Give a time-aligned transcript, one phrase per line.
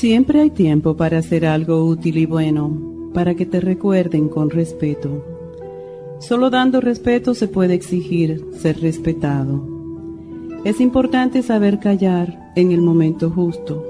[0.00, 5.22] Siempre hay tiempo para hacer algo útil y bueno, para que te recuerden con respeto.
[6.20, 9.62] Solo dando respeto se puede exigir ser respetado.
[10.64, 13.84] Es importante saber callar en el momento justo.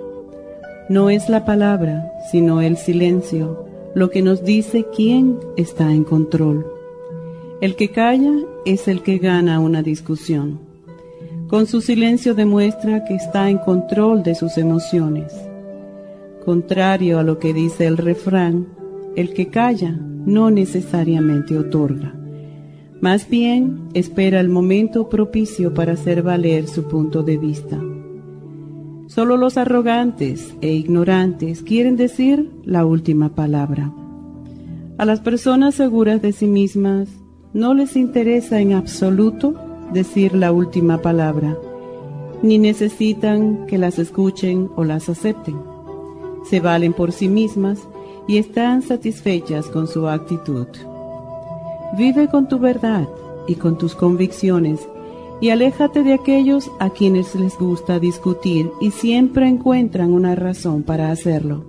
[0.88, 3.64] No es la palabra, sino el silencio,
[3.94, 6.66] lo que nos dice quién está en control.
[7.60, 8.32] El que calla
[8.64, 10.58] es el que gana una discusión.
[11.46, 15.32] Con su silencio demuestra que está en control de sus emociones
[16.44, 18.68] Contrario a lo que dice el refrán,
[19.14, 22.14] el que calla no necesariamente otorga.
[23.00, 27.78] Más bien espera el momento propicio para hacer valer su punto de vista.
[29.06, 33.92] Solo los arrogantes e ignorantes quieren decir la última palabra.
[34.96, 37.08] A las personas seguras de sí mismas
[37.52, 39.54] no les interesa en absoluto
[39.92, 41.56] decir la última palabra,
[42.42, 45.69] ni necesitan que las escuchen o las acepten
[46.44, 47.80] se valen por sí mismas
[48.26, 50.66] y están satisfechas con su actitud.
[51.96, 53.08] Vive con tu verdad
[53.46, 54.80] y con tus convicciones
[55.40, 61.10] y aléjate de aquellos a quienes les gusta discutir y siempre encuentran una razón para
[61.10, 61.64] hacerlo.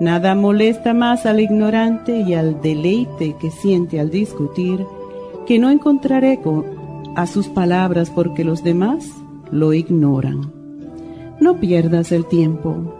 [0.00, 4.84] Nada molesta más al ignorante y al deleite que siente al discutir
[5.46, 6.64] que no encontrar eco
[7.16, 9.10] a sus palabras porque los demás
[9.50, 10.52] lo ignoran.
[11.38, 12.99] No pierdas el tiempo.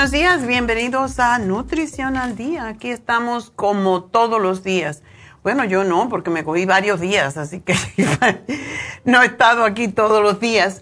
[0.00, 2.68] Buenos días, bienvenidos a Nutrición al Día.
[2.68, 5.02] Aquí estamos como todos los días.
[5.42, 7.74] Bueno, yo no, porque me cogí varios días, así que
[9.04, 10.80] no he estado aquí todos los días.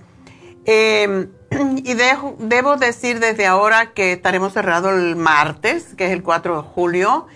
[0.66, 1.30] Em,
[1.78, 6.62] y debo decir desde ahora que estaremos cerrados el martes, que es el 4 de
[6.68, 7.26] julio,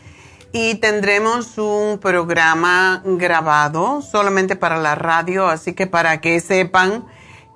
[0.53, 7.05] y tendremos un programa grabado solamente para la radio, así que para que sepan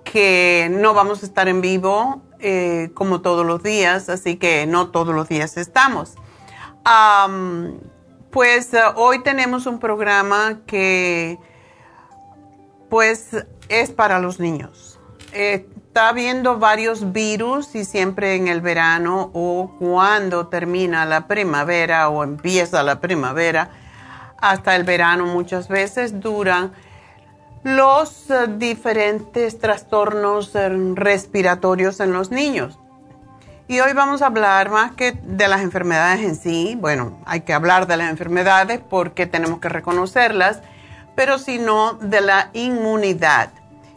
[0.02, 4.90] que no vamos a estar en vivo eh, como todos los días, así que no
[4.90, 6.14] todos los días estamos.
[8.30, 11.38] pues eh, hoy tenemos un programa que
[12.88, 13.30] pues
[13.68, 15.00] es para los niños.
[15.32, 22.22] está habiendo varios virus y siempre en el verano o cuando termina la primavera o
[22.22, 23.70] empieza la primavera,
[24.38, 26.72] hasta el verano muchas veces duran
[27.66, 32.78] los eh, diferentes trastornos eh, respiratorios en los niños.
[33.66, 36.78] Y hoy vamos a hablar más que de las enfermedades en sí.
[36.78, 40.60] Bueno, hay que hablar de las enfermedades porque tenemos que reconocerlas,
[41.16, 43.50] pero sino de la inmunidad.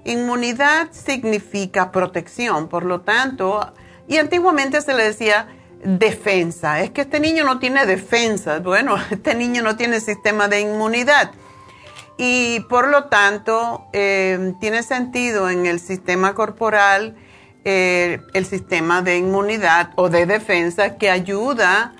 [0.03, 3.71] Inmunidad significa protección, por lo tanto,
[4.07, 5.47] y antiguamente se le decía
[5.83, 6.81] defensa.
[6.81, 8.57] Es que este niño no tiene defensa.
[8.61, 11.33] Bueno, este niño no tiene sistema de inmunidad.
[12.21, 17.15] Y por lo tanto, eh, tiene sentido en el sistema corporal
[17.63, 21.93] eh, el sistema de inmunidad o de defensa que ayuda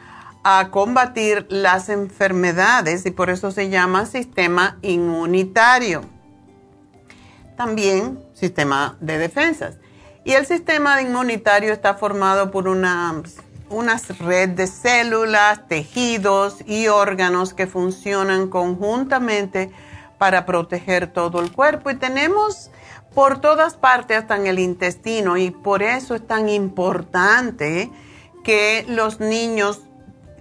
[0.44, 6.02] a combatir las enfermedades y por eso se llama sistema inmunitario.
[7.56, 9.78] También sistema de defensas.
[10.26, 13.24] Y el sistema inmunitario está formado por una,
[13.70, 19.72] una red de células, tejidos y órganos que funcionan conjuntamente
[20.20, 21.90] para proteger todo el cuerpo.
[21.90, 22.70] Y tenemos
[23.16, 27.92] por todas partes, hasta en el intestino, y por eso es tan importante
[28.44, 29.82] que los niños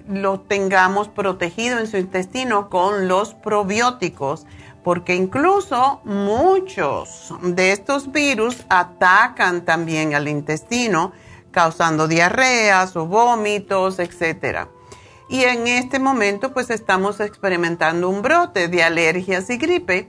[0.07, 4.47] lo tengamos protegido en su intestino con los probióticos,
[4.85, 11.13] porque incluso muchos de estos virus atacan también al intestino,
[11.51, 14.69] causando diarreas o vómitos, etc.
[15.29, 20.09] Y en este momento pues estamos experimentando un brote de alergias y gripe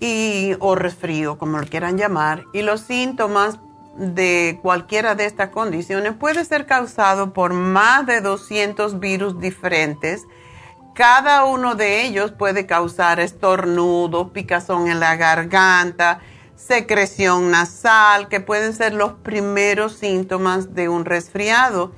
[0.00, 3.58] y, o resfrío, como lo quieran llamar, y los síntomas
[3.96, 10.24] de cualquiera de estas condiciones puede ser causado por más de 200 virus diferentes.
[10.94, 16.20] Cada uno de ellos puede causar estornudo, picazón en la garganta,
[16.56, 21.92] secreción nasal, que pueden ser los primeros síntomas de un resfriado.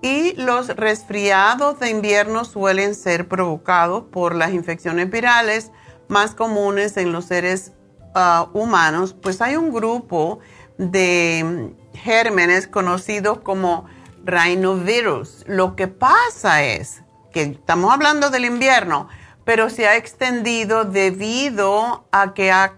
[0.00, 5.72] Y los resfriados de invierno suelen ser provocados por las infecciones virales
[6.06, 7.72] más comunes en los seres
[8.14, 10.38] ah, humanos, pues hay un grupo
[10.78, 13.86] de gérmenes conocidos como
[14.24, 15.44] rhinovirus.
[15.46, 17.02] Lo que pasa es
[17.32, 19.08] que estamos hablando del invierno,
[19.44, 22.74] pero se ha extendido debido a que ha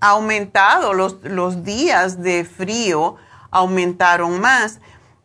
[0.00, 3.16] aumentado los, los días de frío,
[3.50, 4.80] aumentaron más.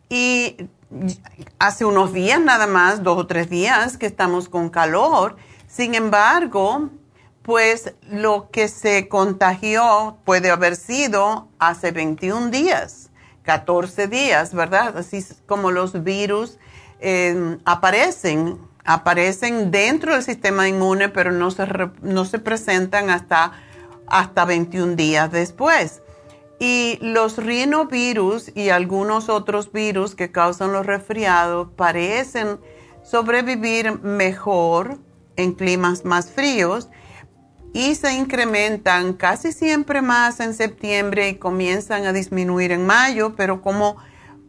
[0.08, 0.56] Y
[1.58, 5.36] hace unos días nada más, dos o tres días que estamos con calor.
[5.66, 6.90] Sin embargo,
[7.42, 13.10] pues lo que se contagió puede haber sido hace 21 días,
[13.42, 14.96] 14 días, ¿verdad?
[14.96, 16.58] Así como los virus
[17.00, 21.66] em, aparecen, aparecen dentro del sistema inmune, pero no se,
[22.02, 23.52] no se presentan hasta,
[24.06, 26.02] hasta 21 días después.
[26.60, 32.58] Y los rinovirus y algunos otros virus que causan los resfriados parecen
[33.04, 34.98] sobrevivir mejor
[35.36, 36.88] en climas más fríos
[37.72, 43.62] y se incrementan casi siempre más en septiembre y comienzan a disminuir en mayo, pero
[43.62, 43.96] como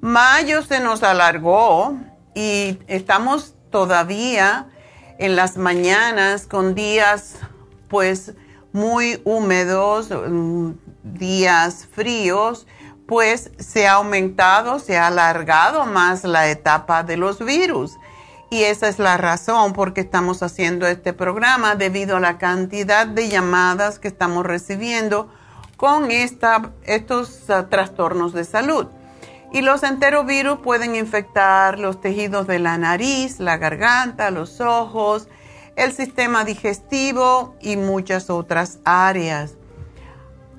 [0.01, 1.95] mayo se nos alargó
[2.33, 4.67] y estamos todavía
[5.19, 7.35] en las mañanas con días
[7.87, 8.33] pues
[8.71, 10.71] muy húmedos, mm,
[11.13, 12.67] días fríos,
[13.05, 17.97] pues se ha aumentado, se ha alargado más la etapa de los virus.
[18.51, 23.05] Y esa es la razón por qué estamos haciendo este programa, debido a la cantidad
[23.05, 25.29] de llamadas que estamos recibiendo
[25.77, 28.87] con esta, estos ah, trastornos de salud.
[29.51, 35.27] Y los enterovirus pueden infectar los tejidos de la nariz, la garganta, los ojos,
[35.75, 39.58] el sistema digestivo y muchas otras áreas.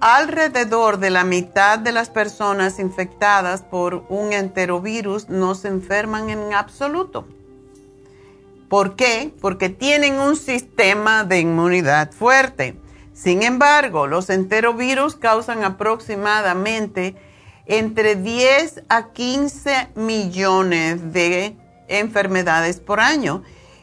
[0.01, 6.55] Alrededor de la mitad de las personas infectadas por un enterovirus no se enferman en
[6.55, 7.29] absoluto.
[8.71, 9.35] ¿Por qué?
[9.43, 12.81] Porque tienen un sistema de inmunidad fuerte.
[13.13, 17.15] Sin embargo, los enterovirus causan aproximadamente
[17.67, 21.57] entre 10 a 15 millones de
[21.89, 23.43] enfermedades por año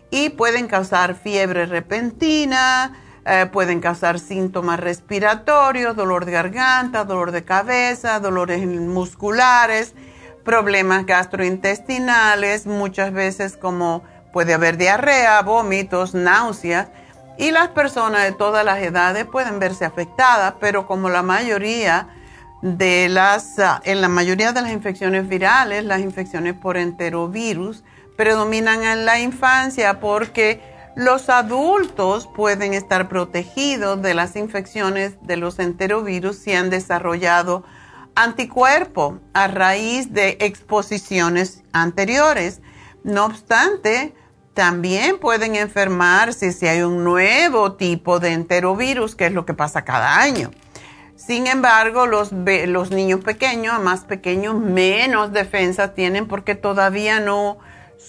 [0.09, 7.43] y pueden causar fiebre repentina, eh, pueden causar síntomas respiratorios, dolor de garganta, dolor de
[7.43, 9.93] cabeza, dolores musculares,
[10.43, 14.03] problemas gastrointestinales, muchas veces como
[14.37, 16.89] Puede haber diarrea, vómitos, náuseas.
[17.39, 22.09] Y las personas de todas las edades pueden verse afectadas, pero como la mayoría
[22.61, 27.83] de las, ah, en la mayoría de las infecciones virales, las infecciones por enterovirus
[28.15, 30.61] predominan en la infancia porque
[30.97, 37.63] los adultos pueden estar protegidos de las infecciones de los enterovirus si han desarrollado
[38.15, 42.61] anticuerpos a raíz de exposiciones anteriores.
[43.03, 44.15] No obstante,
[44.55, 49.85] también pueden enfermarse si hay un nuevo tipo de enterovirus, que es lo que pasa
[49.85, 50.49] cada año.
[51.15, 57.59] Sin embargo, los, los niños pequeños, más pequeños, menos defensa tienen porque todavía no,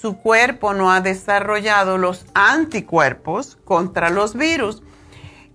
[0.00, 4.82] su cuerpo no ha desarrollado los anticuerpos contra los virus.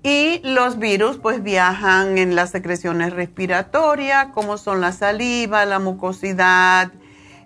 [0.02, 6.92] Y los virus pues viajan en las secreciones respiratorias, como son la saliva, la mucosidad,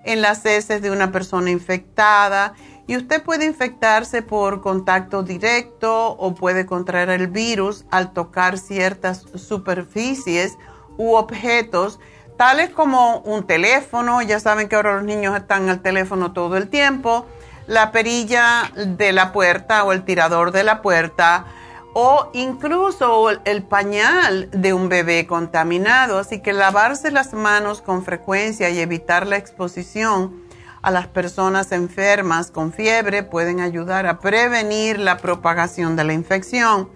[0.05, 2.55] en las heces de una persona infectada.
[2.87, 9.25] Y usted puede infectarse por contacto directo o puede contraer el virus al tocar ciertas
[9.35, 10.57] superficies
[10.97, 11.99] u objetos,
[12.37, 14.21] tales como un teléfono.
[14.21, 17.25] Ya saben que ahora los niños están al teléfono todo el tiempo.
[17.65, 21.45] La perilla de la puerta o el tirador de la puerta
[21.93, 26.19] o incluso el pañal de un bebé contaminado.
[26.19, 30.45] Así que lavarse las manos con frecuencia y evitar la exposición
[30.81, 36.89] a las personas enfermas con fiebre pueden ayudar a prevenir la propagación de la infección.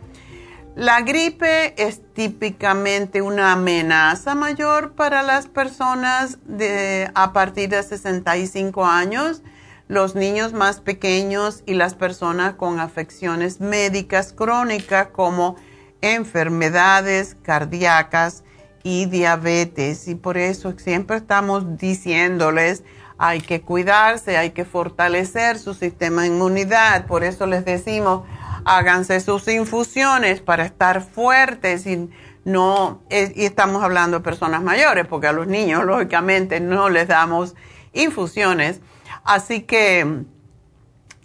[0.75, 8.85] La gripe es típicamente una amenaza mayor para las personas de, a partir de 65
[8.85, 9.43] años
[9.91, 15.57] los niños más pequeños y las personas con afecciones médicas crónicas como
[15.99, 18.45] enfermedades cardíacas
[18.83, 20.07] y diabetes.
[20.07, 22.83] Y por eso siempre estamos diciéndoles,
[23.17, 27.05] hay que cuidarse, hay que fortalecer su sistema de inmunidad.
[27.05, 28.23] Por eso les decimos,
[28.65, 32.09] háganse sus infusiones para estar fuertes y
[32.43, 37.55] no, y estamos hablando de personas mayores, porque a los niños, lógicamente, no les damos
[37.93, 38.81] infusiones
[39.23, 40.25] Así que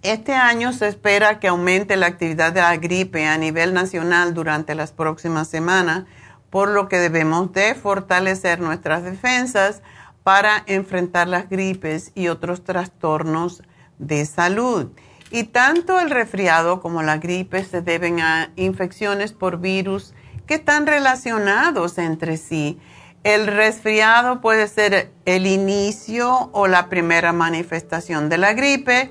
[0.02, 4.74] este año se espera que aumente la actividad de la gripe a nivel nacional durante
[4.74, 6.04] las próximas semanas,
[6.50, 9.82] por lo que debemos de fortalecer nuestras defensas
[10.22, 13.62] para enfrentar las gripes y otros trastornos
[13.98, 14.90] de salud.
[15.30, 20.14] Y tanto el resfriado como la gripe se deben a infecciones por virus
[20.46, 22.78] que están relacionados entre sí.
[23.24, 29.10] El resfriado puede ser el inicio o la primera manifestación de la gripe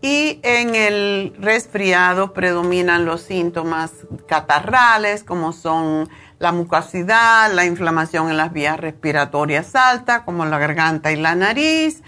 [0.00, 3.92] y en el resfriado predominan los síntomas
[4.26, 6.08] catarrales como son
[6.40, 12.02] la mucosidad, la inflamación en las vías respiratorias altas como la garganta y la nariz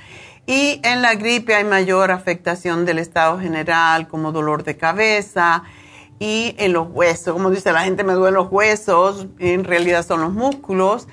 [0.46, 5.64] y en la gripe hay mayor afectación del estado general como dolor de cabeza
[6.18, 10.20] y en los huesos, como dice la gente me duelen los huesos, en realidad son
[10.20, 11.08] los músculos.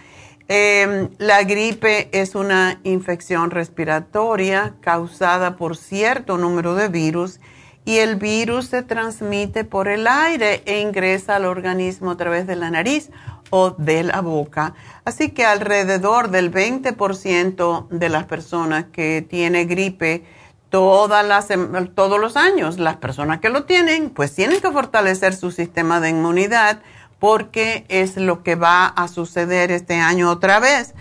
[0.48, 7.40] Em, la gripe es una infección respiratoria causada por cierto número de virus
[7.86, 12.56] y el virus se transmite por el aire e ingresa al organismo a través de
[12.56, 13.10] la nariz
[13.50, 14.74] o de la boca.
[15.04, 20.24] Así que alrededor del 20% de las personas que tienen gripe
[20.70, 21.48] todas las,
[21.96, 26.10] todos los años, las personas que lo tienen, pues tienen que fortalecer su sistema de
[26.10, 26.82] inmunidad
[27.20, 30.94] porque es lo que va a suceder este año otra vez.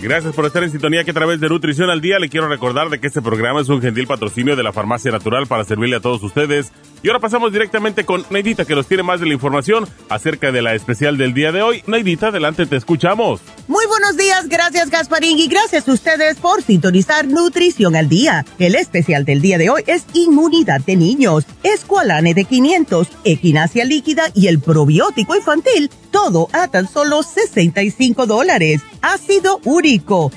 [0.00, 2.88] Gracias por estar en sintonía que a través de Nutrición al Día le quiero recordar
[2.88, 6.00] de que este programa es un gentil patrocinio de la Farmacia Natural para servirle a
[6.00, 6.70] todos ustedes.
[7.02, 10.62] Y ahora pasamos directamente con Neidita que nos tiene más de la información acerca de
[10.62, 11.82] la especial del día de hoy.
[11.88, 13.40] Neidita, adelante, te escuchamos.
[13.66, 18.46] Muy buenos días, gracias Gasparín y gracias a ustedes por sintonizar Nutrición al Día.
[18.60, 24.30] El especial del día de hoy es Inmunidad de Niños, Escualane de 500, Equinacia Líquida
[24.32, 28.80] y el probiótico infantil, todo a tan solo 65 dólares.
[29.02, 29.87] Ácido úrico,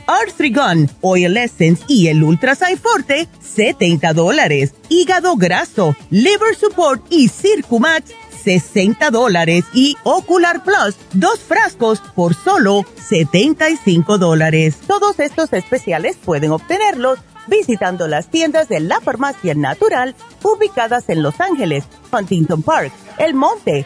[0.08, 4.74] Arthrigon, Oil Essence y el Ultra Forte, 70 dólares.
[4.88, 8.12] Hígado graso, Liver Support y Circumax,
[8.46, 9.66] 60 dólares.
[9.74, 14.78] Y Ocular Plus, dos frascos por solo 75 dólares.
[14.88, 21.42] Todos estos especiales pueden obtenerlos visitando las tiendas de la farmacia natural ubicadas en Los
[21.42, 23.86] Ángeles, Huntington Park, El Monte,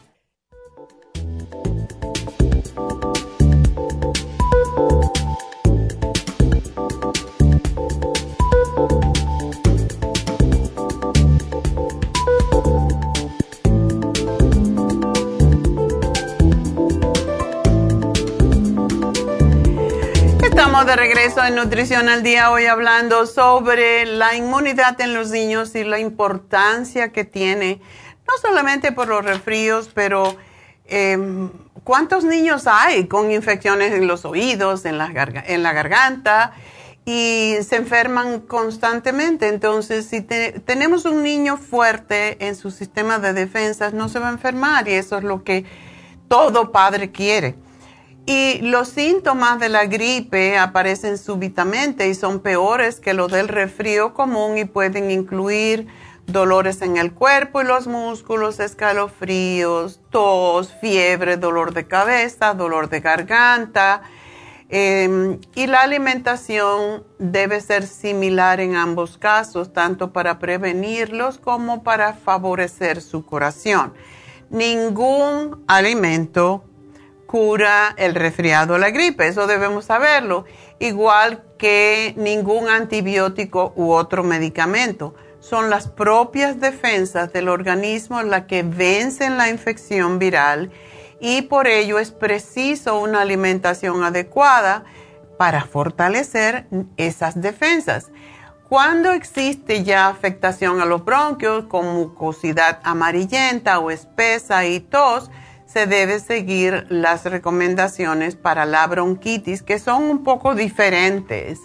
[20.91, 25.85] De regreso en Nutrición al Día hoy hablando sobre la inmunidad en los niños y
[25.85, 27.79] la importancia que tiene,
[28.27, 30.35] no solamente por los resfríos, pero
[30.87, 31.49] em,
[31.85, 36.51] cuántos niños hay con infecciones en los oídos, en la garganta
[37.05, 39.47] y se enferman constantemente.
[39.47, 44.31] Entonces, si tenemos un niño fuerte en su sistema de defensas, no se va a
[44.31, 45.63] enfermar y eso es lo que
[46.27, 47.55] todo padre quiere.
[48.25, 54.13] Y los síntomas de la gripe aparecen súbitamente y son peores que los del resfrío
[54.13, 55.87] común y pueden incluir
[56.27, 62.99] dolores en el cuerpo y los músculos, escalofríos, tos, fiebre, dolor de cabeza, dolor de
[63.01, 64.03] garganta.
[64.69, 72.13] Em, y la alimentación debe ser similar en ambos casos, tanto para prevenirlos como para
[72.13, 73.93] favorecer su curación.
[74.49, 76.63] Ningún alimento
[77.31, 80.43] cura el resfriado o la gripe, eso debemos saberlo,
[80.79, 85.15] igual que ningún antibiótico u otro medicamento.
[85.39, 90.71] Son las propias defensas del organismo las que vencen la infección viral
[91.21, 94.83] y por ello es preciso una alimentación adecuada
[95.37, 96.67] para fortalecer
[96.97, 98.11] esas defensas.
[98.67, 105.31] Cuando existe ya afectación a los bronquios con mucosidad amarillenta o espesa y tos,
[105.71, 111.59] se debe seguir las recomendaciones para la bronquitis, que son un poco diferentes.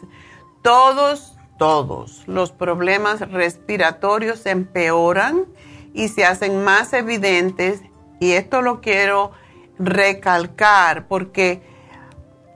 [0.63, 5.45] Todos, todos los problemas respiratorios se empeoran
[5.93, 7.83] y se hacen más evidentes,
[8.21, 9.33] y esto lo quiero
[9.79, 11.63] recalcar porque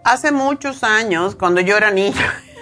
[0.05, 2.15] hace muchos años, cuando yo era niño,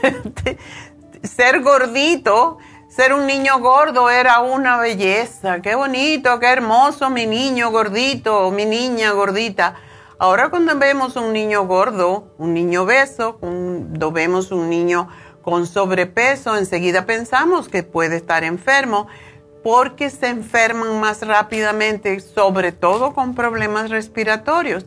[1.22, 2.58] ser gordito
[2.98, 5.62] ser un niño gordo era una belleza.
[5.62, 9.76] Qué bonito, qué hermoso mi niño gordito, mi niña gordita.
[10.18, 15.08] Ahora cuando vemos un niño gordo, un niño obeso, cuando vemos un niño
[15.42, 19.06] con sobrepeso, enseguida pensamos que puede estar enfermo
[19.62, 24.86] porque se enferman más rápidamente, sobre todo con problemas respiratorios.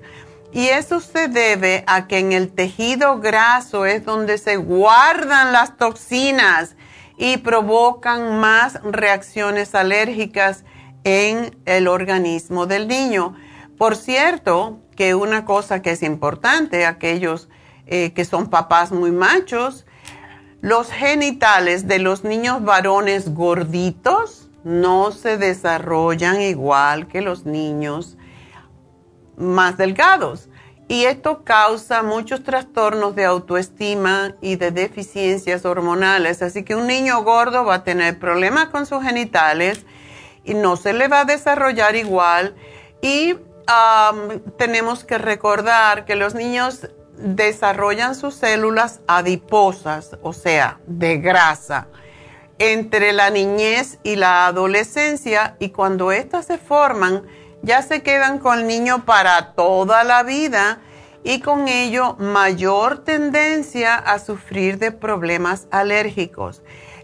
[0.52, 5.78] Y eso se debe a que en el tejido graso es donde se guardan las
[5.78, 6.76] toxinas
[7.22, 10.66] y provocan más reacciones alérgicas
[11.04, 13.36] en el organismo del niño.
[13.78, 17.48] Por cierto, que una cosa que es importante, aquellos
[17.86, 19.86] eh, que son papás muy machos,
[20.62, 28.18] los genitales de los niños varones gorditos no se desarrollan igual que los niños
[29.38, 30.50] más delgados.
[30.92, 36.42] Y esto causa muchos trastornos de autoestima y de deficiencias hormonales.
[36.42, 39.86] Así que un niño gordo va a tener problemas con sus genitales
[40.44, 42.56] y no se le va a desarrollar igual.
[43.02, 43.38] Y
[44.58, 51.88] tenemos que recordar que los niños desarrollan sus células adiposas, o sea, de grasa,
[52.60, 57.24] entre la niñez y la adolescencia y cuando éstas se forman,
[57.64, 60.80] ya se quedan con el niño para toda la vida
[61.24, 66.62] y con ello mayor tendencia a sufrir de problemas alérgicos.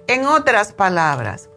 [0.07, 1.49] En otras palabras,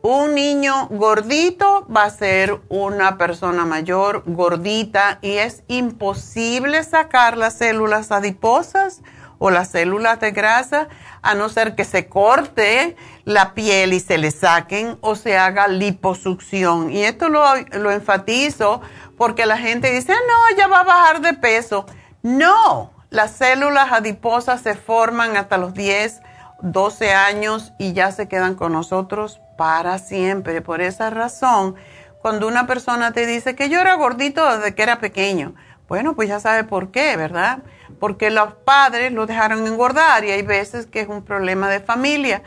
[0.00, 7.54] Un niño gordito va a ser una persona mayor gordita y es imposible sacar las
[7.54, 9.02] células adiposas
[9.38, 10.88] o las células de grasa
[11.22, 15.68] a no ser que se corte la piel y se le saquen o se haga
[15.68, 16.90] liposucción.
[16.90, 18.80] Y esto lo, lo enfatizo
[19.16, 21.86] porque la gente dice, ah, no, ella va a bajar de peso.
[22.22, 26.20] No, las células adiposas se forman hasta los 10,
[26.62, 30.60] 12 años y ya se quedan con nosotros para siempre.
[30.62, 31.76] Por esa razón,
[32.20, 35.54] cuando una persona te dice que yo era gordito desde que era pequeño,
[35.88, 37.60] bueno, pues ya sabe por qué, ¿verdad?
[37.98, 42.42] Porque los padres lo dejaron engordar y hay veces que es un problema de familia.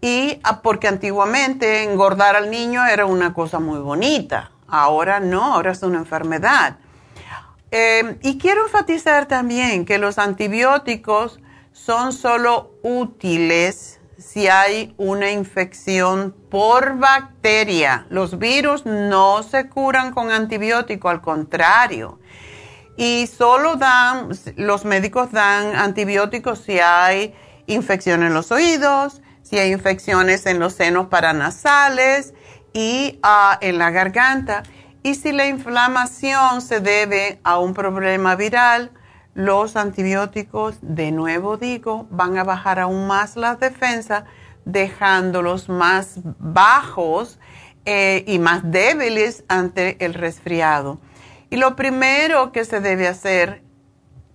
[0.00, 4.50] Y ah, porque antiguamente engordar al niño era una cosa muy bonita.
[4.66, 6.78] Ahora no, ahora es una enfermedad.
[7.70, 11.40] Eh, y quiero enfatizar también que los antibióticos
[11.72, 18.06] son solo útiles si hay una infección por bacteria.
[18.10, 22.18] Los virus no se curan con antibiótico, al contrario.
[23.00, 27.34] Y solo dan, los médicos dan antibióticos si hay
[27.66, 32.34] infección en los oídos, si hay infecciones en los senos paranasales
[32.74, 34.64] y ah, en la garganta.
[35.02, 38.90] Y si la inflamación se debe a un problema viral,
[39.32, 44.24] los antibióticos, de nuevo digo, van a bajar aún más las defensas,
[44.66, 47.38] dejándolos más bajos
[47.86, 51.00] eh, y más débiles ante el resfriado.
[51.50, 53.62] Y lo primero que se debe hacer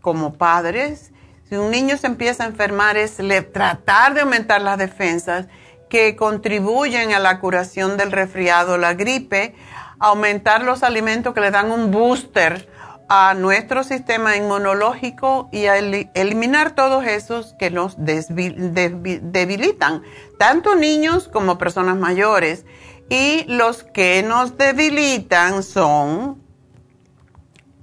[0.02, 1.12] como padres,
[1.48, 3.18] si un niño se empieza a enfermar, es
[3.54, 5.48] tratar de aumentar las defensas
[5.90, 9.56] que contribuyen a la curación del resfriado, la gripe,
[10.00, 12.70] aumentar los alimentos que le dan un booster
[13.08, 20.02] a nuestro sistema inmunológico y a eliminar todos esos que nos debilitan,
[20.40, 22.66] tanto niños como personas mayores.
[23.08, 26.42] Y los que nos debilitan son,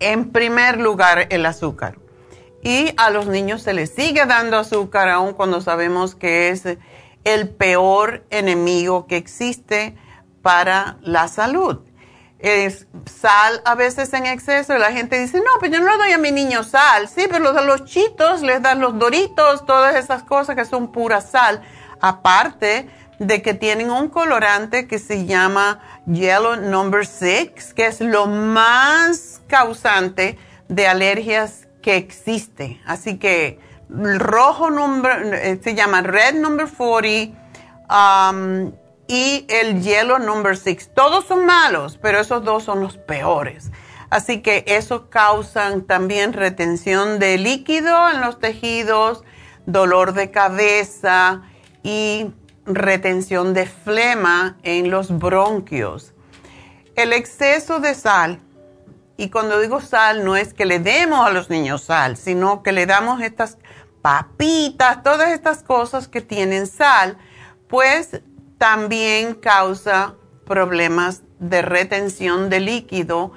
[0.02, 1.98] en primer lugar, el azúcar.
[2.62, 6.64] Y a los niños se les sigue dando azúcar aun cuando sabemos que es
[7.24, 9.96] el peor enemigo que existe
[10.42, 11.80] para la salud
[12.42, 16.12] es sal a veces en exceso la gente dice, no, pues yo no le doy
[16.12, 17.08] a mi niño sal.
[17.08, 21.20] Sí, pero los, los chitos les dan los doritos, todas esas cosas que son pura
[21.20, 21.62] sal.
[22.00, 22.88] Aparte
[23.20, 29.31] de que tienen un colorante que se llama Yellow Number 6, que es lo más
[29.52, 30.38] causante
[30.68, 32.80] de alergias que existe.
[32.86, 33.58] Así que
[33.90, 37.38] el rojo number, eh, se llama Red Number 40.
[37.90, 38.72] Um,
[39.06, 40.92] y el hielo number 6.
[40.94, 43.70] Todos son malos, pero esos dos son los peores.
[44.08, 49.22] Así que eso causan también retención de líquido en los tejidos,
[49.66, 51.42] dolor de cabeza
[51.82, 52.30] y
[52.64, 56.14] retención de flema en los bronquios.
[56.94, 58.40] El exceso de sal,
[59.22, 62.72] y cuando digo sal no es que le demos a los niños sal, sino que
[62.72, 63.56] le damos estas
[64.02, 67.16] papitas, todas estas cosas que tienen sal,
[67.68, 68.20] pues
[68.58, 73.30] también causa problemas de retención de líquido.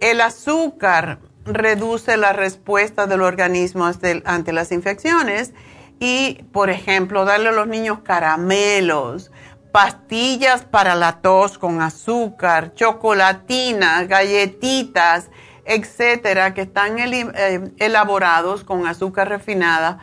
[0.00, 3.90] El azúcar reduce la respuesta del organismo
[4.24, 5.52] ante las infecciones
[5.98, 9.32] y, por ejemplo, darle a los niños caramelos,
[9.72, 15.30] pastillas para la tos con azúcar, chocolatinas, galletitas,
[15.64, 19.98] etcétera, que están eh, elaborados con azúcar refinada,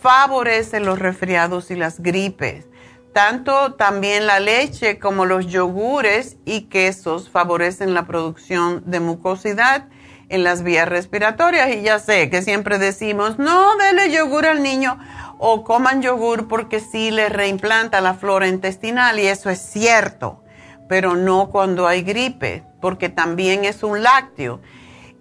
[0.00, 2.66] favorecen los resfriados y las gripes.
[3.12, 9.88] Tanto también la leche como los yogures y quesos favorecen la producción de mucosidad
[10.28, 11.70] en las vías respiratorias.
[11.70, 14.98] Y ya sé que siempre decimos, no, dele yogur al niño
[15.38, 20.42] o coman yogur porque sí le reimplanta la flora intestinal y eso es cierto,
[20.88, 24.60] pero no cuando hay gripe, porque también es un lácteo.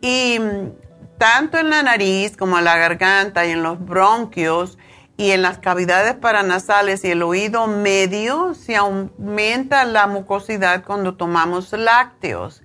[0.01, 4.77] Y mm, tanto en la nariz como en la garganta y en los bronquios,
[5.17, 11.73] y en las cavidades paranasales y el oído medio se aumenta la mucosidad cuando tomamos
[11.73, 12.61] lácteos.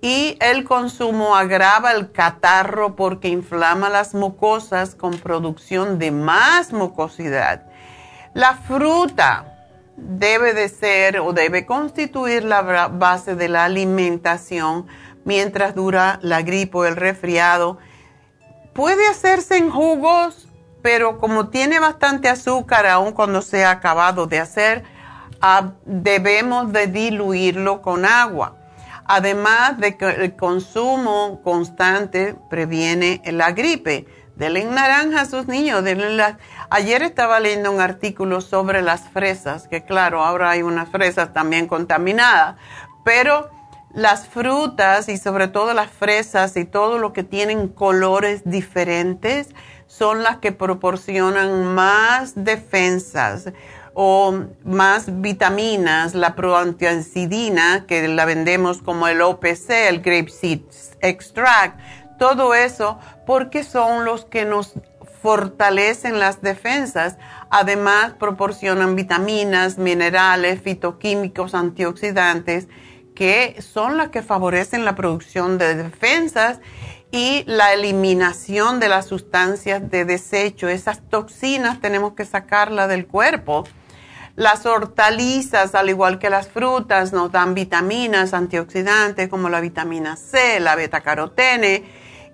[0.00, 7.62] Y el consumo agrava el catarro porque inflama las mucosas con producción de más mucosidad.
[8.34, 14.86] La fruta debe de ser o debe constituir la base de la alimentación
[15.24, 17.78] mientras dura la gripe o el resfriado.
[18.72, 20.48] Puede hacerse en jugos
[20.82, 24.84] pero como tiene bastante azúcar aún cuando se ha acabado de hacer,
[25.40, 28.56] ah, debemos de diluirlo con agua.
[29.08, 34.06] Además de que el consumo constante previene la gripe.
[34.36, 35.82] denle naranja a sus niños.
[36.70, 41.66] Ayer estaba leyendo un artículo sobre las fresas, que claro, ahora hay unas fresas también
[41.66, 42.56] contaminadas,
[43.02, 43.50] pero
[43.94, 49.48] las frutas y sobre todo las fresas y todo lo que tienen colores diferentes
[49.86, 53.52] son las que proporcionan más defensas
[54.00, 54.32] o
[54.62, 60.60] más vitaminas, la proantiacidina, que la vendemos como el OPC, el grapeseed
[61.00, 61.80] extract,
[62.16, 64.74] todo eso porque son los que nos
[65.20, 67.16] fortalecen las defensas.
[67.50, 72.68] Además, proporcionan vitaminas, minerales, fitoquímicos, antioxidantes,
[73.16, 76.60] que son las que favorecen la producción de defensas
[77.10, 80.68] y la eliminación de las sustancias de desecho.
[80.68, 83.64] Esas toxinas tenemos que sacarlas del cuerpo.
[84.38, 90.60] Las hortalizas, al igual que las frutas, nos dan vitaminas, antioxidantes como la vitamina C,
[90.60, 91.82] la beta-carotene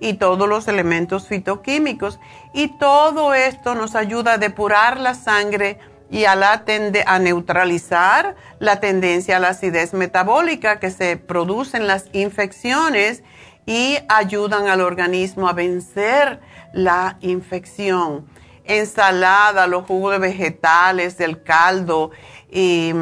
[0.01, 2.21] y todos los elementos fitoquímicos.
[2.53, 5.79] Y todo esto nos ayuda a depurar la sangre
[6.11, 6.63] y a, la
[7.07, 13.23] a neutralizar la tendencia a la acidez metabólica que se produce en las infecciones
[13.65, 16.41] y ayudan al organismo a vencer
[16.75, 18.27] la infección.
[18.65, 22.11] Ensalada, los jugos de vegetales, el caldo
[22.51, 22.93] y,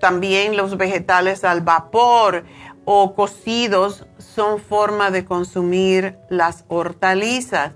[0.00, 2.44] también los vegetales al vapor
[2.84, 7.72] o cocidos son forma de consumir las hortalizas.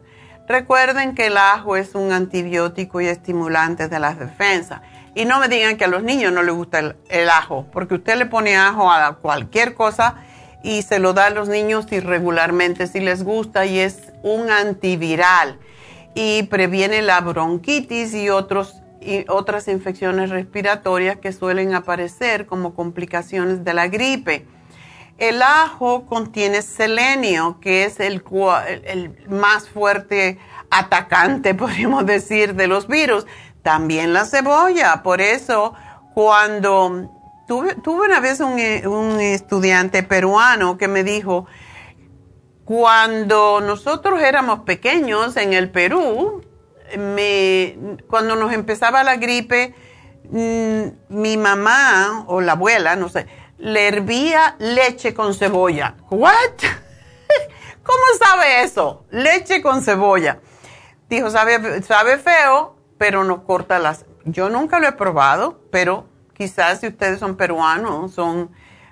[0.47, 4.83] Recuerden que el ajo es un antibiótico y estimulante de las defensas.
[5.15, 8.17] Y no me digan que a los niños no les gusta el ajo, porque usted
[8.17, 10.17] le pone ajo a cualquier cosa
[10.63, 15.59] y se lo da a los niños irregularmente si les gusta y es un antiviral
[16.15, 23.65] y previene la bronquitis y, otros, y otras infecciones respiratorias que suelen aparecer como complicaciones
[23.65, 24.47] de la gripe.
[25.19, 28.23] El ajo contiene selenio, que es el,
[29.29, 30.39] más fuerte
[30.71, 33.27] atacante, podríamos decir, de los virus.
[33.63, 35.75] También la cebolla, por eso
[36.15, 37.11] cuando
[37.47, 38.59] Tuve, una vez un,
[39.21, 41.47] estudiante peruano que me dijo,
[42.65, 46.43] cuando nosotros éramos pequeños en el Perú,
[48.09, 49.75] cuando nos empezaba la gripe,
[50.31, 53.27] mm, mi mamá o la abuela, no sé,
[53.59, 55.97] le hervía leche con cebolla.
[56.11, 56.33] ¿What?
[57.83, 59.05] ¿Cómo sabe eso?
[59.11, 60.41] Leche con cebolla.
[61.09, 64.07] Dijo, sabe, sabe feo, pero no corta las...
[64.25, 68.51] Yo nunca lo he probado, pero quizás si ustedes son peruanos, son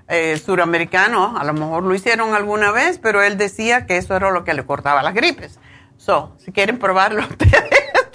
[0.08, 4.30] eh, suramericanos, a lo mejor lo hicieron alguna vez, pero él decía que eso era
[4.30, 5.58] lo que le cortaba las gripes.
[5.96, 7.68] So, si quieren probarlo ustedes,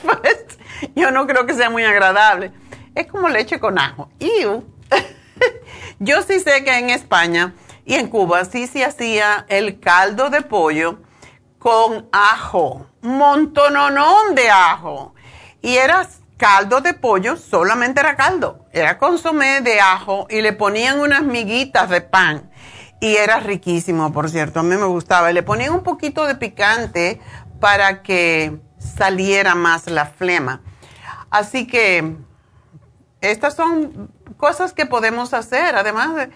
[0.03, 0.57] pues
[0.95, 2.51] yo no creo que sea muy agradable.
[2.95, 4.09] Es como leche con ajo.
[5.99, 7.53] yo sí sé que en España
[7.85, 10.99] y en Cuba sí se hacía el caldo de pollo
[11.57, 15.13] con ajo, montononón de ajo.
[15.61, 20.99] Y era caldo de pollo, solamente era caldo, era consomé de ajo y le ponían
[20.99, 22.49] unas miguitas de pan
[22.99, 25.31] y era riquísimo, por cierto, a mí me gustaba.
[25.31, 27.19] Le ponían un poquito de picante
[27.59, 30.61] para que saliera más la flema.
[31.29, 32.15] Así que
[33.21, 35.75] estas son cosas que podemos hacer.
[35.75, 36.29] Además,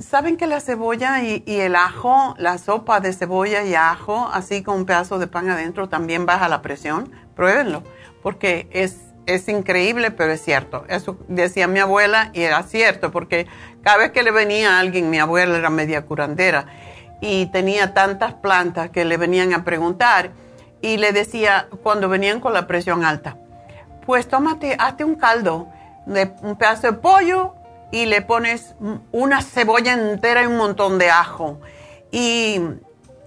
[0.00, 4.62] ¿saben que la cebolla y, y, el ajo, la sopa de cebolla y ajo, así
[4.62, 7.10] con un pedazo de pan adentro, también baja la presión?
[7.34, 7.82] Pruébenlo,
[8.22, 10.84] porque es es increíble, pero es cierto.
[10.88, 13.46] Eso decía mi abuela y era cierto, porque
[13.82, 16.66] cada vez que le venía a alguien, mi abuela era media curandera
[17.20, 20.30] y tenía tantas plantas que le venían a preguntar
[20.80, 23.36] y le decía cuando venían con la presión alta,
[24.06, 25.68] pues tómate, hazte un caldo
[26.06, 27.54] de un pedazo de pollo
[27.92, 28.76] y le pones
[29.12, 31.60] una cebolla entera y un montón de ajo
[32.10, 32.60] y,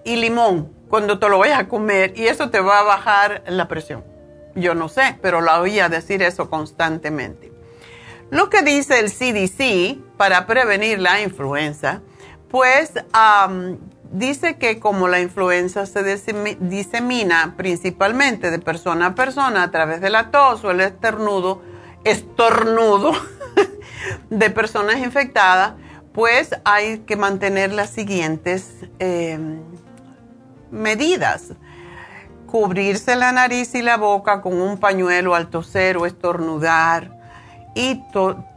[0.03, 3.67] y limón cuando te lo vayas a comer y eso te va a bajar la
[3.67, 4.10] presión.
[4.55, 7.51] Yo no sé, pero la oía decir eso constantemente.
[8.29, 12.01] Lo que dice el CDC para prevenir la influenza,
[12.49, 12.93] pues
[14.11, 16.03] dice que como la influenza se
[16.59, 21.61] disemina principalmente de persona a persona a través de la tos o el estornudo,
[22.03, 23.11] estornudo
[24.29, 25.73] de personas infectadas,
[26.13, 29.61] pues hay que mantener las siguientes em,
[30.71, 31.53] medidas
[32.51, 37.09] cubrirse la nariz y la boca con un pañuelo al toser o estornudar
[37.73, 38.03] y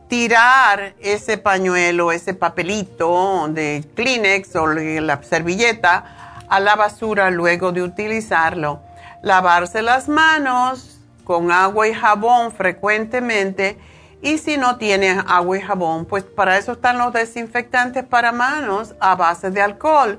[0.09, 7.85] tirar ese pañuelo, ese papelito de Kleenex o la servilleta a la basura luego de
[7.85, 8.81] utilizarlo.
[9.23, 13.79] Lavarse las manos con agua y jabón frecuentemente
[14.23, 18.97] y si no tiene agua y jabón, pues para eso están los desinfectantes para manos
[18.99, 20.19] a base de alcohol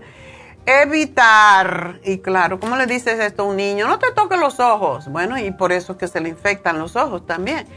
[0.66, 3.88] evitar, y claro, ¿cómo le dices esto a un niño?
[3.88, 5.08] No te toques los ojos.
[5.08, 7.68] Bueno, y por eso es que se le infectan los ojos también.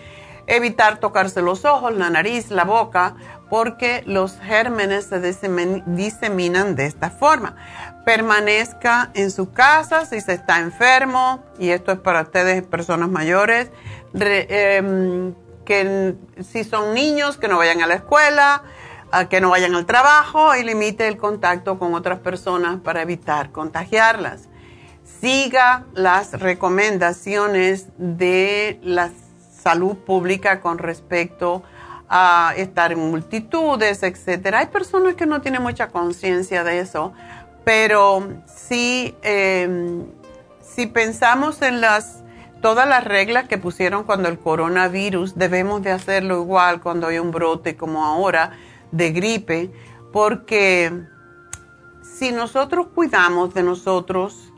[0.46, 3.16] Evitar tocarse los ojos, la nariz, la boca,
[3.50, 7.56] porque los gérmenes se diseminan de esta forma.
[8.06, 13.70] Permanezca en su casa si se está enfermo, y esto es para ustedes, personas mayores,
[14.14, 15.34] em,
[15.66, 18.62] que si son niños, que no vayan a la escuela,
[19.28, 24.48] que no vayan al trabajo y limite el contacto con otras personas para evitar contagiarlas.
[25.20, 29.10] Siga las recomendaciones de la
[29.62, 31.62] salud pública con respecto
[32.08, 34.54] a estar en multitudes, etc.
[34.54, 37.12] Hay personas que no tienen mucha conciencia de eso,
[37.64, 40.06] pero si, em,
[40.62, 42.22] si pensamos en las
[42.60, 47.30] todas las reglas que pusieron cuando el coronavirus, debemos de hacerlo igual cuando hay un
[47.30, 48.52] brote como ahora
[48.90, 49.72] de gripe,
[50.12, 50.92] porque
[52.02, 54.52] si nosotros cuidamos de nosotros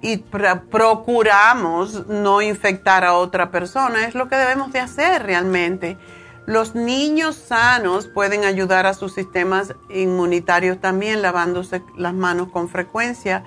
[0.00, 5.96] y procuramos no infectar a otra persona, es lo que debemos de hacer realmente.
[6.46, 13.44] Los niños sanos pueden ayudar a sus sistemas inmunitarios también lavándose las manos con frecuencia,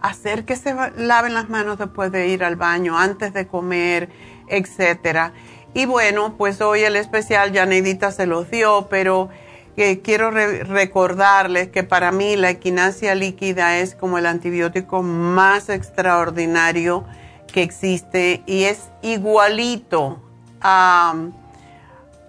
[0.00, 4.08] hacer que se laven las manos después de ir al baño, antes de comer,
[4.48, 5.32] etcétera.
[5.72, 9.28] Y bueno, pues hoy el especial ya Neidita se los dio, pero
[9.76, 17.04] que quiero recordarles que para mí la equinacia líquida es como el antibiótico más extraordinario
[17.52, 20.20] que existe y es igualito
[20.60, 21.32] al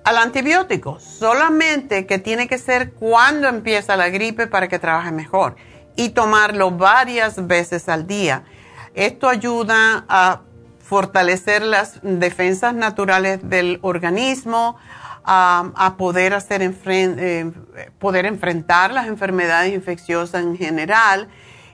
[0.05, 5.55] antibiótico, solamente que tiene que ser cuando empieza la gripe para que trabaje mejor
[5.95, 8.43] y tomarlo varias veces al día.
[8.93, 10.41] Esto ayuda a
[10.91, 14.75] fortalecer las defensas naturales del organismo,
[15.23, 17.51] a, poder, hacer eh,
[17.97, 21.29] poder enfrentar las enfermedades infecciosas en general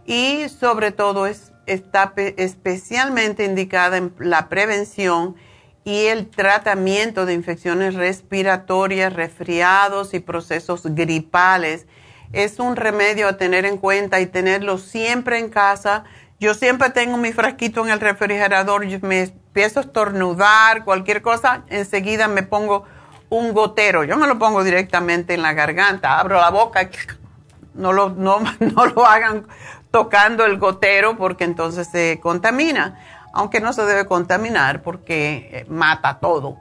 [0.06, 5.36] y sobre todo es, está especialmente indicada en la prevención
[5.84, 11.88] y el tratamiento de infecciones respiratorias, resfriados y procesos gripales.
[12.34, 16.04] Es un remedio a tener en cuenta y tenerlo siempre en casa
[16.40, 21.64] yo siempre tengo mi frasquito en el refrigerador, y me empiezo a estornudar, cualquier cosa,
[21.70, 22.86] enseguida me pongo
[23.30, 24.04] un gotero.
[24.04, 26.90] Yo me lo pongo directamente en la garganta, abro la boca,
[27.74, 29.48] no lo, no, no lo hagan
[29.92, 33.00] tocando el gotero porque entonces se contamina,
[33.34, 36.58] aunque no se debe contaminar porque eh, mata todo.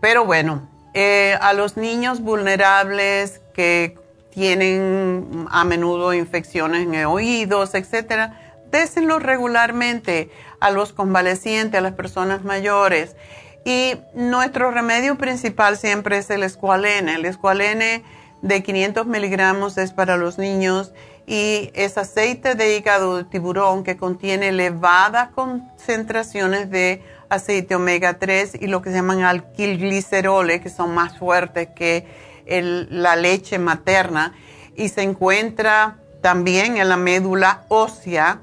[0.00, 3.98] Pero bueno, eh, a los niños vulnerables que
[4.30, 12.44] tienen a menudo infecciones en oídos, etcétera, désenlo regularmente a los convalecientes, a las personas
[12.44, 13.16] mayores.
[13.64, 17.16] Y nuestro remedio principal siempre es el escualene.
[17.16, 18.02] El escualene
[18.42, 20.92] de 500 miligramos es para los niños
[21.26, 28.56] y es aceite de hígado de tiburón que contiene elevadas concentraciones de aceite omega 3
[28.60, 32.06] y lo que se llaman alquilgliceroles, que son más fuertes que
[32.46, 34.32] la leche materna.
[34.76, 38.40] Y se encuentra también en la médula ósea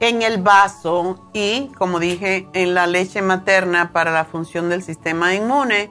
[0.00, 5.34] en el vaso y, como dije, en la leche materna para la función del sistema
[5.34, 5.90] inmune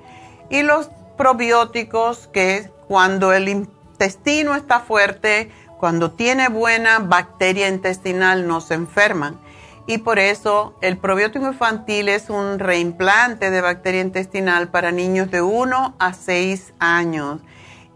[0.49, 8.61] y los probióticos que cuando el intestino está fuerte, cuando tiene buena bacteria intestinal no
[8.61, 9.39] se enferman.
[9.85, 15.41] Y por eso el probiótico infantil es un reimplante de bacteria intestinal para niños de
[15.41, 17.41] 1 a 6 años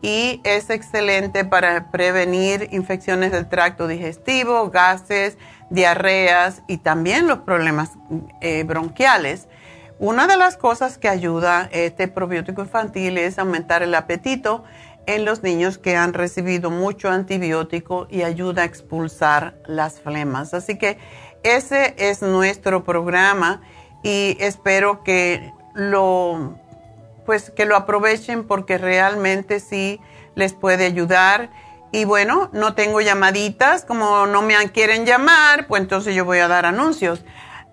[0.04, 5.38] y es excelente para prevenir infecciones del tracto digestivo, gases,
[5.74, 7.92] diarreas y también los problemas
[8.42, 9.48] eh, bronquiales.
[9.98, 14.64] Una de las cosas que ayuda este probiótico infantil es aumentar el apetito
[15.08, 20.54] en los niños que han recibido mucho antibiótico y ayuda a expulsar las flemas.
[20.54, 20.98] Así que
[21.42, 23.62] ese es nuestro programa
[24.04, 26.56] y espero que lo
[27.26, 30.00] pues que lo aprovechen porque realmente sí
[30.36, 31.50] les puede ayudar
[31.94, 36.48] y bueno, no tengo llamaditas, como no me quieren llamar, pues entonces yo voy a
[36.48, 37.24] dar anuncios.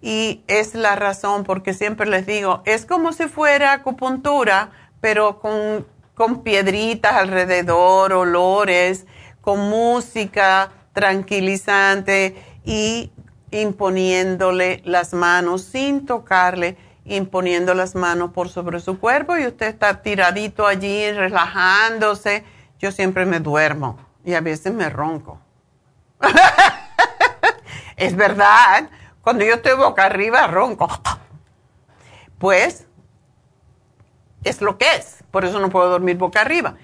[0.00, 4.70] Y es la razón porque siempre les digo, es como si fuera acupuntura,
[5.00, 9.06] pero con, con piedritas alrededor, olores,
[9.40, 13.10] con música tranquilizante y
[13.50, 20.02] imponiéndole las manos sin tocarle imponiendo las manos por sobre su cuerpo y usted está
[20.02, 22.44] tiradito allí, relajándose.
[22.78, 25.38] Yo siempre me duermo y a veces me ronco.
[27.96, 28.88] es verdad,
[29.20, 30.88] cuando yo estoy boca arriba, ronco.
[32.38, 32.86] Pues
[34.42, 36.76] es lo que es, por eso no puedo dormir boca arriba.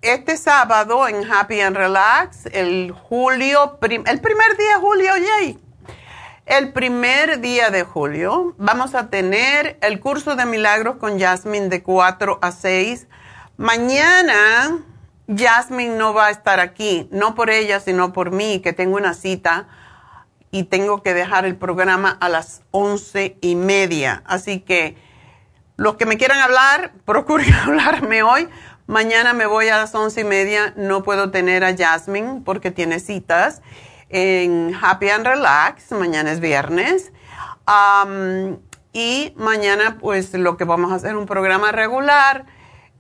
[0.03, 5.59] este sábado en Happy and Relax, el julio, el primer día de julio, yay.
[6.47, 11.83] El primer día de julio vamos a tener el curso de milagros con Jasmine de
[11.83, 13.09] 4 a 6.
[13.57, 14.79] Mañana
[15.29, 19.13] Jasmine no va a estar aquí, no por ella, sino por mí, que tengo una
[19.13, 19.69] cita
[20.51, 24.23] y tengo que dejar el programa a las once y media.
[24.27, 24.97] Así que
[25.77, 28.49] los que me quieran hablar, procuren hablarme hoy.
[28.87, 30.73] Mañana me voy a las once y media.
[30.77, 33.61] No puedo tener a Jasmine porque tiene citas
[34.09, 35.93] en Happy and Relax.
[35.93, 37.13] Mañana es viernes.
[38.95, 42.47] y mañana, pues, lo que vamos a hacer un programa regular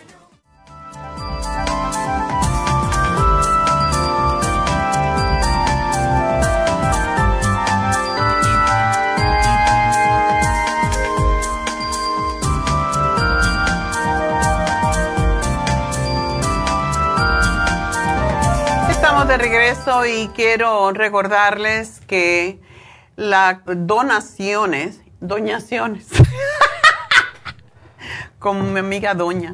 [19.31, 22.59] De regreso y quiero recordarles que
[23.15, 26.07] las donaciones, donaciones,
[28.39, 29.53] como mi amiga doña,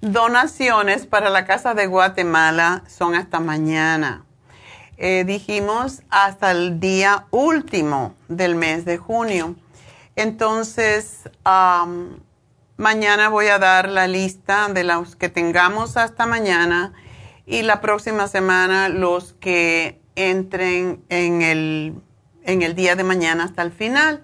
[0.00, 4.24] donaciones para la Casa de Guatemala son hasta mañana.
[4.96, 9.54] Eh, dijimos hasta el día último del mes de junio.
[10.16, 11.28] Entonces,
[12.78, 16.94] mañana voy a dar la lista de los que tengamos hasta mañana
[17.46, 21.94] y la próxima semana los que entren en el,
[22.44, 24.22] en el día de mañana hasta el final.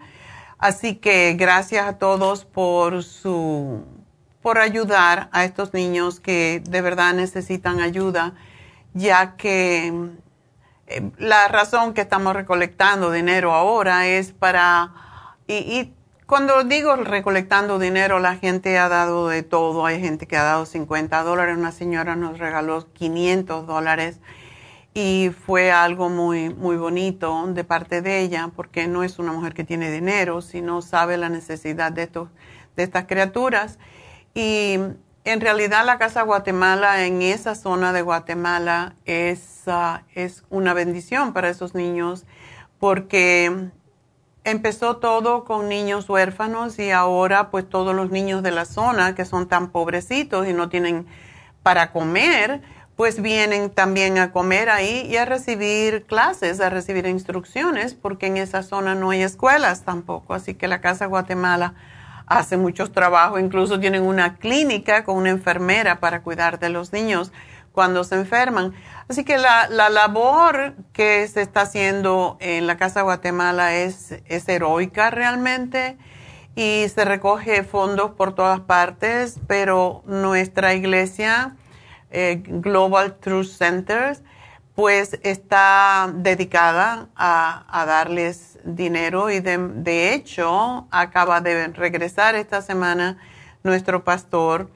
[0.59, 3.85] Así que gracias a todos por su
[4.41, 8.35] por ayudar a estos niños que de verdad necesitan ayuda,
[8.95, 9.93] ya que
[10.87, 14.93] eh, la razón que estamos recolectando dinero ahora es para
[15.49, 15.93] y
[16.27, 19.87] cuando digo recolectando dinero, la gente ha dado de todo.
[19.87, 21.57] Hay gente que ha dado 50 dólares.
[21.57, 24.21] Una señora nos regaló 500 dólares
[24.93, 29.55] y fue algo muy, muy bonito de parte de ella porque no es una mujer
[29.55, 32.29] que tiene dinero, sino sabe la necesidad de, estos,
[32.75, 33.79] de estas criaturas.
[34.35, 34.79] Y
[35.25, 41.33] en realidad la Casa Guatemala en esa zona de Guatemala es, ah, es una bendición
[41.33, 42.25] para esos niños
[42.81, 43.71] porque
[44.47, 49.25] empezó todo con niños huérfanos y ahora pues todos los niños de la zona que
[49.25, 51.05] son tan pobrecitos y no tienen
[51.65, 52.63] para comer,
[52.95, 58.37] pues vienen también a comer ahí y a recibir clases, a recibir instrucciones, porque en
[58.37, 60.33] esa zona no hay escuelas tampoco.
[60.33, 61.75] Así que la Casa Guatemala
[62.27, 67.33] hace muchos trabajos, incluso tienen una clínica con una enfermera para cuidar de los niños
[67.77, 68.73] cuando se enferman.
[69.07, 75.11] Así que la, labor que se está haciendo en la Casa Guatemala es, es heroica
[75.11, 75.99] realmente
[76.55, 81.55] y se recoge fondos por todas partes, pero nuestra iglesia,
[82.11, 84.23] eh, Global Truth Centers,
[84.75, 93.19] pues está dedicada a, darles dinero y de, hecho acaba de regresar esta semana
[93.63, 94.71] nuestro pastor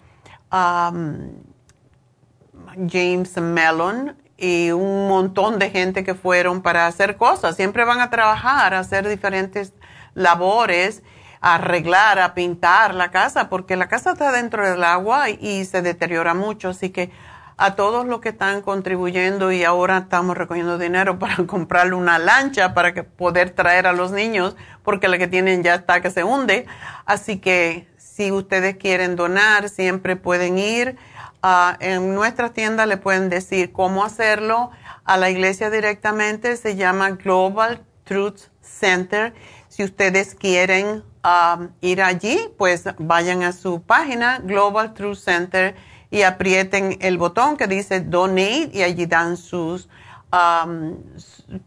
[2.89, 7.57] James Mellon y un montón de gente que fueron para hacer cosas.
[7.57, 9.75] Siempre van a trabajar, a hacer diferentes
[10.15, 11.03] labores,
[11.41, 15.83] a arreglar, a pintar la casa, porque la casa está dentro del agua y se
[15.83, 16.71] deteriora mucho.
[16.71, 17.11] Así que
[17.59, 22.73] a todos los que están contribuyendo y ahora estamos recogiendo dinero para comprarle una lancha
[22.73, 26.25] para que poder traer a los niños, porque la que tienen ya está que se
[26.25, 26.67] hunde.
[27.05, 30.97] Así que si ustedes quieren donar, siempre pueden ir
[31.81, 34.71] en nuestra tienda le pueden decir cómo hacerlo.
[35.05, 39.35] A la iglesia directamente se llama Global Truth Center.
[39.69, 45.75] Si ustedes quieren um, ir allí, pues vayan a su página Global Truth Center
[46.11, 49.89] y aprieten el botón que dice Donate y allí dan sus,
[50.33, 50.97] um,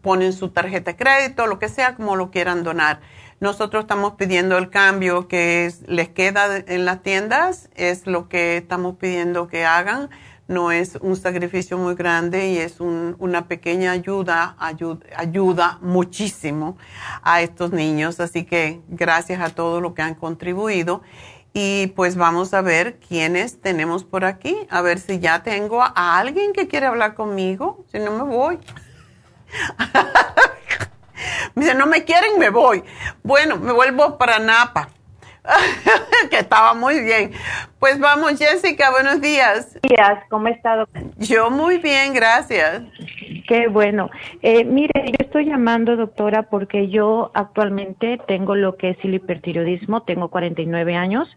[0.02, 3.00] ponen su tarjeta de crédito, lo que sea, como lo quieran donar.
[3.44, 8.96] Nosotros estamos pidiendo el cambio que les queda en las tiendas, es lo que estamos
[8.96, 10.08] pidiendo que hagan.
[10.48, 16.78] No es un sacrificio muy grande y es una pequeña ayuda, ayuda, ayuda muchísimo
[17.22, 18.18] a estos niños.
[18.18, 21.02] Así que gracias a todos los que han contribuido.
[21.52, 26.18] Y pues vamos a ver quiénes tenemos por aquí, a ver si ya tengo a
[26.18, 28.58] alguien que quiere hablar conmigo, si no me voy.
[31.54, 32.82] Me dice, no me quieren, me voy.
[33.22, 34.88] Bueno, me vuelvo para Napa.
[36.30, 37.32] que estaba muy bien.
[37.78, 39.78] Pues vamos, Jessica, buenos días.
[39.82, 40.88] Buenos días, ¿cómo ha estado?
[41.18, 42.82] Yo muy bien, gracias.
[43.46, 44.10] Qué bueno.
[44.40, 50.02] Eh, mire, yo estoy llamando, doctora, porque yo actualmente tengo lo que es el hipertiroidismo,
[50.02, 51.28] tengo 49 años.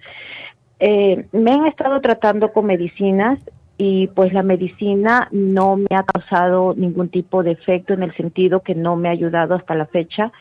[0.80, 3.40] Eh, me han estado tratando con medicinas
[3.78, 8.62] y pues la medicina no me ha causado ningún tipo de efecto en el sentido
[8.62, 10.32] que no me ha ayudado hasta la fecha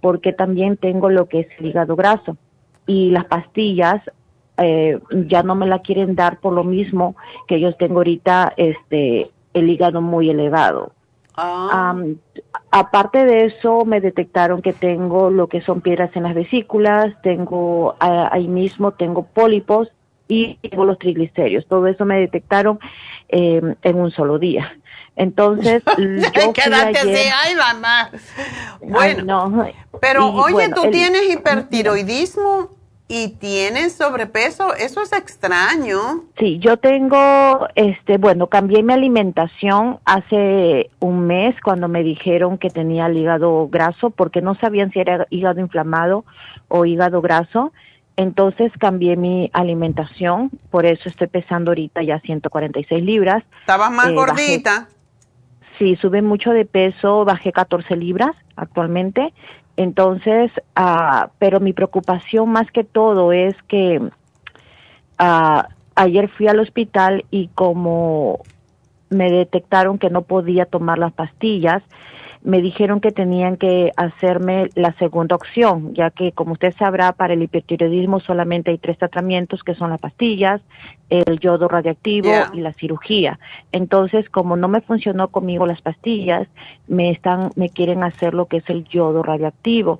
[0.00, 2.36] porque también tengo lo que es el hígado graso
[2.86, 4.02] y las pastillas
[4.58, 7.16] eh, ya no me la quieren dar por lo mismo
[7.48, 10.92] que yo tengo ahorita este el hígado muy elevado.
[11.38, 11.94] Ah.
[12.70, 17.94] aparte de eso, me detectaron que tengo lo que son piedras en las vesículas, tengo
[18.00, 19.90] ahí mismo, tengo pólipos
[20.28, 21.66] y tengo los triglicéridos.
[21.66, 22.78] Todo eso me detectaron
[23.28, 24.76] eh, en un solo día.
[25.16, 28.10] Entonces, yo Quédate así, ay mamá.
[28.82, 29.66] Bueno,
[30.00, 32.76] pero oye, tú tienes hipertiroidismo
[33.08, 36.24] y tienes sobrepeso, eso es extraño.
[36.38, 42.68] Sí, yo tengo, este, bueno, cambié mi alimentación hace un mes cuando me dijeron que
[42.68, 46.24] tenía el hígado graso porque no sabían si era hígado inflamado
[46.68, 47.72] o hígado graso.
[48.16, 53.44] Entonces cambié mi alimentación, por eso estoy pesando ahorita ya 146 libras.
[53.60, 54.88] ¿Estabas más eh, gordita?
[55.78, 59.32] sí, sube mucho de peso, bajé 14 libras actualmente.
[59.76, 64.00] Entonces, ah, pero mi preocupación más que todo es que
[65.18, 68.40] ah, ayer fui al hospital y como
[69.10, 71.82] me detectaron que no podía tomar las pastillas,
[72.46, 77.34] me dijeron que tenían que hacerme la segunda opción, ya que como usted sabrá, para
[77.34, 80.62] el hipertiroidismo solamente hay tres tratamientos, que son las pastillas,
[81.10, 83.40] el yodo radiactivo y la cirugía.
[83.72, 86.46] Entonces, como no me funcionó conmigo las pastillas,
[86.86, 89.98] me están, me quieren hacer lo que es el yodo radiactivo.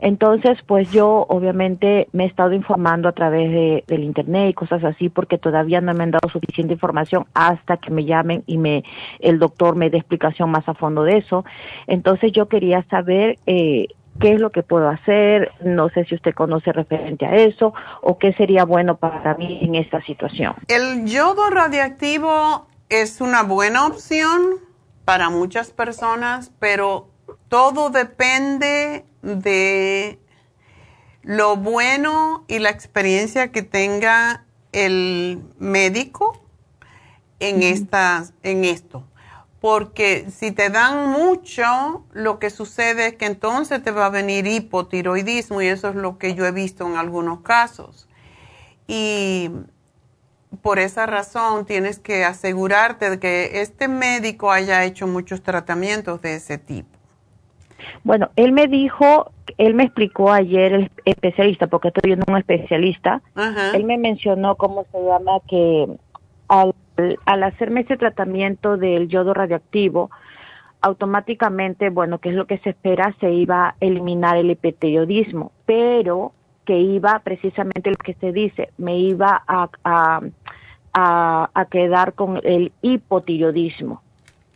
[0.00, 4.82] Entonces, pues yo obviamente me he estado informando a través de, del internet y cosas
[4.84, 8.82] así porque todavía no me han dado suficiente información hasta que me llamen y me
[9.20, 11.44] el doctor me dé explicación más a fondo de eso.
[11.86, 13.88] Entonces yo quería saber eh,
[14.20, 17.72] qué es lo que puedo hacer, no sé si usted conoce referente a eso
[18.02, 20.54] o qué sería bueno para mí en esta situación.
[20.68, 24.42] El yodo radiactivo es una buena opción
[25.04, 27.08] para muchas personas, pero
[27.48, 30.18] todo depende de
[31.22, 36.42] lo bueno y la experiencia que tenga el médico
[37.40, 37.62] en,
[38.42, 39.04] en esto.
[39.60, 44.46] Porque si te dan mucho, lo que sucede es que entonces te va a venir
[44.46, 48.08] hipotiroidismo y eso es lo que yo he visto en algunos casos.
[48.86, 49.50] Y
[50.62, 56.36] por esa razón tienes que asegurarte de que este médico haya hecho muchos tratamientos de
[56.36, 56.99] ese tipo.
[58.04, 63.22] Bueno, él me dijo, él me explicó ayer el especialista, porque estoy viendo un especialista,
[63.74, 65.86] él me mencionó cómo se llama que
[66.48, 66.74] al,
[67.24, 70.10] al hacerme ese tratamiento del yodo radioactivo,
[70.82, 76.32] automáticamente, bueno, que es lo que se espera, se iba a eliminar el hipotiroidismo, pero
[76.64, 80.20] que iba precisamente lo que se dice, me iba a, a,
[80.92, 84.02] a, a quedar con el hipotiroidismo.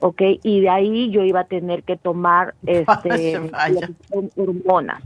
[0.04, 0.20] ¿Ok?
[0.42, 3.40] Y de ahí yo iba a tener que tomar este,
[4.36, 5.02] hormonas,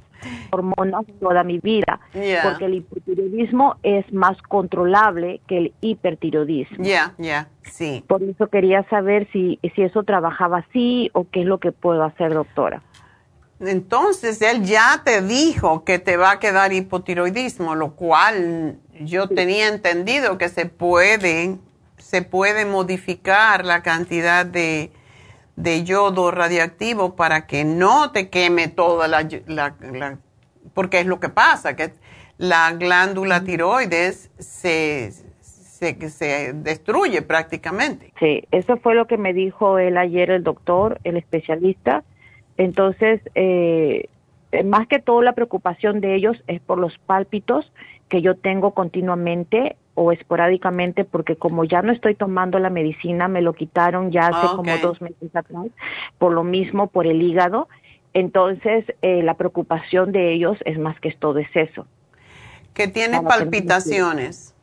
[0.51, 2.01] hormonas toda mi vida,
[2.43, 6.85] porque el hipotiroidismo es más controlable que el hipertiroidismo.
[6.85, 8.03] Ya, ya, sí.
[8.09, 12.03] Por eso quería saber si, si eso trabajaba así o qué es lo que puedo
[12.03, 12.83] hacer, doctora.
[13.61, 19.69] Entonces, él ya te dijo que te va a quedar hipotiroidismo, lo cual yo tenía
[19.69, 21.59] entendido que se puede
[22.09, 24.91] se puede modificar la cantidad de,
[25.85, 30.17] yodo radioactivo para que no te queme toda la,
[30.73, 31.93] porque es lo que pasa, que
[32.39, 38.11] la glándula tiroides se, se, destruye prácticamente.
[38.19, 42.05] Sí, eso fue lo que me dijo él ayer, el doctor, el especialista.
[42.57, 44.09] Entonces, eh,
[44.65, 47.71] más que todo la preocupación de ellos es por los pálpitos
[48.09, 53.43] que yo tengo continuamente o esporádicamente porque como ya no estoy tomando la medicina, me
[53.43, 55.67] lo quitaron ya hace ah, como dos meses atrás,
[56.19, 57.69] por lo mismo, por el hígado.
[58.15, 61.85] Entonces, eh, la preocupación de ellos es más que todo es eso.
[62.75, 64.55] ¿Que tiene palpitaciones?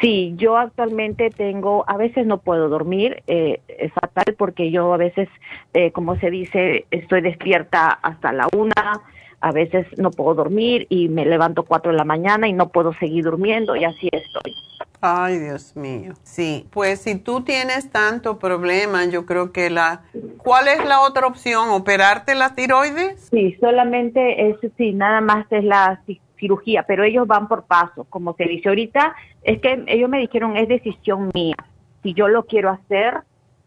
[0.00, 4.96] Sí, yo actualmente tengo, a veces no puedo dormir, eh, es fatal porque yo a
[4.96, 5.28] veces,
[5.74, 9.02] eh, como se dice, estoy despierta hasta la una,
[9.42, 12.94] a veces no puedo dormir y me levanto cuatro de la mañana y no puedo
[12.94, 14.54] seguir durmiendo y así estoy.
[15.00, 16.12] Ay, Dios mío.
[16.22, 20.02] Sí, pues si tú tienes tanto problema, yo creo que la...
[20.38, 21.70] ¿Cuál es la otra opción?
[21.70, 23.30] ¿Operarte la tiroides?
[23.32, 26.00] Sí, solamente es, sí, nada más es la
[26.38, 30.56] cirugía, pero ellos van por pasos, como se dice ahorita, es que ellos me dijeron
[30.56, 31.56] es decisión mía,
[32.04, 33.22] si yo lo quiero hacer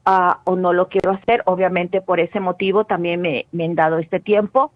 [0.05, 3.97] uh, o no lo quiero hacer, obviamente por ese motivo también me, me han dado
[3.97, 4.71] este tiempo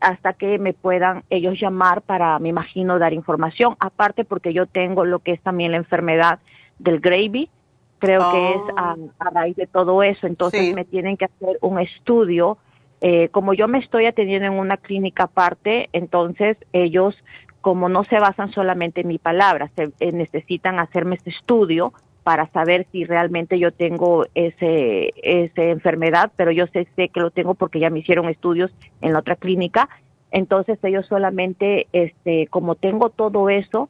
[0.00, 3.76] hasta que me puedan ellos llamar para, me imagino, dar información.
[3.80, 6.38] Aparte porque yo tengo lo que es también la enfermedad
[6.78, 7.50] del gravy,
[7.98, 9.30] creo que es a, oh.
[9.32, 10.26] raíz de todo eso.
[10.26, 12.58] Entonces me tienen que hacer un estudio.
[13.00, 17.16] Eh, como yo me estoy atendiendo en una clínica aparte, entonces ellos,
[17.60, 21.92] como no se basan solamente en mi palabra, se, eh, necesitan hacerme ese estudio
[22.28, 27.30] para saber si realmente yo tengo ese, esa enfermedad, pero yo sé, sé que lo
[27.30, 28.70] tengo porque ya me hicieron estudios
[29.00, 29.88] en la otra clínica.
[30.30, 33.88] Entonces ellos solamente, este, como tengo todo eso,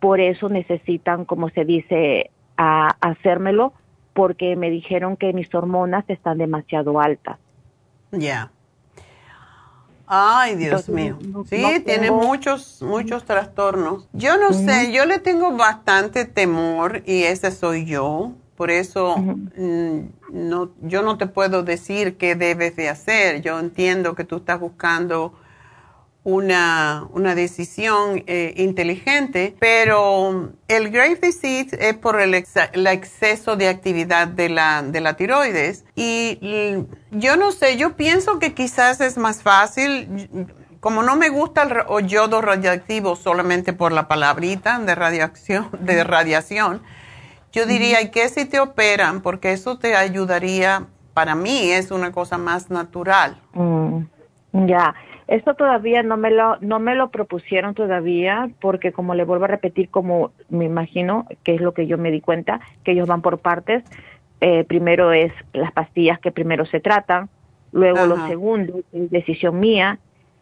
[0.00, 3.72] por eso necesitan, como se dice, a, hacérmelo,
[4.14, 7.38] porque me dijeron que mis hormonas están demasiado altas.
[8.10, 8.50] Ya.
[10.06, 11.18] Ay, Dios mío.
[11.48, 14.08] sí, tiene muchos, muchos trastornos.
[14.12, 18.32] Yo no sé, yo le tengo bastante temor y ese soy yo.
[18.56, 20.00] Por eso mm,
[20.30, 23.42] no, yo no te puedo decir qué debes de hacer.
[23.42, 25.34] Yo entiendo que tú estás buscando
[26.26, 34.26] una, una decisión eh, inteligente, pero el Graves disease es por el, exceso de actividad
[34.26, 35.84] de la, de la tiroides.
[35.94, 36.38] Y
[37.18, 40.28] yo no sé, yo pienso que quizás es más fácil,
[40.80, 46.82] como no me gusta el yodo radioactivo solamente por la palabrita de radiación, de radiación
[47.56, 49.22] yo diría, que si te operan?
[49.22, 53.38] Porque eso te ayudaría, para mí es una cosa más natural.
[53.54, 54.00] Mm,
[54.66, 54.94] ya.
[55.26, 59.48] Esto todavía no me lo no me lo propusieron todavía porque como le vuelvo a
[59.48, 63.22] repetir como me imagino que es lo que yo me di cuenta que ellos van
[63.22, 63.82] por partes.
[64.40, 67.28] Eh, primero es las pastillas que primero se tratan,
[67.72, 69.98] luego lo segundo es decisión mía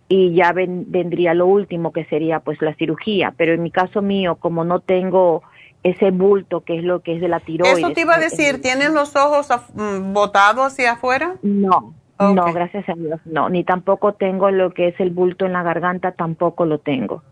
[0.08, 3.32] y ya vendría lo último que sería pues la cirugía.
[3.36, 5.42] Pero en mi caso mío como no tengo
[5.84, 7.78] ese bulto que es lo que es de la tiroides.
[7.78, 11.36] Eso te iba a decir, ¿tienes los ojos mm, botados hacia afuera?
[11.42, 15.52] No, no, gracias a Dios, no, ni tampoco tengo lo que es el bulto en
[15.52, 17.22] la garganta, tampoco lo tengo.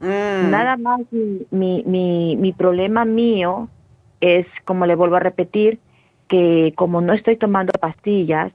[0.00, 0.50] Mm.
[0.50, 3.68] Nada más mi, mi, mi, problema mío
[4.20, 5.78] es, como le vuelvo a repetir,
[6.32, 8.52] que como no estoy tomando pastillas,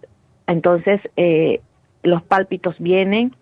[0.48, 1.62] entonces eh,
[2.02, 3.36] los pálpitos vienen,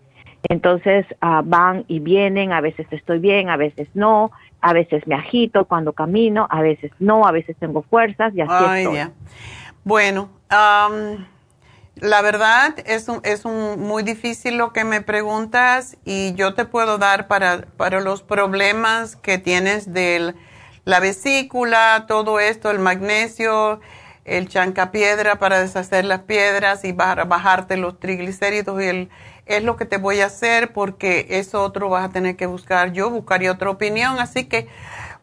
[0.50, 5.14] entonces ah, van y vienen, a veces estoy bien, a veces no, a veces me
[5.14, 9.10] agito cuando camino, a veces no, a veces tengo fuerzas y así estoy.
[9.84, 16.52] Bueno, la verdad es, un, es un, muy difícil lo que me preguntas y yo
[16.52, 20.34] te puedo dar para, para los problemas que tienes de
[20.84, 23.80] la vesícula, todo esto, el magnesio,
[24.26, 29.10] el chancapiedra para deshacer las piedras y para bajarte los triglicéridos y el,
[29.46, 32.92] es lo que te voy a hacer porque eso otro vas a tener que buscar.
[32.92, 34.68] Yo buscaría otra opinión, así que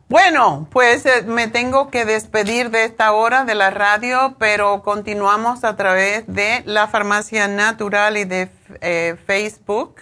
[0.09, 5.63] bueno, pues eh, me tengo que despedir de esta hora de la radio, pero continuamos
[5.63, 8.49] a través de la farmacia natural y de
[8.81, 9.95] eh, Facebook,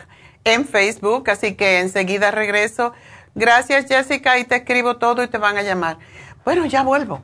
[0.43, 2.93] en Facebook, así que enseguida regreso.
[3.35, 5.97] Gracias Jessica y te escribo todo y te van a llamar.
[6.43, 7.23] Bueno, ya vuelvo.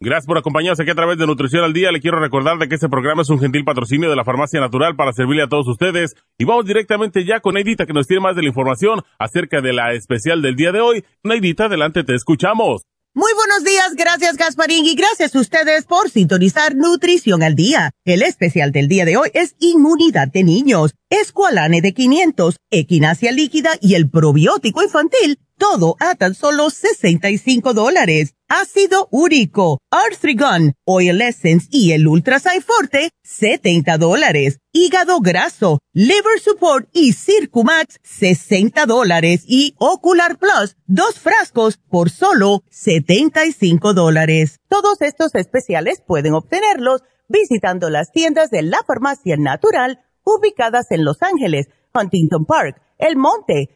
[0.00, 1.90] Gracias por acompañarnos aquí a través de Nutrición al Día.
[1.90, 4.94] Le quiero recordar de que este programa es un gentil patrocinio de la Farmacia Natural
[4.96, 6.14] para servirle a todos ustedes.
[6.38, 9.72] Y vamos directamente ya con Neidita que nos tiene más de la información acerca de
[9.72, 11.04] la especial del día de hoy.
[11.22, 12.82] Neidita, adelante, te escuchamos.
[13.14, 17.92] Muy buenos días, gracias Gasparín y gracias a ustedes por sintonizar Nutrición al Día.
[18.04, 23.70] El especial del día de hoy es Inmunidad de Niños, Escualane de 500, Equinacia Líquida
[23.80, 28.35] y el probiótico infantil, todo a tan solo 65 dólares.
[28.48, 34.60] Ácido úrico, Arthrigon, Oil Essence y el Ultra Forte, 70 dólares.
[34.72, 39.42] Hígado graso, Liver Support y Circumax, 60 dólares.
[39.48, 44.60] Y Ocular Plus, dos frascos por solo 75 dólares.
[44.68, 51.20] Todos estos especiales pueden obtenerlos visitando las tiendas de la Farmacia Natural ubicadas en Los
[51.20, 53.75] Ángeles, Huntington Park, El Monte,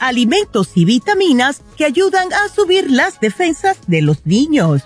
[0.00, 4.82] Alimentos y vitaminas que ayudan a subir las defensas de los niños.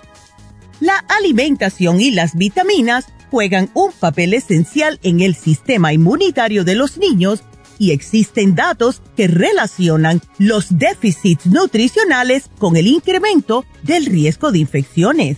[0.79, 6.97] La alimentación y las vitaminas juegan un papel esencial en el sistema inmunitario de los
[6.97, 7.43] niños
[7.79, 15.37] y existen datos que relacionan los déficits nutricionales con el incremento del riesgo de infecciones.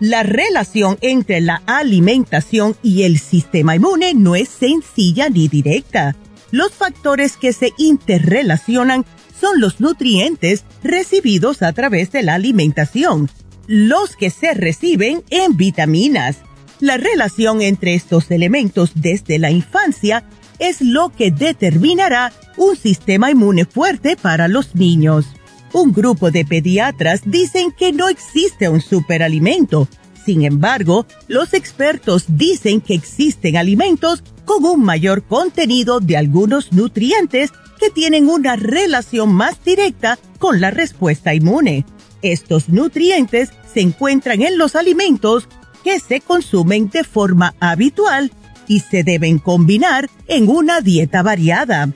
[0.00, 6.14] La relación entre la alimentación y el sistema inmune no es sencilla ni directa.
[6.50, 9.04] Los factores que se interrelacionan
[9.38, 13.30] son los nutrientes recibidos a través de la alimentación,
[13.66, 16.38] los que se reciben en vitaminas.
[16.80, 20.24] La relación entre estos elementos desde la infancia
[20.58, 25.26] es lo que determinará un sistema inmune fuerte para los niños.
[25.72, 29.86] Un grupo de pediatras dicen que no existe un superalimento.
[30.28, 37.50] Sin embargo, los expertos dicen que existen alimentos con un mayor contenido de algunos nutrientes
[37.80, 41.86] que tienen una relación más directa con la respuesta inmune.
[42.20, 45.48] Estos nutrientes se encuentran en los alimentos
[45.82, 48.30] que se consumen de forma habitual
[48.66, 51.88] y se deben combinar en una dieta variada.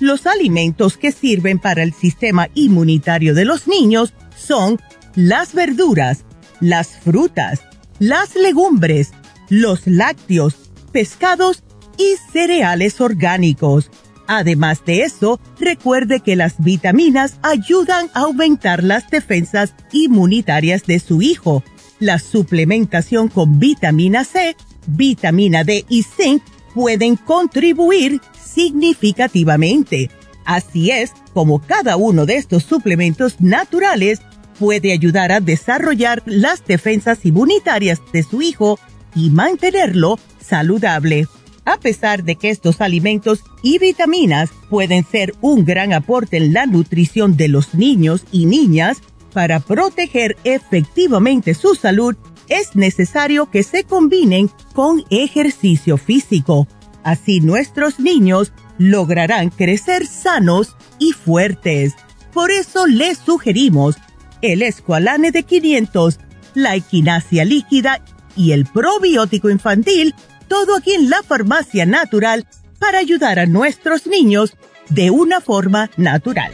[0.00, 4.80] Los alimentos que sirven para el sistema inmunitario de los niños son
[5.14, 6.24] las verduras,
[6.60, 7.60] las frutas,
[7.98, 9.12] las legumbres,
[9.48, 10.54] los lácteos,
[10.92, 11.62] pescados
[11.98, 13.90] y cereales orgánicos.
[14.26, 21.20] Además de eso, recuerde que las vitaminas ayudan a aumentar las defensas inmunitarias de su
[21.20, 21.62] hijo.
[22.00, 26.42] La suplementación con vitamina C, vitamina D y zinc
[26.74, 30.10] pueden contribuir significativamente.
[30.44, 34.20] Así es como cada uno de estos suplementos naturales
[34.58, 38.78] puede ayudar a desarrollar las defensas inmunitarias de su hijo
[39.14, 41.26] y mantenerlo saludable.
[41.64, 46.66] A pesar de que estos alimentos y vitaminas pueden ser un gran aporte en la
[46.66, 48.98] nutrición de los niños y niñas,
[49.32, 52.14] para proteger efectivamente su salud
[52.48, 56.68] es necesario que se combinen con ejercicio físico.
[57.02, 61.94] Así nuestros niños lograrán crecer sanos y fuertes.
[62.32, 63.96] Por eso les sugerimos
[64.44, 66.20] el escualane de 500,
[66.54, 68.02] la equinacia líquida
[68.36, 70.14] y el probiótico infantil,
[70.48, 72.46] todo aquí en la farmacia natural
[72.78, 74.54] para ayudar a nuestros niños
[74.90, 76.52] de una forma natural.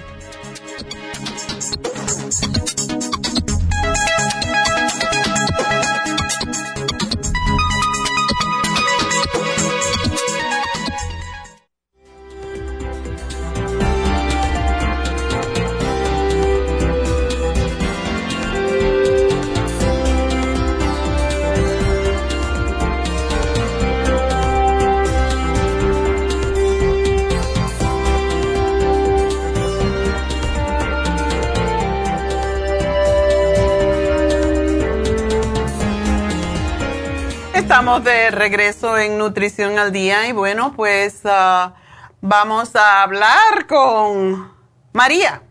[37.70, 41.74] Estamos de regreso en Nutrición al Día y bueno, pues ah,
[42.20, 44.50] vamos a hablar con
[44.92, 45.42] María.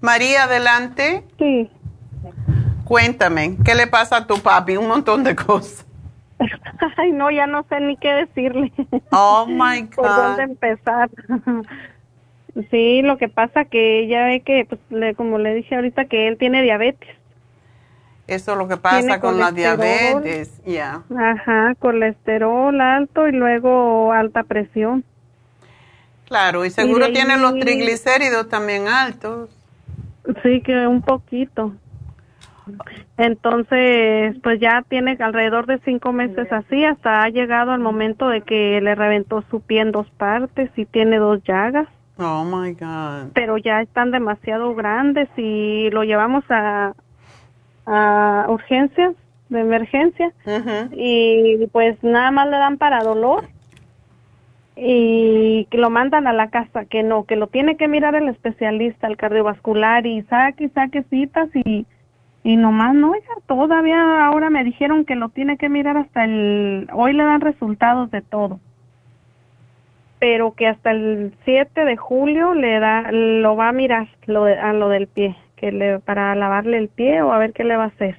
[0.00, 1.24] María, adelante.
[1.40, 1.68] Sí.
[2.84, 4.76] Cuéntame, ¿qué le pasa a tu papi?
[4.76, 5.84] Un montón de cosas.
[6.96, 8.72] Ay, no, ya no sé ni qué decirle.
[9.10, 9.90] Oh, my God.
[9.96, 11.10] ¿Por dónde empezar?
[12.70, 16.28] Sí, lo que pasa que ya ve que, pues, le, como le dije ahorita, que
[16.28, 17.08] él tiene diabetes.
[18.26, 21.02] Eso es lo que pasa con la diabetes, ya.
[21.16, 25.04] Ajá, colesterol alto y luego alta presión.
[26.26, 29.50] Claro, y seguro tiene los triglicéridos también altos.
[30.42, 31.74] Sí, que un poquito.
[33.18, 38.42] Entonces, pues ya tiene alrededor de cinco meses así, hasta ha llegado al momento de
[38.42, 43.32] que le reventó su pie en dos partes y tiene dos llagas, Oh, my God.
[43.34, 46.94] pero ya están demasiado grandes y lo llevamos a,
[47.86, 49.14] a urgencias
[49.48, 50.32] de emergencia
[50.92, 53.44] y pues nada más le dan para dolor
[54.76, 58.28] y que lo mandan a la casa, que no, que lo tiene que mirar el
[58.28, 61.84] especialista, el cardiovascular y saque y saque citas y,
[62.42, 66.88] y nomás no, oiga, todavía ahora me dijeron que lo tiene que mirar hasta el,
[66.94, 68.58] hoy le dan resultados de todo,
[70.18, 74.58] pero que hasta el 7 de julio le da, lo va a mirar lo de-
[74.58, 77.76] a lo del pie, que le, para lavarle el pie o a ver qué le
[77.76, 78.16] va a hacer.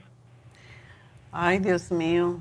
[1.34, 2.40] Ay, Dios mío.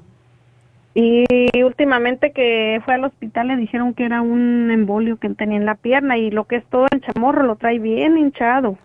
[0.94, 1.24] Y
[1.64, 5.74] últimamente que fue al hospital le dijeron que era un embolio que tenía en la
[5.74, 8.78] pierna y lo que es todo el chamorro lo trae bien hinchado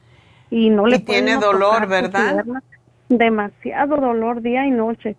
[0.50, 2.44] y no le Y puede tiene dolor, ¿verdad?
[3.10, 5.16] Demasiado dolor día y noche.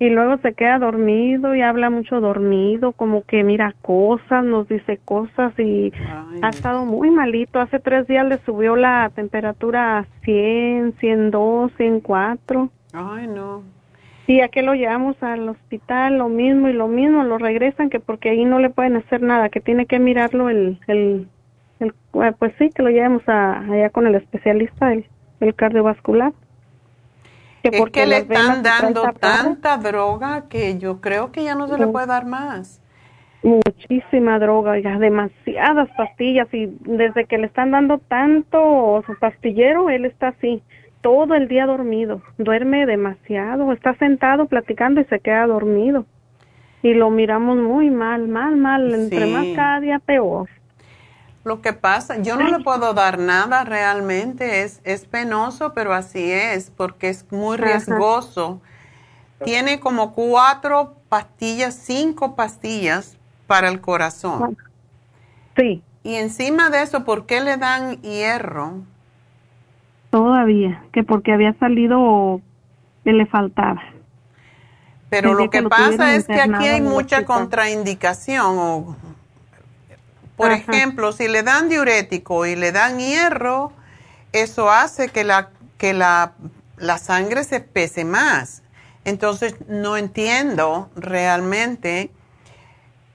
[0.00, 4.98] Y luego se queda dormido y habla mucho dormido, como que mira cosas, nos dice
[5.04, 6.40] cosas y Ay.
[6.40, 7.60] ha estado muy malito.
[7.60, 12.70] Hace tres días le subió la temperatura a 100, 102, 104.
[12.94, 13.62] Ay, no.
[14.26, 18.00] Y a que lo llevamos al hospital, lo mismo y lo mismo, lo regresan que
[18.00, 21.28] porque ahí no le pueden hacer nada, que tiene que mirarlo el, el,
[21.78, 25.04] el eh, pues sí, que lo llevemos a, allá con el especialista, el,
[25.40, 26.32] el cardiovascular.
[27.62, 31.86] Es que le están dando tanta droga que yo creo que ya no se le
[31.86, 32.80] puede dar más.
[33.42, 40.04] Muchísima droga, ya demasiadas pastillas y desde que le están dando tanto su pastillero, él
[40.04, 40.62] está así,
[41.00, 46.04] todo el día dormido, duerme demasiado, está sentado platicando y se queda dormido.
[46.82, 50.48] Y lo miramos muy mal, mal, mal, entre más cada día peor.
[51.44, 56.30] Lo que pasa, yo no le puedo dar nada realmente, es, es penoso, pero así
[56.30, 57.64] es, porque es muy Ajá.
[57.64, 58.60] riesgoso.
[59.42, 63.16] Tiene como cuatro pastillas, cinco pastillas
[63.46, 64.56] para el corazón.
[65.56, 68.82] Sí, Y encima de eso, ¿por qué le dan hierro?
[70.10, 72.40] todavía, que porque había salido
[73.04, 73.82] que le faltaba.
[75.10, 78.56] Pero lo que que lo pasa es que aquí hay mucha contraindicación.
[78.58, 78.96] O,
[80.40, 80.72] por Ajá.
[80.72, 83.72] ejemplo, si le dan diurético y le dan hierro,
[84.32, 86.32] eso hace que la, que la,
[86.78, 88.62] la sangre se pese más.
[89.04, 92.10] Entonces, no entiendo realmente.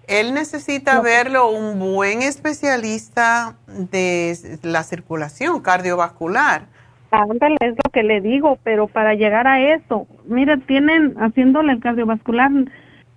[0.07, 6.67] Él necesita verlo un buen especialista de la circulación cardiovascular.
[7.09, 11.79] Ándale, es lo que le digo, pero para llegar a eso, mire, tienen haciéndole el
[11.79, 12.51] cardiovascular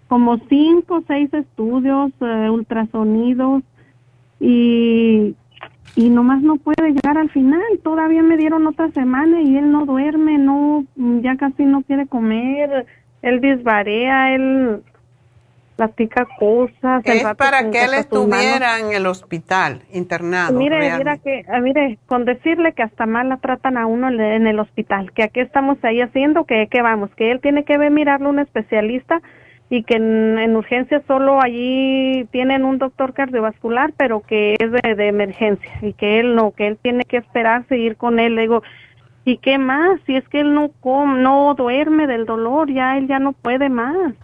[0.09, 3.65] como cinco o seis estudios, eh, ultrasonidos
[4.41, 5.34] y
[5.99, 7.61] y nomás no puede llegar al final.
[7.82, 12.86] Todavía me dieron otra semana y él no duerme, no, ya casi no quiere comer,
[13.22, 14.82] él disvarea, él
[15.74, 17.03] platica cosas.
[17.05, 20.57] Es para que él estuviera en el hospital internado.
[20.57, 24.47] Mire, mira que, ah, mire, con decirle que hasta mal la tratan a uno en
[24.47, 27.91] el hospital, que aquí estamos ahí haciendo, que, que vamos, que él tiene que ver
[27.91, 29.20] mirarlo un especialista
[29.71, 35.71] y que en, urgencia solo allí tienen un doctor cardiovascular, pero que es de, emergencia
[35.83, 38.35] y que él no, que él tiene que esperar seguir con él.
[38.35, 38.62] Le digo,
[39.25, 40.01] ¿y qué más?
[40.07, 44.14] Si es que él no no duerme del dolor, ya él ya no puede más.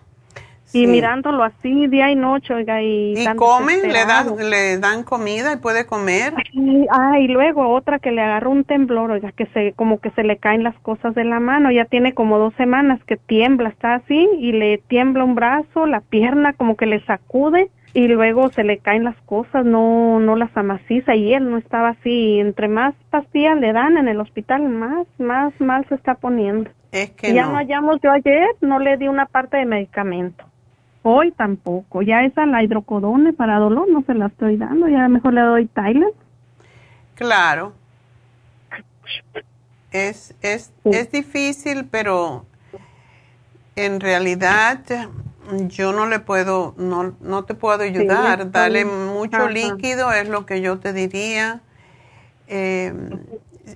[0.75, 3.15] Y mirándolo así día y noche, oiga, y...
[3.17, 3.77] ¿Y come?
[3.77, 6.35] ¿Le dan, ¿Le dan comida y puede comer?
[6.53, 10.11] Y, ah, y luego otra que le agarró un temblor, oiga, que se, como que
[10.11, 11.71] se le caen las cosas de la mano.
[11.71, 16.01] Ya tiene como dos semanas que tiembla, está así, y le tiembla un brazo, la
[16.01, 20.57] pierna como que le sacude, y luego se le caen las cosas, no, no las
[20.57, 22.41] amaciza, y él no estaba así.
[22.41, 26.69] Entre más pastillas le dan en el hospital, más, más mal se está poniendo.
[26.91, 30.45] Es que ya no hallamos, yo ayer no le di una parte de medicamento
[31.07, 32.01] Hoy tampoco.
[32.01, 34.89] Ya esa la hidrocodone para dolor no se la estoy dando.
[34.89, 36.15] Ya mejor le doy Tylenol.
[37.15, 37.75] Claro.
[39.91, 42.47] Es, es, es difícil, pero
[43.77, 44.81] en realidad
[45.69, 48.51] yo no le puedo, no, no te puedo ayudar.
[48.51, 51.61] Dale mucho líquido es lo que yo te diría.
[52.47, 52.95] Eh,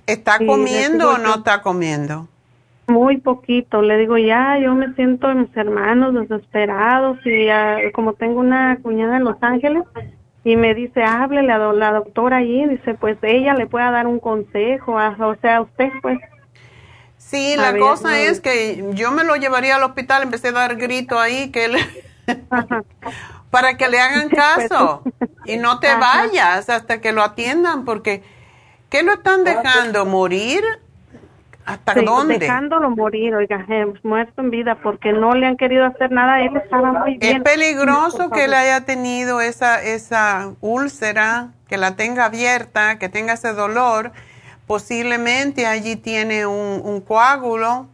[0.07, 2.27] ¿Está comiendo o no está comiendo?
[2.89, 7.47] Muy poquito, le digo, ya, yo me siento en mis hermanos desesperados y
[7.91, 9.83] como tengo una cuñada en Los Ángeles
[10.43, 14.19] y me dice, háblele a la doctora allí, dice, pues ella le pueda dar un
[14.19, 16.19] consejo, o sea, usted pues.
[17.17, 21.19] Sí, la cosa es que yo me lo llevaría al hospital, empecé a dar grito
[21.19, 21.69] ahí que
[23.51, 24.41] para que le hagan pues.
[24.69, 25.03] caso
[25.45, 28.23] y no te vayas hasta que lo atiendan porque
[28.89, 30.63] ¿qué lo están dejando morir?
[31.69, 32.39] ¿Hasta dónde?
[32.39, 33.65] Dejándolo morir, oiga,
[34.01, 37.37] muerto en vida, porque no le han querido hacer nada, él estaba muy bien.
[37.37, 43.33] Es peligroso que él haya tenido esa, esa úlcera, que la tenga abierta, que tenga
[43.33, 44.11] ese dolor.
[44.65, 47.87] Posiblemente allí tiene un, coágulo.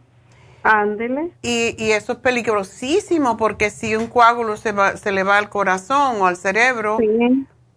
[0.62, 1.32] Ándele.
[1.42, 5.50] Y, y, eso es peligrosísimo, porque si un coágulo se, va, se le va al
[5.50, 6.98] corazón o al cerebro,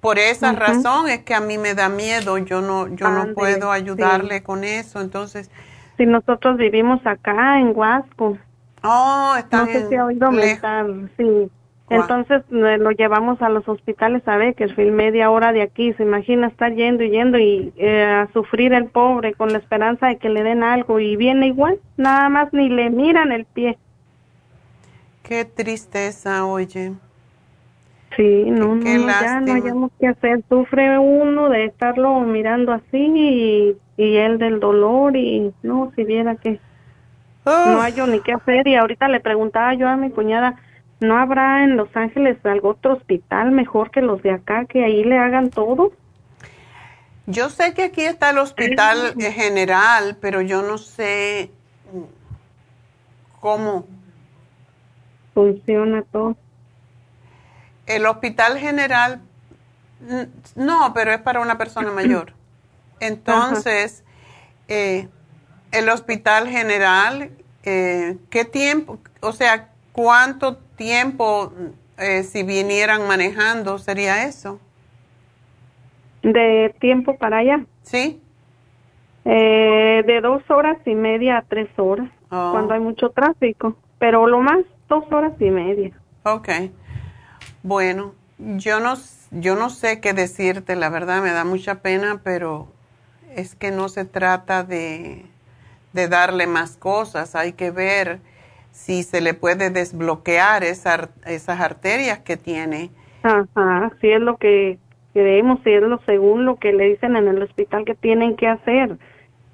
[0.01, 3.71] por esa razón es que a mí me da miedo, yo no, yo no puedo
[3.71, 5.01] ayudarle con eso.
[5.01, 5.51] Entonces,
[5.99, 8.37] si nosotros vivimos acá en Huasco.
[8.83, 10.31] Oh, está No sé si ha oído
[11.17, 11.51] sí.
[11.89, 15.91] Entonces lo llevamos a los hospitales a Bakersfield, media hora de aquí.
[15.93, 20.07] Se imagina estar yendo y yendo y eh, a sufrir el pobre con la esperanza
[20.07, 23.77] de que le den algo y viene igual, nada más ni le miran el pie.
[25.23, 26.93] Qué tristeza, oye.
[28.15, 30.43] Sí, no, no, ya no hayamos que hacer.
[30.47, 36.37] Sufre uno de estarlo mirando así y y él del dolor y no, si viera
[36.37, 36.57] que
[37.45, 40.55] no hay yo ni qué hacer y ahorita le preguntaba yo a mi cuñada,
[41.01, 45.03] ¿no habrá en Los Ángeles algún otro hospital mejor que los de acá que ahí
[45.03, 45.91] le hagan todo?
[47.25, 51.51] Yo sé que aquí está el hospital general, pero yo no sé
[53.41, 53.85] cómo
[55.33, 56.37] funciona todo.
[57.85, 59.19] El hospital general,
[60.55, 62.38] no, pero es para una persona mayor.
[62.99, 64.03] Entonces,
[64.67, 65.07] eh,
[65.71, 67.31] el hospital general,
[67.63, 71.53] eh, ¿qué tiempo, o sea, cuánto tiempo
[71.97, 74.59] eh, si vinieran manejando sería eso?
[76.21, 77.65] ¿De tiempo para allá?
[77.83, 78.21] Sí.
[79.25, 82.51] de dos horas y media a tres horas, oh.
[82.51, 85.91] cuando hay mucho tráfico, pero lo más, dos horas y media.
[86.23, 86.49] Ok.
[87.63, 88.95] Bueno, yo no,
[89.31, 92.67] yo no sé qué decirte, la verdad me da mucha pena, pero
[93.35, 95.25] es que no se trata de,
[95.93, 98.19] darle más cosas, hay que ver
[98.71, 102.89] si se le puede desbloquear esa, esas arterias que tiene.
[103.23, 104.77] Ajá, si es lo que
[105.13, 108.47] creemos, si es lo según lo que le dicen en el hospital que tienen que
[108.47, 108.97] hacer,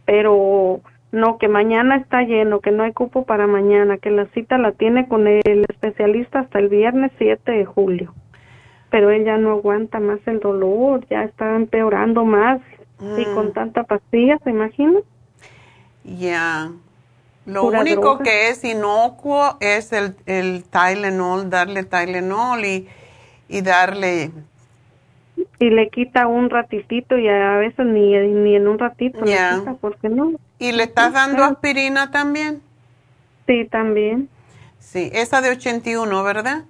[0.05, 0.81] pero
[1.11, 4.73] no, que mañana está lleno, que no hay cupo para mañana, que la cita la
[4.73, 8.13] tiene con el especialista hasta el viernes 7 de julio.
[8.91, 12.61] Pero él ya no aguanta más el dolor, ya está empeorando más
[12.99, 13.53] y con mm.
[13.53, 14.99] tanta pastilla, ¿se imagina?
[16.03, 16.71] Ya.
[17.45, 22.87] Lo único que es inocuo es el, el Tylenol, darle Tylenol y,
[23.47, 24.31] y darle...
[25.59, 29.75] Y le quita un ratitito y a veces ni, ni en un ratito le quita,
[29.79, 30.33] porque no.
[30.59, 32.61] ¿Y le estás dando aspirina también?
[33.45, 34.29] Sí, también.
[34.79, 36.63] Sí, esa de 81, ¿verdad?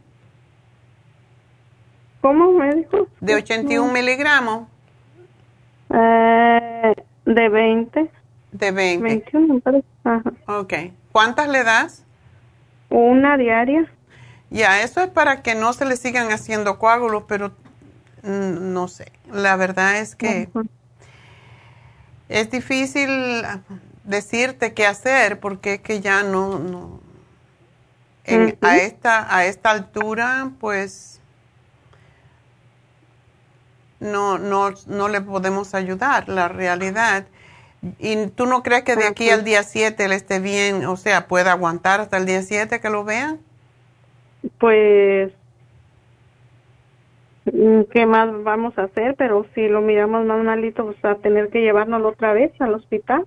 [2.21, 3.07] ¿Cómo me dijo?
[3.21, 4.67] De 81 miligramos.
[5.97, 6.93] Eh,
[7.25, 8.11] de 20.
[8.51, 9.03] De 20.
[9.03, 9.87] 21, parece.
[10.03, 10.33] Ajá.
[10.47, 10.73] Ok.
[11.11, 12.03] ¿Cuántas le das?
[12.89, 13.89] Una diaria.
[14.49, 17.49] Ya, eso es para que no se le sigan haciendo coágulos, pero
[18.23, 19.11] mm, no sé.
[19.31, 20.49] La verdad es que
[22.29, 23.09] es difícil
[24.03, 26.99] decirte qué hacer porque es que ya no, no
[28.61, 31.14] a esta a esta altura, pues
[34.05, 37.25] no, no, no le podemos ayudar, la realidad.
[37.99, 41.27] ¿Y tú no crees que de aquí al día 7 él esté bien, o sea,
[41.27, 43.39] pueda aguantar hasta el día 7 que lo vean?
[44.59, 45.31] Pues,
[47.45, 49.15] mm, ¿qué más vamos a hacer?
[49.17, 53.25] Pero si lo miramos más malito, pues a tener que llevárnoslo otra vez al hospital,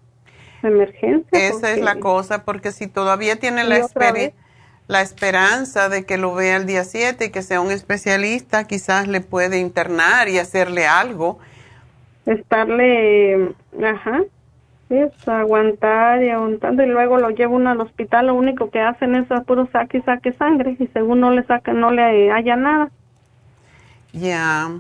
[0.63, 1.49] emergencia.
[1.49, 4.48] Esa es la cosa, porque si todavía tiene la experiencia
[4.89, 9.07] la esperanza de que lo vea el día 7 y que sea un especialista, quizás
[9.07, 11.39] le puede internar y hacerle algo.
[12.25, 13.55] Estarle,
[13.85, 14.23] ajá,
[14.89, 19.15] es aguantar y aguantando y luego lo lleva uno al hospital, lo único que hacen
[19.15, 22.91] es puro saque y saque sangre y según no le saca, no le haya nada.
[24.15, 24.71] Ya.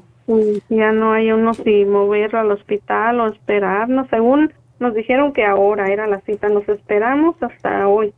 [0.70, 5.88] Ya no hay uno si moverlo al hospital o esperarnos, según nos dijeron que ahora
[5.88, 8.14] era la cita, nos esperamos hasta hoy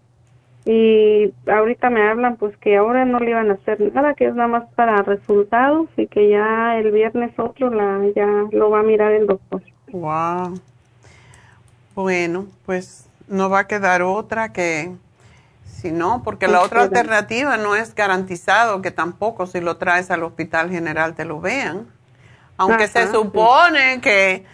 [0.64, 4.34] y ahorita me hablan pues que ahora no le iban a hacer nada, que es
[4.34, 8.82] nada más para resultados y que ya el viernes otro la ya lo va a
[8.82, 9.62] mirar el doctor.
[9.90, 10.60] Wow.
[11.94, 14.92] Bueno, pues no va a quedar otra que
[15.64, 20.22] si no, porque la otra alternativa no es garantizado que tampoco si lo traes al
[20.22, 21.86] hospital general te lo vean.
[22.58, 24.44] Aunque se supone que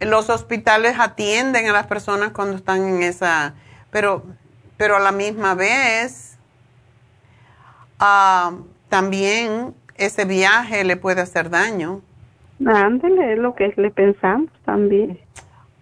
[0.00, 3.54] los hospitales atienden a las personas cuando están en esa,
[3.92, 4.24] pero
[4.80, 6.38] pero a la misma vez
[7.98, 8.52] ah,
[8.88, 12.00] también ese viaje le puede hacer daño.
[12.64, 15.18] Ándele, es lo que le pensamos también.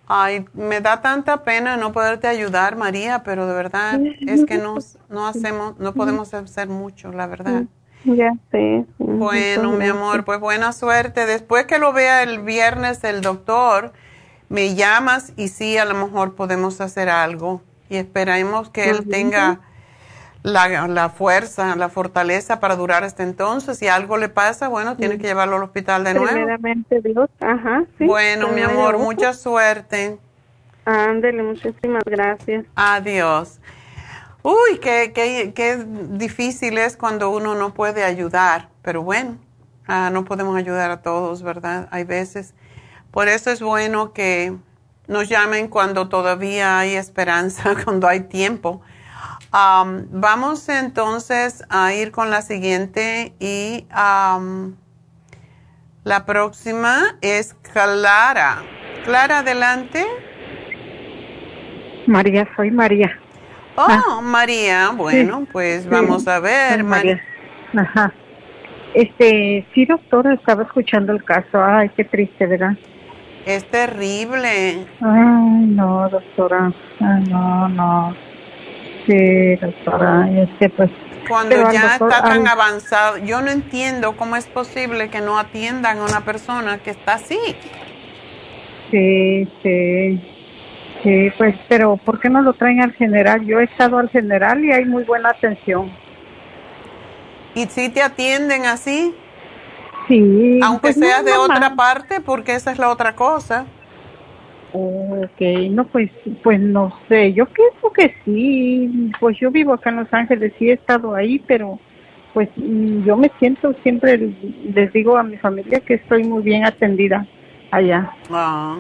[0.08, 4.78] Ay, me da tanta pena no poderte ayudar, María, pero de verdad es que no,
[5.08, 7.66] no hacemos, no podemos hacer mucho, la verdad.
[8.02, 8.84] Ya sé.
[8.98, 11.24] Bueno, mi amor, pues buena suerte.
[11.24, 13.92] Después que lo vea el viernes el doctor,
[14.48, 19.60] me llamas y sí, a lo mejor podemos hacer algo y esperemos que él tenga
[20.42, 23.78] la, la, fuerza, la fortaleza para durar hasta entonces.
[23.78, 26.32] Si algo le pasa, bueno, tiene que llevarlo al hospital de nuevo.
[26.32, 27.84] Primeramente Dios, ajá.
[27.98, 30.18] bueno, mi amor, mucha suerte.
[30.84, 32.64] Ándele, muchísimas gracias.
[32.74, 33.60] Adiós.
[34.42, 39.36] Uy, qué, qué, qué difícil es cuando uno no puede ayudar, pero bueno,
[39.86, 41.88] ah, no podemos ayudar a todos, ¿verdad?
[41.90, 42.54] Hay veces.
[43.10, 44.54] Por eso es bueno que
[45.08, 48.80] nos llamen cuando todavía hay esperanza, cuando hay tiempo.
[49.52, 54.76] Um, vamos entonces a ir con la siguiente y um,
[56.04, 58.62] la próxima es Clara.
[59.04, 60.06] Clara, adelante.
[62.06, 63.18] María, soy María.
[63.76, 64.20] Oh, ah.
[64.22, 66.84] María, bueno, pues vamos a ver.
[66.84, 67.20] María.
[67.74, 68.12] Ajá.
[68.94, 71.62] Este, sí, doctor, estaba escuchando el caso.
[71.62, 72.76] Ay, qué triste, ¿verdad?
[73.48, 74.86] Es terrible.
[75.00, 76.70] Ay, no, doctora.
[77.00, 78.14] Ay, no, no.
[79.06, 80.28] Sí, doctora.
[80.30, 80.90] Es que pues.
[81.26, 86.04] Cuando ya está tan avanzado, yo no entiendo cómo es posible que no atiendan a
[86.04, 87.38] una persona que está así.
[88.90, 90.20] Sí, sí.
[91.02, 93.46] Sí, pues, pero ¿por qué no lo traen al general?
[93.46, 95.90] Yo he estado al general y hay muy buena atención.
[97.54, 99.14] ¿Y si te atienden así?
[100.08, 100.60] Sí.
[100.62, 103.66] Aunque pues seas de otra parte, porque esa es la otra cosa.
[104.72, 105.40] Ok,
[105.70, 106.10] no, pues,
[106.42, 110.68] pues no sé, yo pienso que sí, pues yo vivo acá en Los Ángeles, sí
[110.68, 111.78] he estado ahí, pero
[112.34, 114.30] pues mm, yo me siento siempre,
[114.74, 117.26] les digo a mi familia que estoy muy bien atendida
[117.70, 118.12] allá.
[118.30, 118.78] Ah.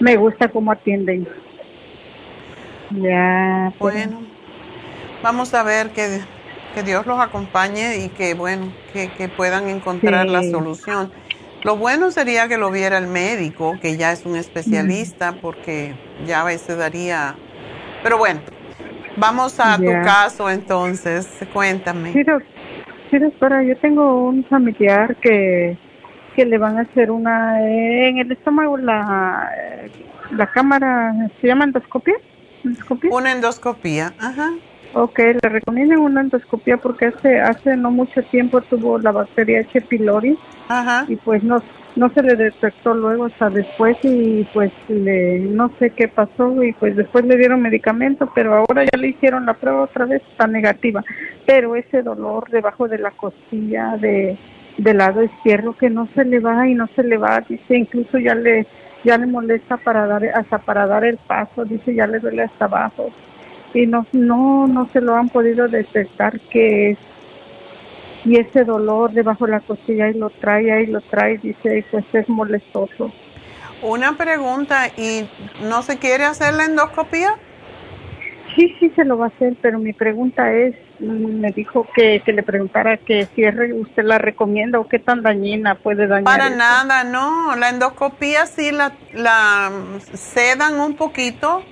[0.00, 1.28] Me gusta cómo atienden.
[2.90, 3.72] Ya.
[3.78, 4.22] Bueno,
[5.22, 6.20] vamos a ver qué
[6.74, 11.12] que Dios los acompañe y que, bueno, que, puedan encontrar la solución.
[11.64, 15.94] Lo bueno sería que lo viera el médico, que ya es un especialista, porque
[16.26, 17.34] ya a veces daría...
[18.02, 18.40] Pero bueno,
[19.16, 22.12] vamos a tu caso entonces, cuéntame.
[22.12, 25.76] Sí, doctora, yo tengo un familiar que,
[26.36, 27.60] que le van a hacer una...
[27.60, 29.50] en el estómago la,
[30.30, 32.14] la cámara, ¿se llama endoscopia?
[32.64, 33.10] endoscopía?
[33.12, 34.50] Una endoscopía, ajá.
[34.94, 39.82] Ok, le recomiendan una endoscopía porque hace hace no mucho tiempo tuvo la bacteria H.
[39.82, 40.38] pylori
[40.68, 41.04] Ajá.
[41.08, 41.62] y pues no
[41.96, 46.72] no se le detectó luego hasta después y pues le no sé qué pasó y
[46.72, 50.46] pues después le dieron medicamento, pero ahora ya le hicieron la prueba otra vez, está
[50.46, 51.04] negativa.
[51.44, 54.38] Pero ese dolor debajo de la costilla de
[54.78, 58.18] del lado izquierdo que no se le va y no se le va, dice, incluso
[58.18, 58.66] ya le
[59.04, 62.66] ya le molesta para dar hasta para dar el paso, dice, ya le duele hasta
[62.66, 63.10] abajo
[63.74, 66.98] y no no no se lo han podido detectar qué es
[68.24, 71.82] y ese dolor debajo de la costilla y lo trae ahí lo trae dice y
[71.82, 73.12] pues es molestoso
[73.82, 75.28] Una pregunta, ¿y
[75.62, 77.36] no se quiere hacer la endoscopía?
[78.56, 82.20] sí sí se lo va a hacer pero mi pregunta es mm, me dijo que,
[82.24, 86.24] que le preguntara que si es usted la recomienda o qué tan dañina puede dañar
[86.24, 86.56] Para eso.
[86.56, 87.54] nada, no.
[87.54, 89.70] La endoscopía sí la, la
[90.14, 91.62] sedan un poquito,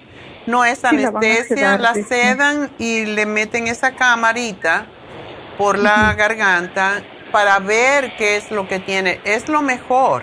[0.47, 4.86] no es Sí, la anestesia, la sedan y le meten esa camarita
[5.59, 7.02] por la garganta
[7.32, 9.20] para ver qué es lo que tiene.
[9.24, 10.23] Es lo mejor.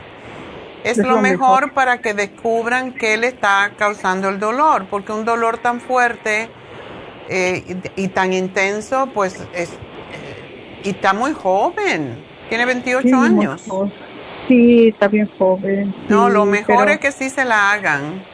[0.84, 1.74] Es, Es lo, lo mejor, mejor.
[1.74, 6.50] para que descubran qué le está causando el dolor, porque un dolor tan fuerte
[7.30, 7.64] eh,
[7.96, 9.70] y, y tan intenso, pues es...
[9.70, 13.64] eh, y está muy joven, tiene 28 Sí, años.
[14.50, 18.26] sí está bien joven No, lo mejor pero- es que sí se la hagan.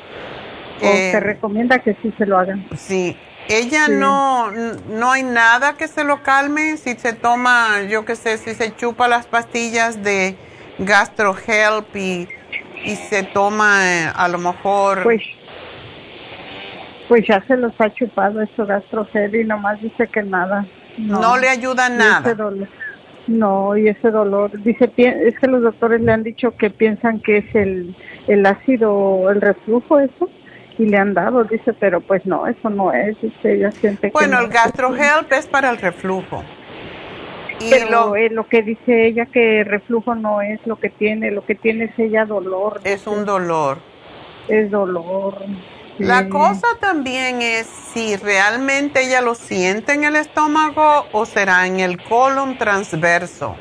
[0.81, 3.15] O Eh, se recomienda que sí se lo hagan sí.
[3.51, 3.93] Ella Sí.
[3.93, 8.53] no, no hay nada que se lo calme si se toma, yo qué sé, si
[8.53, 10.35] se chupa las pastillas de
[10.77, 12.27] GastroHelp y,
[12.85, 15.01] y se toma eh, a lo mejor...
[15.03, 15.21] Pues,
[17.07, 20.65] pues ya se los ha chupado eso gastrogel y nomás dice que nada.
[20.97, 22.35] no, le ayuda nada.
[23.27, 27.37] no, y ese dolor, dice, es que los doctores le han dicho que piensan que
[27.37, 27.95] es el,
[28.27, 30.29] el ácido, el reflujo eso,
[30.79, 34.13] y le han dado, dice, pero pues no, eso no es, dice, ella siente que
[34.13, 36.43] Bueno, no el GastroHelp es para el reflujo.
[37.59, 41.31] Y Pero lo, eh, lo que dice ella que reflujo no es lo que tiene,
[41.31, 42.79] lo que tiene es ella dolor.
[42.85, 43.79] es un dolor.
[44.47, 45.43] Es dolor.
[45.97, 46.29] La sí.
[46.29, 52.01] cosa también es si realmente ella lo siente en el estómago o será en el
[52.01, 53.57] colon transverso.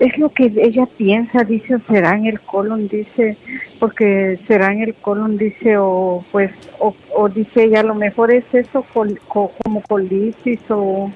[0.00, 3.36] Es lo que ella piensa, dice, será en el colon, dice,
[3.78, 6.50] porque será en el colon, dice, o pues,
[6.80, 11.10] o, o dice ella, a lo mejor es eso col- co- como colitis o,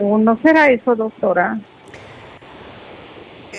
[0.00, 1.58] o no será eso, doctora.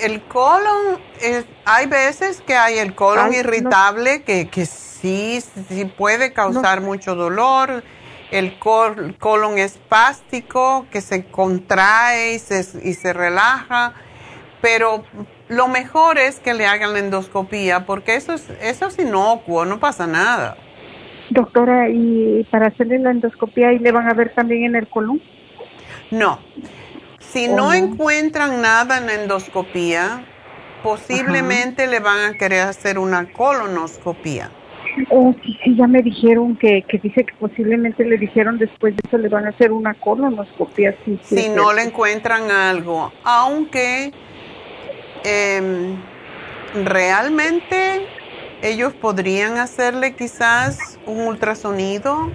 [0.03, 3.39] El colon, es, hay veces que hay el colon Ay, no.
[3.39, 7.83] irritable que, que sí, sí puede causar mucho dolor.
[8.31, 13.93] El col- colon espástico que se contrae y se, y se relaja.
[14.61, 15.03] Pero
[15.47, 19.79] lo mejor es que le hagan la endoscopía porque eso es, eso es inocuo, no
[19.79, 20.57] pasa nada.
[21.31, 25.21] Doctora, y para hacerle la endoscopía, ¿y le van a ver también en el colon?
[26.11, 26.39] No.
[27.19, 27.73] Si ¿O no no?
[27.73, 30.25] encuentran nada en la endoscopía,
[30.83, 34.49] posiblemente le van a querer hacer una colonoscopía.
[35.09, 39.01] Oh, sí, sí, ya me dijeron que, que dice que posiblemente le dijeron después de
[39.07, 40.95] eso le van a hacer una colonoscopia.
[41.05, 43.11] Sí, sí, si no le encuentran algo.
[43.23, 44.11] Aunque
[45.23, 45.95] em,
[46.85, 48.01] realmente
[48.61, 52.29] ellos podrían hacerle quizás un ultrasonido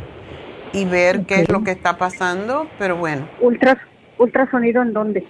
[0.72, 3.76] y ver qué es lo que está pasando, pero bueno, Ultras,
[4.18, 5.26] ¿Ultrasonido en dónde?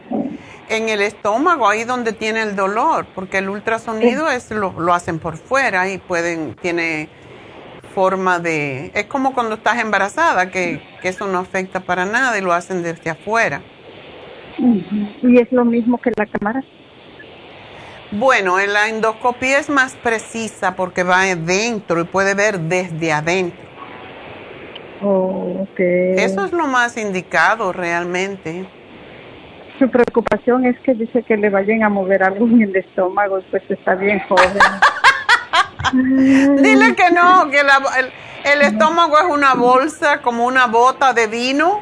[0.69, 5.19] en el estómago, ahí donde tiene el dolor, porque el ultrasonido es lo, lo hacen
[5.19, 7.09] por fuera y pueden, tiene
[7.95, 12.41] forma de, es como cuando estás embarazada, que, que eso no afecta para nada y
[12.43, 13.63] lo hacen desde afuera.
[15.23, 16.63] Y es lo mismo que la cámara.
[18.13, 23.65] Bueno, en la endoscopía es más precisa porque va adentro y puede ver desde adentro.
[25.03, 25.81] Oh, ok.
[25.81, 28.67] Eso es lo más indicado realmente.
[29.79, 33.63] Su preocupación es que dice que le vayan a mover algo en el estómago, pues
[33.69, 34.53] está bien joven.
[35.93, 38.13] Dile que no, que la- el,
[38.45, 41.81] el estómago es una bolsa como una bota de vino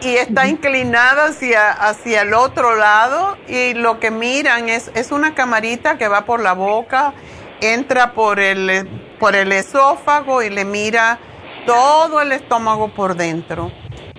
[0.00, 5.34] y está inclinada hacia, hacia el otro lado y lo que miran es, es una
[5.34, 7.12] camarita que va por la boca,
[7.60, 8.88] entra por el,
[9.20, 11.18] por el esófago y le mira
[11.66, 13.70] todo el estómago por dentro.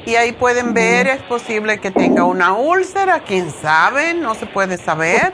[0.06, 4.78] Y ahí pueden ver, es posible que tenga una úlcera, quién sabe, no se puede
[4.78, 5.34] saber.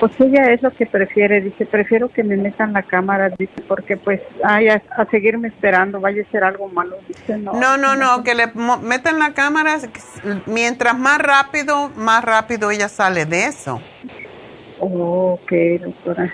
[0.00, 3.96] Pues ella es lo que prefiere, dice, prefiero que me metan la cámara, dice, porque
[3.96, 7.52] pues, ay, a, a seguirme esperando, vaya a ser algo malo, dice, no.
[7.54, 8.46] No, no, no, que le
[8.82, 9.78] metan la cámara,
[10.46, 13.80] mientras más rápido, más rápido ella sale de eso.
[14.80, 16.32] Oh, ok, doctora.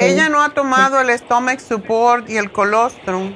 [0.00, 3.32] Ella no ha tomado el stomach support y el colostrum.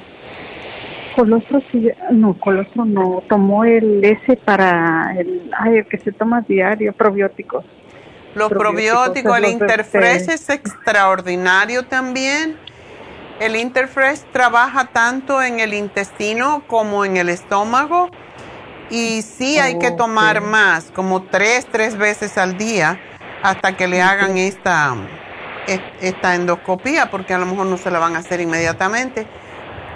[1.15, 6.41] Colostro sí, no, colostro no, tomó el S para el, ay, el que se toma
[6.41, 7.63] diario, probióticos.
[8.35, 12.57] Los probióticos, el Interfresh es extraordinario también.
[13.39, 18.09] El Interfresh trabaja tanto en el intestino como en el estómago
[18.89, 22.99] y sí hay que tomar más, como tres, tres veces al día
[23.41, 24.95] hasta que le hagan esta,
[26.01, 29.25] esta endoscopía, porque a lo mejor no se la van a hacer inmediatamente.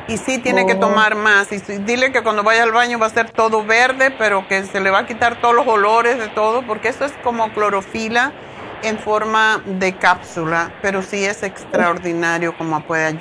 [0.08, 1.52] Y sí tiene que tomar más.
[1.52, 4.80] Y dile que cuando vaya al baño va a ser todo verde, pero que se
[4.80, 8.32] le va a quitar todos los olores de todo, porque eso es como clorofila
[8.84, 13.18] en forma de cápsula, pero sí es extraordinario como puede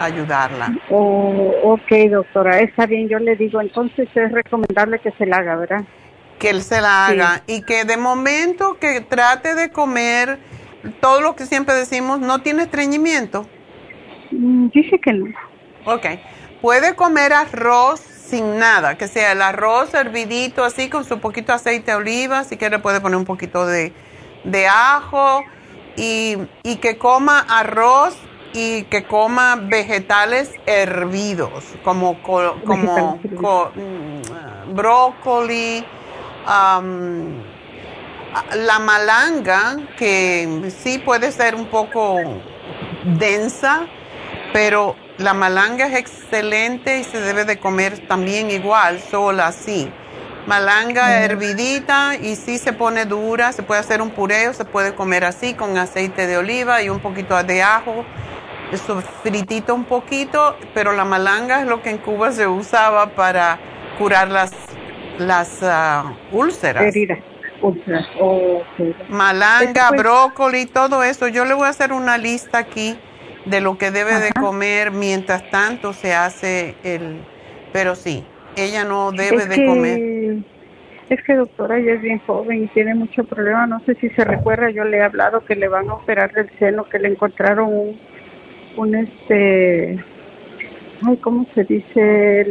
[0.00, 0.72] ayudarla.
[0.90, 5.56] Oh, ok, doctora, está bien, yo le digo, entonces es recomendable que se la haga,
[5.56, 5.84] ¿verdad?
[6.38, 10.38] Que él se la haga y que de momento que trate de comer
[11.00, 13.46] todo lo que siempre decimos, ¿no tiene estreñimiento?
[14.30, 15.26] Mm, dice que no.
[15.84, 16.06] Ok.
[16.60, 21.56] Puede comer arroz sin nada, que sea el arroz hervidito así con su poquito de
[21.56, 23.92] aceite de oliva, si quiere puede poner un poquito de,
[24.68, 25.44] ajo
[25.96, 26.38] y,
[26.80, 28.16] que coma arroz
[28.54, 35.84] y que coma vegetales hervidos, como, como mm, brócoli,
[38.56, 42.20] la malanga, que sí puede ser un poco
[43.04, 43.86] densa,
[44.52, 49.90] pero la malanga es excelente y se debe de comer también igual, sola así.
[50.46, 55.24] Malanga hervidita y si se pone dura, se puede hacer un pureo, se puede comer
[55.24, 58.04] así con aceite de oliva y un poquito de ajo.
[58.72, 63.58] Eso fritito un poquito, pero la malanga es lo que en Cuba se usaba para
[63.98, 64.52] curar las,
[65.18, 66.82] las uh, úlceras.
[66.82, 67.20] Heridas.
[67.62, 68.06] Úlceras.
[69.08, 71.28] Malanga, brócoli, todo eso.
[71.28, 72.98] Yo le voy a hacer una lista aquí
[73.44, 77.20] de lo que debe de comer mientras tanto se hace el...
[77.72, 78.24] Pero sí,
[78.56, 80.36] ella no debe de comer.
[81.10, 83.66] Es que doctora, ella es bien joven y tiene mucho problema.
[83.66, 86.50] No sé si se recuerda, yo le he hablado que le van a operar del
[86.58, 88.00] seno, que le encontraron un,
[88.76, 90.02] un este,
[91.06, 92.46] ay, ¿cómo se dice?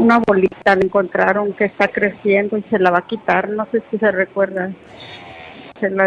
[0.00, 3.48] una bolita le encontraron que está creciendo y se la va a quitar.
[3.48, 4.72] No sé si se recuerda.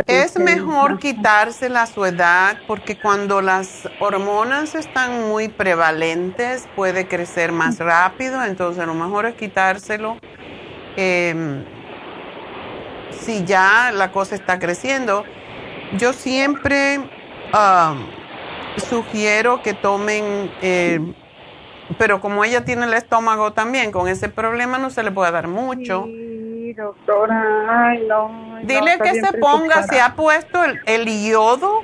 [0.08, 7.52] Es mejor quitársela a su edad porque cuando las hormonas están muy prevalentes puede crecer
[7.52, 10.18] más rápido, entonces lo mejor es quitárselo
[10.96, 11.64] em,
[13.12, 15.24] si ya la cosa está creciendo.
[15.98, 17.00] Yo siempre
[18.78, 21.00] sugiero que tomen, eh,
[21.98, 25.48] pero como ella tiene el estómago también, con ese problema no se le puede dar
[25.48, 26.08] mucho
[26.74, 27.90] doctora.
[27.90, 28.60] Ay, no.
[28.64, 31.84] Dile que se ponga, se ha puesto el, yodo.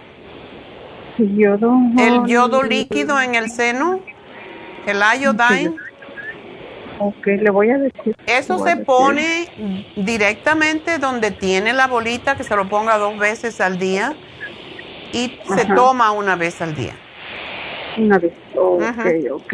[1.18, 1.78] El yodo.
[1.98, 4.00] El yodo líquido en el seno.
[4.86, 5.76] El iodine.
[7.00, 8.16] Ok, le voy a decir.
[8.28, 9.48] Eso se pone
[9.96, 14.14] directamente donde tiene la bolita, que se lo ponga dos veces al día
[15.14, 16.94] y se toma una vez al día.
[17.98, 18.82] Una vez, ok,
[19.32, 19.54] ok.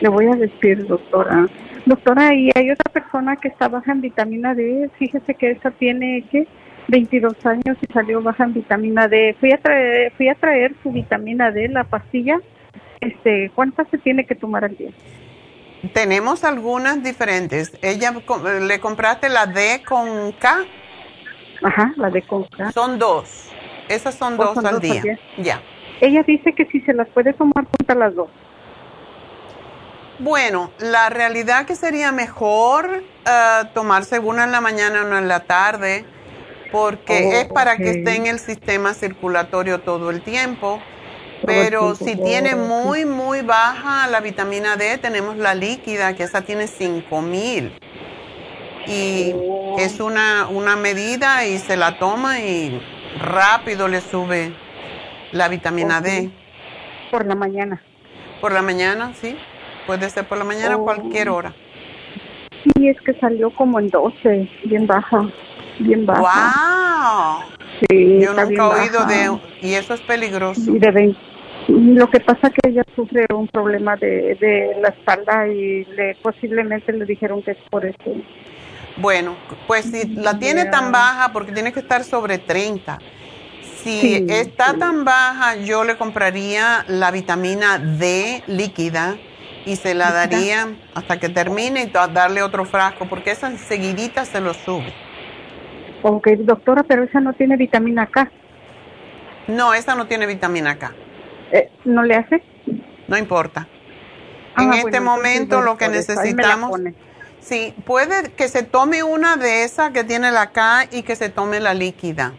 [0.00, 1.46] Le voy a decir, doctora.
[1.86, 4.90] Doctora, y hay otra persona que está baja en vitamina D.
[4.98, 6.48] Fíjese que esa tiene que
[6.88, 9.36] 22 años y salió baja en vitamina D.
[9.38, 12.40] Fui a traer, fui a traer su vitamina D, la pastilla.
[13.00, 14.90] Este, ¿cuántas se tiene que tomar al día?
[15.92, 17.72] Tenemos algunas diferentes.
[17.82, 18.12] Ella
[18.60, 20.64] le compraste la D con K.
[21.62, 22.72] Ajá, la D con K.
[22.72, 23.48] Son dos.
[23.88, 25.20] Esas son, dos, al día.
[25.38, 25.62] Ya.
[26.00, 28.28] Ella dice que si se las puede tomar juntas las dos.
[30.18, 35.28] Bueno, la realidad que sería mejor eh, tomarse una en la mañana o una en
[35.28, 36.04] la tarde,
[36.72, 40.80] porque oh, es para que esté en el sistema circulatorio todo el tiempo.
[41.44, 46.66] Pero si tiene muy, muy baja la vitamina D, tenemos la líquida, que esa tiene
[46.66, 47.78] 5000.
[48.86, 49.76] Y oh.
[49.78, 52.80] es una, una medida y se la toma y
[53.20, 54.54] rápido le sube
[55.32, 56.30] la vitamina D.
[57.10, 57.82] Por la mañana.
[58.40, 59.36] Por la mañana, sí.
[59.86, 61.54] Puede ser por la mañana o cualquier hora.
[62.64, 65.28] Sí, es que salió como en 12, bien baja,
[65.78, 67.40] bien baja.
[67.40, 67.56] ¡Wow!
[67.88, 69.38] Sí, Yo nunca he oído de...
[69.62, 70.74] Y eso es peligroso.
[70.74, 71.14] Y de
[71.68, 76.92] lo que pasa que ella sufre un problema de, de la espalda y le, posiblemente
[76.92, 78.14] le dijeron que es por eso.
[78.96, 79.34] Bueno,
[79.66, 82.98] pues si la tiene tan baja, porque tiene que estar sobre 30.
[83.60, 89.16] Si está tan baja, yo le compraría la vitamina D líquida
[89.66, 94.40] y se la daría hasta que termine y darle otro frasco, porque esa enseguidita se
[94.40, 94.94] lo sube.
[96.02, 98.30] Ok, doctora, pero esa no tiene vitamina K.
[99.48, 100.92] No, esa no tiene vitamina K.
[101.52, 102.42] Eh, ¿No le hace?
[103.08, 103.66] No importa.
[104.56, 106.80] en Ah, este bueno, entonces, momento lo que necesitamos,
[107.40, 111.28] sí, puede que se tome una de esas que tiene la K y que se
[111.28, 112.34] tome la líquida.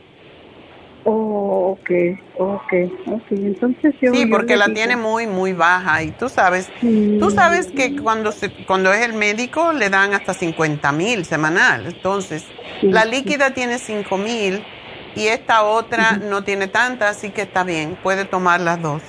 [1.09, 1.89] Oh, ok,
[2.37, 2.73] ok,
[3.05, 3.31] ok.
[3.31, 4.11] Entonces yo.
[4.13, 8.33] Sí, porque la digo- tiene muy, muy baja y tú sabes, tú sabes que cuando
[8.33, 12.43] se, cuando es el médico le dan hasta 50 mil semanal, entonces
[12.81, 13.11] Sí, la sí.
[13.11, 14.61] líquida tiene 5 mil
[15.15, 19.01] y esta otra no tiene tanta, así que está bien, puede tomar las dos.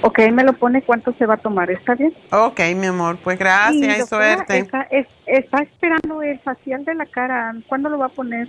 [0.00, 2.14] Ok, me lo pone cuánto se va a tomar, ¿está bien?
[2.30, 4.58] Ok, mi amor, pues gracias y, doctora, suerte.
[4.60, 7.54] Está, es- está esperando el facial de la cara.
[7.66, 8.48] ¿Cuándo lo va a poner?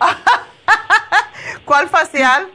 [1.64, 2.48] ¿Cuál facial?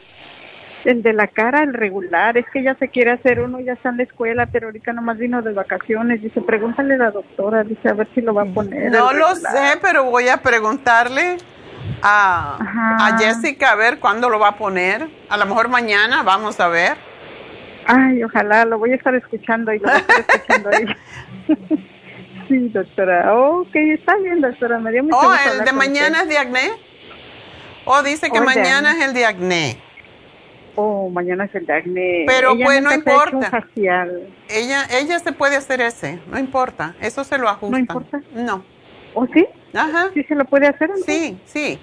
[0.83, 2.37] El de la cara, el regular.
[2.37, 5.17] Es que ya se quiere hacer uno, ya está en la escuela, pero ahorita nomás
[5.17, 6.21] vino de vacaciones.
[6.21, 8.91] Dice, pregúntale a la doctora, dice, a ver si lo va a poner.
[8.91, 11.37] No lo sé, pero voy a preguntarle
[12.03, 13.07] a, Ajá.
[13.07, 15.07] a Jessica a ver cuándo lo va a poner.
[15.29, 16.97] A lo mejor mañana, vamos a ver.
[17.87, 20.97] Ay, ojalá, lo voy a estar escuchando y lo voy a estar escuchando ella.
[22.47, 23.33] sí, doctora.
[23.33, 24.77] Ok, está bien, doctora.
[24.79, 26.71] Me dio mucho Oh, gusto el de mañana es de acné.
[27.85, 29.77] Oh, dice que mañana es el de acné.
[30.75, 32.25] Oh, mañana es el de acné.
[32.27, 33.63] Pero, Ella pues, no importa.
[34.49, 36.95] Ella, ella se puede hacer ese, no importa.
[36.99, 37.71] Eso se lo ajusta.
[37.71, 38.21] ¿No importa?
[38.33, 38.65] No.
[39.13, 39.47] ¿O sí?
[39.73, 40.09] Ajá.
[40.13, 40.89] ¿Sí se lo puede hacer?
[40.89, 41.15] entonces?
[41.15, 41.79] Sí, sí.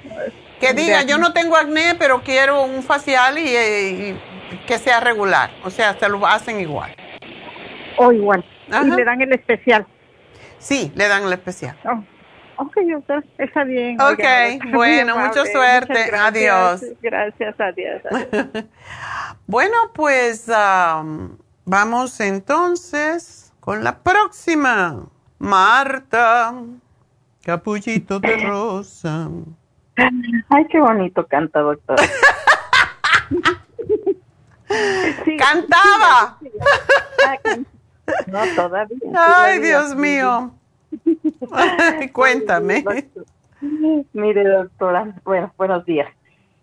[0.61, 4.17] Que diga, yo no tengo acné, pero quiero un facial y, eh,
[4.53, 5.51] y que sea regular.
[5.65, 6.95] O sea, se lo hacen igual.
[7.97, 8.45] O igual.
[8.71, 8.87] Ajá.
[8.87, 9.87] Y le dan el especial.
[10.59, 11.77] Sí, le dan el especial.
[11.85, 12.05] Oh.
[12.57, 14.01] Ok, doctor, está bien.
[14.01, 15.93] Ok, oiga, bueno, mucha suerte.
[15.93, 16.83] Muchas gracias.
[16.83, 16.85] Adiós.
[17.03, 18.03] Gracias, adiós.
[18.11, 18.65] adiós.
[19.47, 25.07] Bueno, pues am, vamos entonces con la próxima.
[25.39, 26.55] Marta,
[27.45, 29.29] capullito de rosa.
[29.97, 31.99] Ay, qué bonito canta, doctor.
[35.25, 36.39] Sí, ¡Cantaba!
[37.27, 37.39] ah,
[38.27, 38.99] No, todavía.
[39.03, 39.59] Ay, todavía.
[39.61, 40.55] Dios mío.
[42.13, 42.85] Cuéntame.
[44.13, 46.09] Mire, doctora, bueno, buenos días.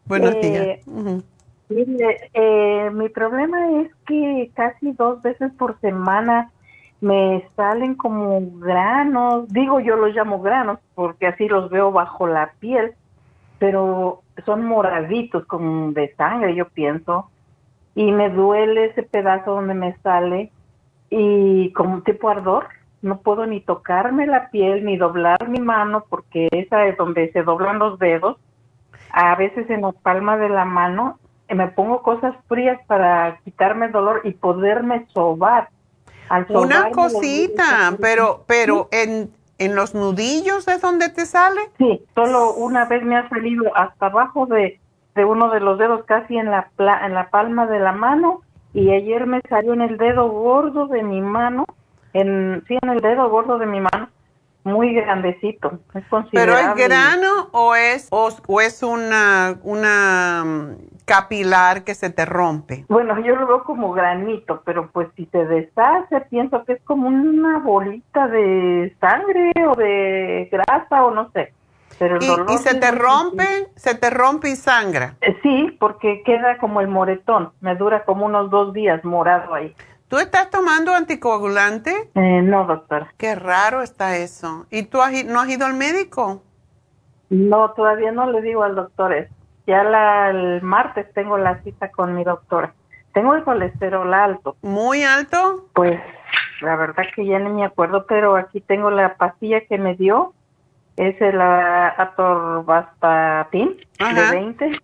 [0.05, 1.23] Buenos Eh, días.
[1.69, 6.51] Mire, eh, mi problema es que casi dos veces por semana
[6.99, 12.51] me salen como granos, digo yo los llamo granos porque así los veo bajo la
[12.59, 12.93] piel,
[13.59, 17.29] pero son moraditos como de sangre, yo pienso,
[17.95, 20.51] y me duele ese pedazo donde me sale
[21.09, 22.67] y como tipo ardor,
[23.01, 27.43] no puedo ni tocarme la piel ni doblar mi mano porque esa es donde se
[27.43, 28.37] doblan los dedos
[29.11, 31.17] a veces en la palma de la mano
[31.47, 35.69] eh, me pongo cosas frías para quitarme el dolor y poderme sobar.
[36.29, 41.59] Al Una cosita, pero, pero en, en los nudillos es donde te sale.
[41.79, 44.79] Sí, solo una vez me ha salido hasta abajo de,
[45.15, 48.41] de uno de los dedos, casi en la, pla- en la palma de la mano,
[48.75, 51.65] y ayer me salió en el dedo gordo de mi mano,
[52.13, 54.09] en, sí, en el dedo gordo de mi mano,
[54.63, 55.79] muy grandecito.
[55.93, 60.75] Es Pero es grano o es, o, o es una, una mm,
[61.05, 62.85] capilar que se te rompe.
[62.89, 67.07] Bueno, yo lo veo como granito, pero pues si se deshace, pienso que es como
[67.07, 71.53] una bolita de sangre o de grasa o no sé.
[71.97, 73.67] Pero el Y, dolor y se te rompe, difícil.
[73.75, 75.15] se te rompe y sangra.
[75.21, 77.51] Eh, Sí, porque queda como el moretón.
[77.59, 79.75] Me dura como unos dos días morado ahí.
[80.09, 82.09] ¿Tú estás tomando anticoagulante?
[82.15, 83.13] Eh, no, doctora.
[83.17, 84.65] Qué raro está eso.
[84.71, 86.41] ¿Y tú has no has ido al médico?
[87.29, 89.31] No, todavía no le digo al doctor eso.
[89.67, 92.73] Ya la, el martes tengo la cita con mi doctora.
[93.13, 94.55] Tengo el colesterol alto.
[94.63, 95.67] ¿Muy alto?
[95.73, 95.99] Pues
[96.61, 100.33] la verdad que ya ni me acuerdo, pero aquí tengo la pastilla que me dio.
[100.97, 104.79] Es el ah, atorvastatin de 20.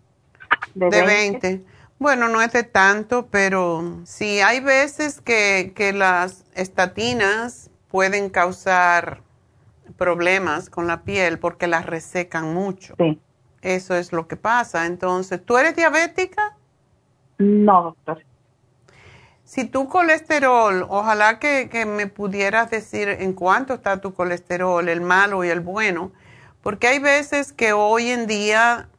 [0.75, 1.65] De, De 20.
[1.97, 9.21] Bueno, no es de tanto, pero sí, hay veces que, que las estatinas pueden causar
[9.97, 12.95] problemas con la piel porque las resecan mucho.
[12.97, 13.19] Sí.
[13.61, 14.85] Eso es lo que pasa.
[14.85, 16.57] Entonces, ¿tú eres diabética?
[17.37, 18.23] No, doctor.
[19.43, 25.01] Si tu colesterol, ojalá que, que me pudieras decir en cuánto está tu colesterol, el
[25.01, 26.11] malo y el bueno,
[26.61, 28.89] porque hay veces que hoy en día,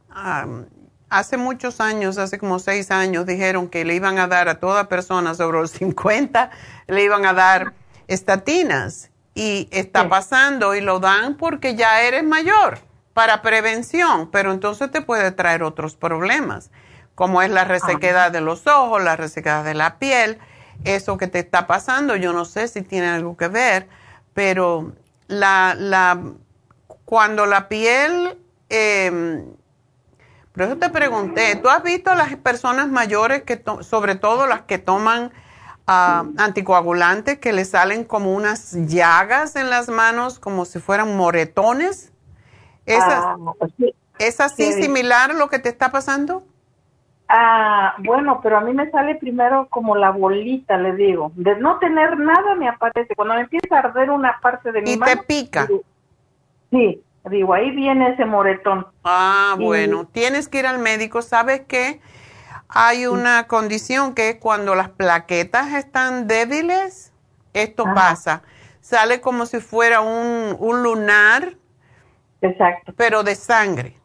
[1.09, 4.89] hace muchos años, hace como seis años, dijeron que le iban a dar a toda
[4.89, 6.49] persona sobre los 50,
[6.87, 7.73] le iban a dar
[8.07, 9.09] estatinas.
[9.35, 10.07] Y está Sí.
[10.09, 12.79] pasando y lo dan porque ya eres mayor
[13.13, 16.71] para prevención, pero entonces te puede traer otros problemas,
[17.13, 20.39] como es la resequedad de los ojos, la resequedad de la piel,
[20.83, 23.87] eso que te está pasando, yo no sé si tiene algo que ver,
[24.33, 24.93] pero
[25.27, 26.19] la, la,
[27.05, 28.37] cuando la piel,
[28.69, 29.43] eh,
[30.57, 34.47] por eso te pregunté, ¿tú has visto a las personas mayores, que to- sobre todo
[34.47, 35.31] las que toman
[35.87, 42.11] ah, anticoagulantes que le salen como unas llagas en las manos, como si fueran moretones.
[42.85, 43.35] ¿Es, Ah,
[43.77, 43.93] sí.
[44.19, 44.83] ¿es así sí.
[44.83, 46.43] similar lo que te está pasando?
[47.29, 51.31] Ah, bueno, pero a mí me sale primero como la bolita, le digo.
[51.35, 53.15] De no tener nada me aparece.
[53.15, 55.21] Cuando me empieza a arder una parte de mi Y mano.
[55.21, 55.67] te pica.
[56.71, 58.87] sí, digo, ahí viene ese moretón.
[59.03, 61.21] Ah, Y- bueno, tienes que ir al médico.
[61.21, 61.99] ¿Sabes qué?
[62.69, 67.13] Hay una condición que es cuando las plaquetas están débiles,
[67.53, 67.93] esto Ajá.
[67.95, 68.41] pasa.
[68.81, 71.55] Sale como si fuera un, un lunar,
[72.41, 72.93] Exacto.
[72.95, 73.95] pero de sangre.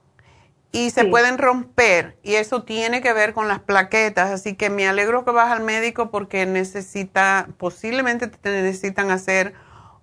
[0.75, 1.07] Y se Sí.
[1.09, 4.31] pueden romper y eso tiene que ver con las plaquetas.
[4.31, 9.53] Así que me alegro que vas al médico porque necesita, posiblemente te necesitan hacer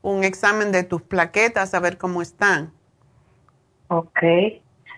[0.01, 2.71] un examen de tus plaquetas a ver cómo están.
[3.89, 4.19] Ok.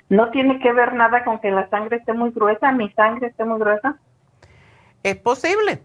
[0.09, 3.43] No tiene que ver nada con que la sangre esté muy gruesa, mi sangre esté
[3.45, 3.95] muy gruesa.
[5.03, 5.81] Es posible.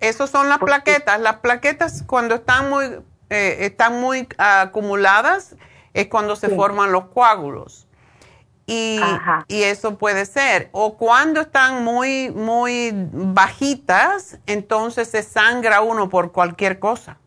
[0.00, 0.74] Esas son las ¿Por qué?
[0.74, 1.20] plaquetas.
[1.20, 2.84] Las plaquetas cuando están muy,
[3.28, 5.56] eh, están muy acumuladas
[5.94, 6.56] es cuando se Sí.
[6.56, 7.86] forman los coágulos.
[8.66, 9.00] Y,
[9.48, 10.68] y eso puede ser.
[10.72, 17.18] O cuando están muy, muy bajitas, entonces se sangra uno por cualquier cosa.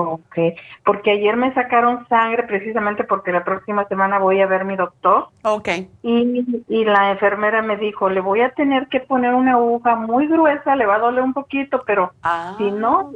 [0.00, 0.36] Ok.
[0.84, 5.28] Porque ayer me sacaron sangre precisamente porque la próxima semana voy a ver mi doctor.
[5.42, 5.68] Ok.
[6.02, 10.26] Y, y la enfermera me dijo, le voy a tener que poner una aguja muy
[10.28, 12.54] gruesa, le va a doler un poquito, pero Ah.
[12.58, 13.12] si no,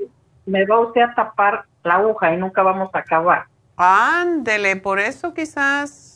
[0.47, 3.45] me va usted a tapar la aguja y nunca vamos a acabar.
[3.77, 6.12] Ándele, por eso quizás,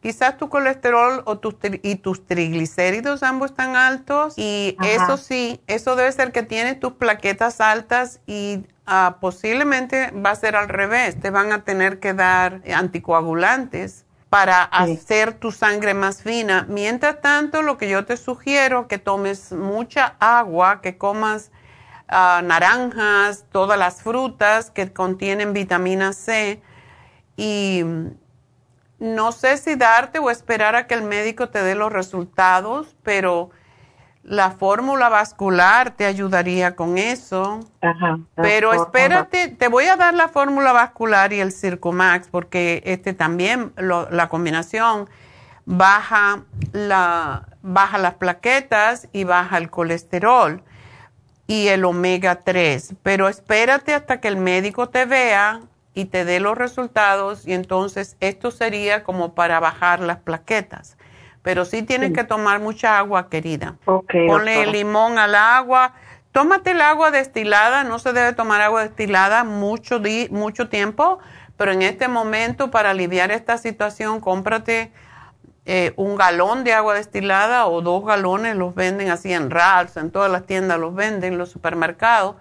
[0.00, 4.94] quizás tu colesterol o tus y tus triglicéridos ambos están altos y Ajá.
[4.94, 10.36] eso sí, eso debe ser que tienes tus plaquetas altas y ah, posiblemente va a
[10.36, 14.70] ser al revés, te van a tener que dar anticoagulantes para Sí.
[14.72, 16.66] hacer tu sangre más fina.
[16.68, 21.50] Mientras tanto, lo que yo te sugiero que tomes mucha agua, que comas
[22.08, 26.60] ah, naranjas, todas las frutas que contienen vitamina C
[27.36, 27.84] y
[28.98, 33.50] no sé si darte o esperar a que el médico te dé los resultados, pero
[34.22, 37.60] la fórmula vascular te ayudaría con eso.
[37.80, 38.18] Ajá.
[38.34, 43.72] Pero espérate, te voy a dar la fórmula vascular y el Circumax porque este también
[43.76, 45.08] lo- la combinación
[45.64, 46.42] baja
[46.72, 50.62] la baja las plaquetas y baja el colesterol
[51.46, 55.60] y el omega 3, pero espérate hasta que el médico te vea
[55.98, 60.96] y te dé los resultados y entonces esto sería como para bajar las plaquetas.
[61.42, 62.14] Pero sí tienes Sí.
[62.14, 63.76] que tomar mucha agua, querida.
[63.84, 64.72] Ok, Ponle doctora.
[64.72, 65.94] limón al agua.
[66.30, 67.82] Tómate el agua destilada.
[67.82, 71.18] No se debe tomar agua destilada mucho, di- mucho tiempo,
[71.56, 74.92] pero en este momento, para aliviar esta situación, cómprate
[75.70, 78.54] eh, un galón de agua destilada o dos galones.
[78.56, 82.36] Los venden así en Ralphs, en todas las tiendas los venden, en los supermercados.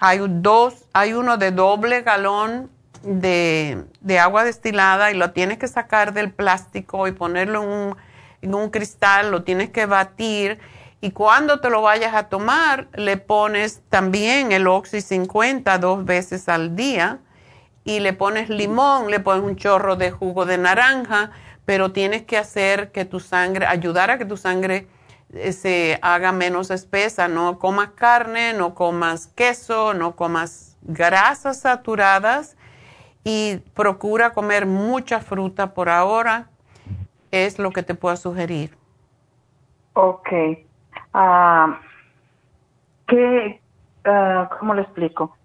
[0.00, 2.70] Hay dos, hay uno de doble galón
[3.02, 3.84] de,
[4.20, 7.96] agua destilada y lo tienes que sacar del plástico y ponerlo en un,
[8.42, 10.58] en un cristal, lo tienes que batir
[11.00, 16.48] y cuando te lo vayas a tomar le pones también el Oxy 50 dos veces
[16.48, 17.20] al día
[17.84, 21.30] y le pones limón, le pones un chorro de jugo de naranja,
[21.64, 24.86] pero tienes que hacer que tu sangre, ayudar a que tu sangre
[25.32, 27.28] eh, se haga menos espesa.
[27.28, 32.57] No comas carne, no comas queso, no comas grasas saturadas
[33.28, 36.46] y procura comer mucha fruta por ahora.
[37.30, 38.74] Es lo que te puedo sugerir.
[39.92, 40.28] Ok.
[41.12, 41.78] Ah,
[43.06, 43.60] ¿qué,
[44.06, 45.36] ah, ¿Cómo le explico?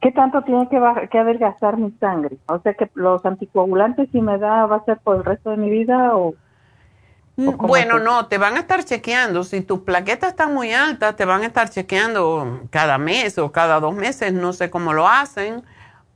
[0.00, 0.80] ¿Qué tanto tiene que,
[1.10, 2.38] que adelgazar mi sangre?
[2.46, 5.58] O sea que los anticoagulantes si me da va a ser por el resto de
[5.58, 6.28] mi vida o...
[6.28, 9.44] ¿O cómo Bueno, no, te van a estar chequeando.
[9.44, 13.80] Si tus plaquetas están muy altas, te van a estar chequeando cada mes o cada
[13.80, 14.32] dos meses.
[14.32, 15.62] No sé cómo lo hacen,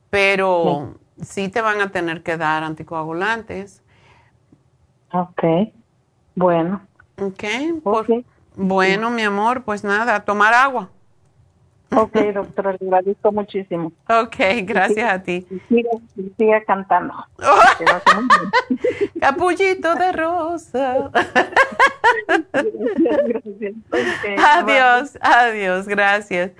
[0.08, 3.82] pero sí, te van a tener que dar anticoagulantes.
[5.12, 5.42] Ok.
[6.34, 6.80] Bueno.
[7.20, 7.44] ¿Ok?
[7.82, 8.24] Por- Ok.
[8.56, 10.90] bueno, mi amor, pues nada, tomar agua.
[11.94, 13.92] Ok, doctora, le agradezco muchísimo.
[14.08, 15.46] Ok, gracias a ti.
[15.68, 15.90] Siga,
[16.38, 17.12] siga cantando.
[17.78, 19.10] Bien.
[19.20, 21.10] Capullito de rosa.
[22.52, 23.74] Gracias, gracias.
[24.38, 26.52] Adiós, adiós, gracias.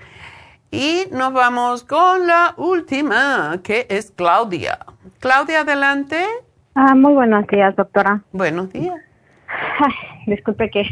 [0.75, 4.79] Y nos vamos con la última, que es Claudia.
[5.19, 6.25] Claudia, adelante.
[6.73, 8.21] Ah, muy buenos días, doctora.
[8.31, 8.95] Buenos días.
[9.47, 9.93] Ay,
[10.25, 10.83] disculpe que,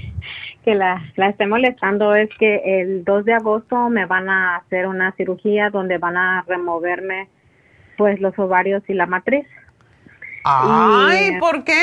[0.64, 2.14] que la, la esté molestando.
[2.14, 6.44] Es que el 2 de agosto me van a hacer una cirugía donde van a
[6.48, 7.28] removerme
[7.98, 9.48] pues los ovarios y la matriz.
[10.44, 11.82] Ay, Y- ¿por qué?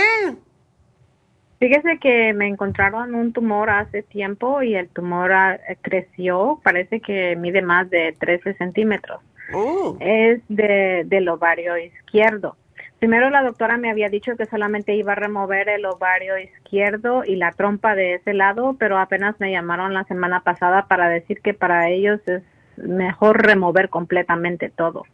[1.59, 7.35] Fíjese que me encontraron un tumor hace tiempo y el tumor ah, creció, parece que
[7.37, 9.21] mide más de 13 centímetros.
[9.53, 9.97] Uh.
[9.99, 12.57] Es de, del ovario izquierdo.
[13.01, 17.37] Primero la doctora me había dicho que solamente iba a remover el ovario izquierdo y
[17.37, 21.55] la trompa de ese lado, pero apenas me llamaron la semana pasada para decir que
[21.55, 22.43] para ellos es
[22.77, 25.05] mejor remover completamente todo.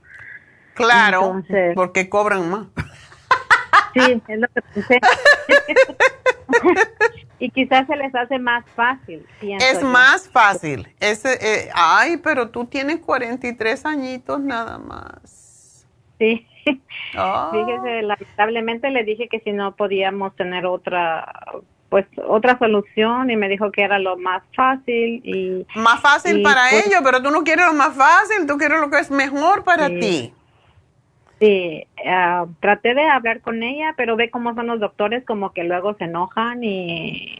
[0.75, 2.67] Claro, Entonces- porque cobran más.
[3.95, 5.01] Sí, es lo que pensé.
[7.39, 9.27] y quizás se les hace más fácil.
[9.41, 9.87] Es yo.
[9.89, 10.89] más fácil.
[11.01, 15.87] Ese, eh, ay, pero tú tienes 43 añitos nada más.
[16.19, 16.47] Sí.
[17.17, 17.51] Ah.
[17.53, 21.31] Fíjese, lamentablemente le dije que si no podíamos tener otra,
[21.91, 26.43] pues otra solución y me dijo que era lo más fácil y Más fácil y,
[26.43, 29.11] para pues, ellos, pero tú no quieres lo más fácil, tú quieres lo que es
[29.11, 30.01] mejor para Sí.
[30.01, 30.35] ti.
[31.41, 35.65] Sí, ah, traté de hablar con ella, pero ve cómo son los doctores, como que
[35.65, 37.39] luego se enojan y,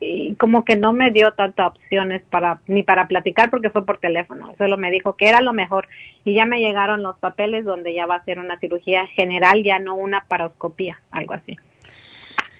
[0.00, 3.98] y como que no me dio tantas opciones para ni para platicar porque fue por
[3.98, 4.52] teléfono.
[4.58, 5.86] Solo me dijo que era lo mejor
[6.24, 9.78] y ya me llegaron los papeles donde ya va a ser una cirugía general, ya
[9.78, 11.56] no una paroscopía, algo así.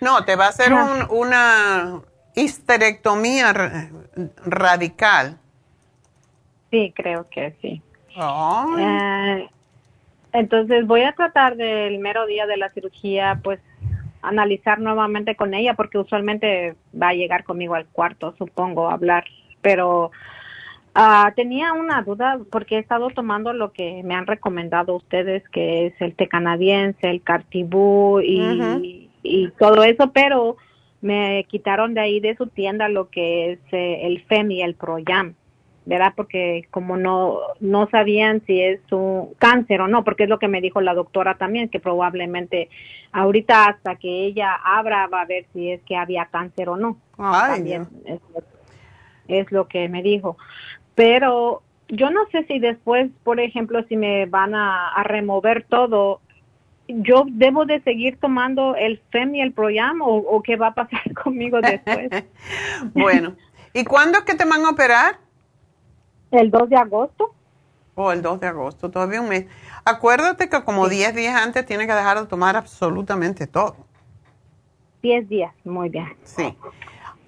[0.00, 1.06] No, te va a hacer Ah.
[1.10, 2.00] un- una
[2.36, 3.88] histerectomía ra-
[4.46, 5.38] radical.
[6.70, 7.82] Sí, creo que sí.
[8.78, 9.48] Eh,
[10.32, 13.60] entonces voy a tratar del mero día de la cirugía, pues
[14.22, 19.24] analizar nuevamente con ella, porque usualmente va a llegar conmigo al cuarto, supongo, a hablar.
[19.60, 20.10] Pero
[20.94, 25.86] ah, tenía una duda porque he estado tomando lo que me han recomendado ustedes, que
[25.86, 30.56] es el té canadiense, el cartibú y todo eso, pero
[31.02, 34.74] me quitaron de ahí de su tienda lo que es eh, el FEM y el
[34.76, 35.34] Proyam.
[35.84, 36.12] ¿Verdad?
[36.16, 40.48] Porque como no, no sabían si es un cáncer o no, porque es lo que
[40.48, 42.68] me dijo la doctora también, que probablemente
[43.12, 46.98] ahorita hasta que ella abra va a ver si es que había cáncer o no.
[47.18, 48.42] Ay, también es, lo-
[49.28, 50.36] es lo que me dijo.
[50.94, 56.20] Pero yo no sé si después, por ejemplo, si me van a, a remover todo,
[56.88, 60.74] yo debo de seguir tomando el FEM y el Proyam o, o qué va a
[60.74, 62.08] pasar conmigo después.
[62.94, 63.34] Bueno,
[63.72, 65.16] ¿y cuándo es que te van a operar?
[66.32, 67.34] El 2 de agosto.
[67.94, 69.46] O el 2 de agosto, todavía un mes.
[69.84, 73.76] Acuérdate que como 10 días antes tienes que dejar de tomar absolutamente todo.
[75.02, 76.16] 10 días, muy bien.
[76.24, 76.56] Sí.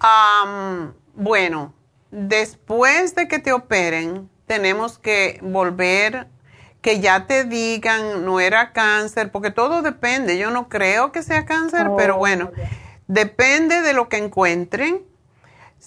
[0.01, 1.74] Am, bueno,
[2.10, 6.28] después de que te operen, tenemos que volver,
[6.81, 10.39] que ya te digan, no era cáncer, porque todo depende.
[10.39, 12.52] Yo no creo que sea cáncer, Oh, pero bueno,
[13.06, 15.02] depende de lo que encuentren.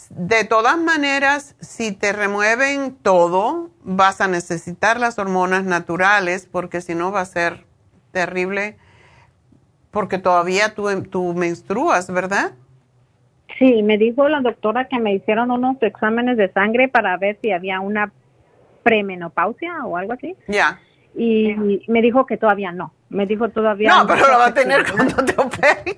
[0.09, 6.95] De todas maneras, si te remueven todo, vas a necesitar las hormonas naturales, porque si
[6.95, 7.65] no va a ser
[8.11, 8.77] terrible,
[9.91, 12.53] porque todavía tú, tú menstruas, ¿verdad?
[13.59, 17.51] Sí, me dijo la doctora que me hicieron unos exámenes de sangre para ver si
[17.51, 18.11] había una
[18.83, 20.35] premenopausia o algo así.
[20.47, 20.79] Ya.
[21.15, 22.93] Y me dijo que todavía no.
[23.09, 25.95] Me dijo todavía No, pero lo va a tener cuando te operen.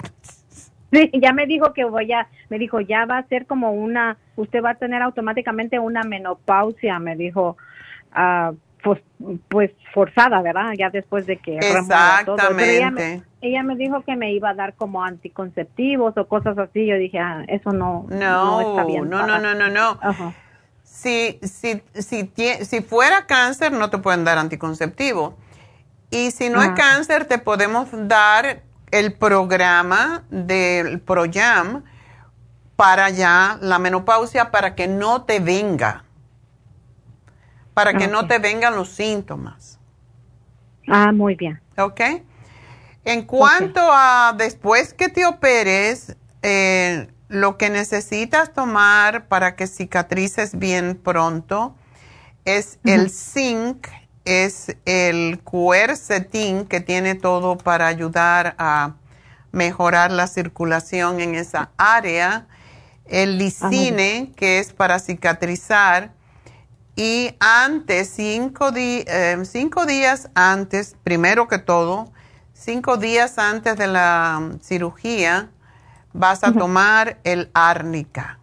[0.91, 4.17] Sí, ya me dijo que voy a, me dijo, ya va a ser como una,
[4.35, 7.57] usted va a tener automáticamente una menopausia, me dijo,
[8.11, 8.99] ah, pues,
[9.49, 10.71] pues forzada, ¿verdad?
[10.77, 11.57] Ya después de que.
[11.59, 13.23] Pero ella me- Exactamente.
[13.41, 16.85] Ella me dijo que me iba a dar como anticonceptivos o cosas así.
[16.85, 19.09] Yo dije, ah, eso no, no, No, está bien.
[19.09, 19.97] no, no, no, no, no.
[20.01, 20.33] Ajá.
[20.83, 22.31] Si, si, si,
[22.65, 25.37] si fuera cáncer, no te pueden dar anticonceptivo.
[26.09, 26.73] Y si no es Ah.
[26.75, 31.83] cáncer, te podemos dar el programa del Proyam
[32.75, 36.05] para ya la menopausia, para que no te venga.
[37.73, 39.79] Para que no te vengan los síntomas.
[40.87, 41.61] Ah, muy bien.
[41.77, 42.01] ¿Ok?
[43.05, 50.57] En cuanto a después que te operes, eh, lo que necesitas tomar para que cicatrices
[50.57, 51.75] bien pronto
[52.45, 53.87] es el zinc,
[54.25, 58.95] es el quercetin que tiene todo para ayudar a
[59.51, 62.47] mejorar la circulación en esa área,
[63.05, 66.11] el lisine que es para cicatrizar
[66.95, 72.11] y antes, cinco, eh, cinco días antes, primero que todo,
[72.53, 75.49] cinco días antes de la mm, cirugía,
[76.11, 78.37] vas a tomar el árnica.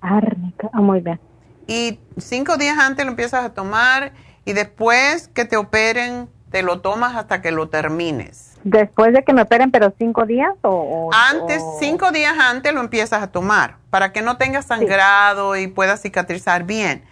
[0.00, 0.70] Árnica.
[0.72, 1.20] Ah, muy bien.
[1.66, 4.12] Y cinco días antes lo empiezas a tomar
[4.50, 8.56] y después que te operen, te lo tomas hasta que lo termines.
[8.64, 11.10] Después de que me operen, pero cinco días o...
[11.12, 15.66] Antes, o- cinco días antes lo empiezas a tomar para que no tengas sangrado y
[15.68, 17.04] puedas cicatrizar bien.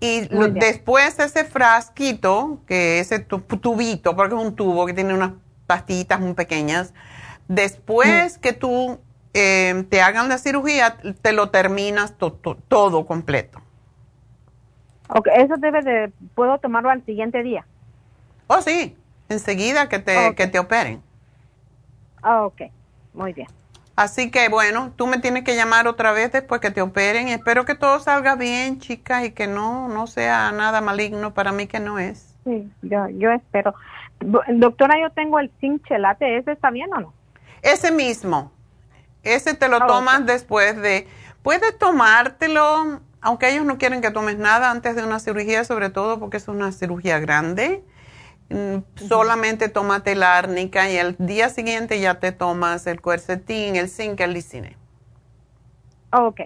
[0.00, 0.60] Y lo- Muy bien.
[0.60, 5.32] después ese frasquito, que ese tu- tubito, porque es un tubo que tiene unas
[5.66, 6.92] pastillitas muy pequeñas,
[7.48, 9.00] Después que tú
[9.34, 13.60] eh, te hagan la cirugía, te lo terminas todo completo.
[15.12, 17.64] Ok, eso debe de, ¿puedo tomarlo al siguiente día?
[18.46, 18.96] Oh, sí,
[19.28, 21.02] enseguida que te, que te operen.
[22.22, 22.62] Ah, ok,
[23.12, 23.48] muy bien.
[23.96, 27.28] Así que bueno, tú me tienes que llamar otra vez después que te operen.
[27.28, 31.34] Espero que todo salga bien, chicas, y que no, no sea nada maligno.
[31.34, 32.34] Para mí que no es.
[32.44, 33.74] Sí, yo, yo espero.
[34.20, 36.38] Doctora, yo tengo el zinc chelate.
[36.38, 37.12] ¿Ese está bien o no?
[37.60, 38.52] Ese mismo.
[39.22, 41.06] Ese te lo ah, tomas después de...
[41.42, 46.18] Puedes tomártelo, aunque ellos no quieren que tomes nada antes de una cirugía, sobre todo
[46.18, 47.84] porque es una cirugía grande.
[48.48, 53.88] Mm, solamente tómate la árnica y el día siguiente ya te tomas el cuercetín, el
[53.88, 54.76] zinc, el licine.
[56.12, 56.40] Ok.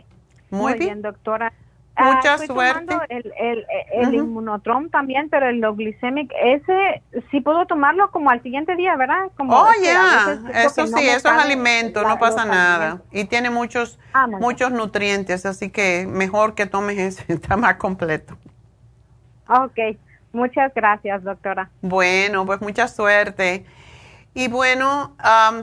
[0.50, 1.00] Muy, bien.
[1.00, 1.52] doctora.
[1.96, 2.96] Ah, Mucha suerte.
[3.08, 8.74] El, el, el inmunotrom también, pero el glicemic, ese sí puedo tomarlo como al siguiente
[8.74, 9.30] día, ¿verdad?
[9.36, 13.00] Como oh, ya, eso sí, eso es alimento, no pasa nada.
[13.12, 18.36] Y tiene muchos, ah, muchos nutrientes, así que mejor que tomes ese, está más completo.
[19.48, 19.96] Ok,
[20.32, 21.70] muchas gracias, doctora.
[21.80, 23.66] Bueno, pues mucha suerte.
[24.36, 25.16] Y bueno,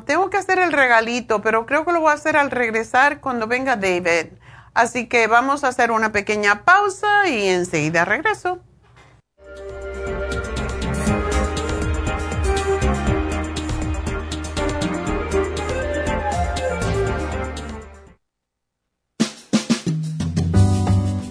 [0.05, 3.47] tengo que hacer el regalito, pero creo que lo voy a hacer al regresar cuando
[3.47, 4.27] venga David.
[4.73, 8.59] Así que vamos a hacer una pequeña pausa y enseguida regreso.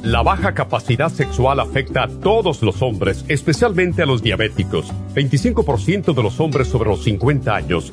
[0.03, 4.93] La baja capacidad sexual afecta a todos los hombres, especialmente a los diabéticos.
[5.15, 7.93] 25% de los hombres sobre los 50 años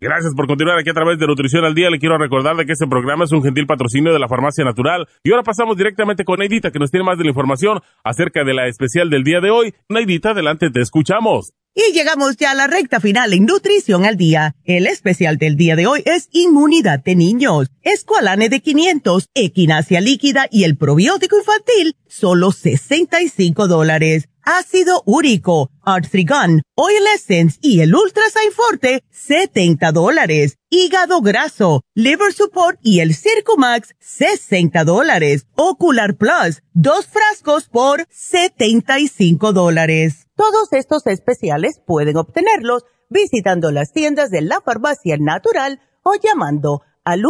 [0.00, 1.90] Gracias por continuar aquí a través de Nutrición al Día.
[1.90, 5.08] Le quiero recordar de que este programa es un gentil patrocinio de la Farmacia Natural.
[5.24, 8.54] Y ahora pasamos directamente con Neidita, que nos tiene más de la información acerca de
[8.54, 9.74] la especial del día de hoy.
[9.88, 11.52] Neidita, adelante, te escuchamos.
[11.74, 14.54] Y llegamos ya a la recta final en Nutrición al Día.
[14.64, 17.68] El especial del día de hoy es Inmunidad de Niños.
[17.82, 26.62] Escualane de 500, Equinacia Líquida y el probiótico infantil, solo 65 dólares ácido úrico, Artrigan,
[26.74, 28.22] Oil Essence y el Ultra
[28.54, 30.56] Forte, 70 dólares.
[30.70, 35.46] Hígado graso, Liver Support y el Circumax, 60 dólares.
[35.54, 40.28] Ocular Plus, dos frascos por 75 dólares.
[40.34, 47.22] Todos estos especiales pueden obtenerlos visitando las tiendas de la farmacia natural o llamando al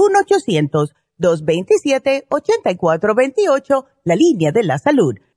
[1.19, 5.17] 1-800-227-8428, la línea de la salud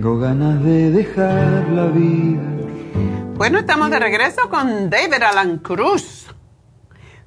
[0.00, 2.40] Tengo ganas de dejar la vida.
[3.34, 6.26] Bueno, estamos de regreso con David Alan Cruz,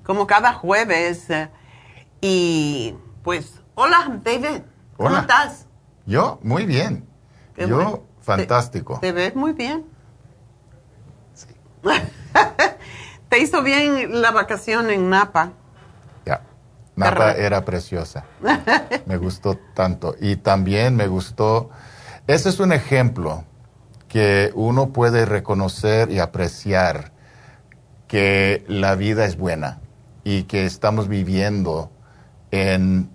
[0.01, 1.27] como cada jueves.
[2.19, 4.63] Y pues, hola David,
[4.97, 5.67] ¿cómo estás?
[6.07, 7.07] Yo, muy bien.
[7.57, 8.97] Yo fantástico.
[8.99, 9.85] Te, ves muy bien.
[13.29, 15.51] te hizo bien la vacación en Napa.
[16.25, 16.41] Ya,
[16.95, 18.25] Napa era preciosa.
[19.05, 20.15] me gustó tanto.
[20.19, 21.69] Y también me gustó,
[22.27, 23.43] ese es un ejemplo
[24.07, 27.11] que uno puede reconocer y apreciar
[28.07, 29.79] que la vida es buena
[30.23, 31.89] y que estamos viviendo
[32.51, 33.09] en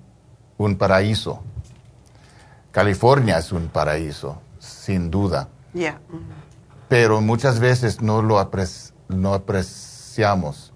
[0.58, 1.42] un paraíso.
[2.72, 5.48] California es un paraíso, sin duda.
[6.88, 8.38] Pero muchas veces no lo
[9.34, 10.67] apreciamos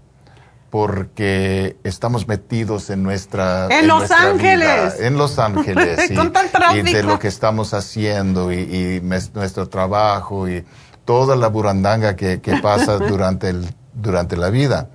[0.73, 5.01] porque estamos metidos en nuestra en, Los Ángeles.
[5.01, 6.11] en Los Ángeles
[6.75, 9.03] y, de lo que estamos haciendo y,
[9.35, 10.65] nuestro trabajo y
[11.05, 14.89] toda la burandanga que, que pasa durante el durante la vida.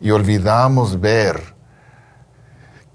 [0.00, 1.42] Y olvidamos ver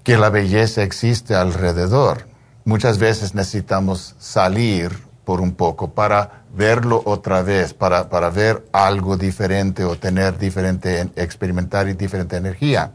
[0.02, 2.26] que la belleza existe alrededor.
[2.64, 9.16] Muchas veces necesitamos salir por un poco para verlo otra vez, para, para ver algo
[9.16, 12.90] diferente o tener diferente, experimentar diferente energía.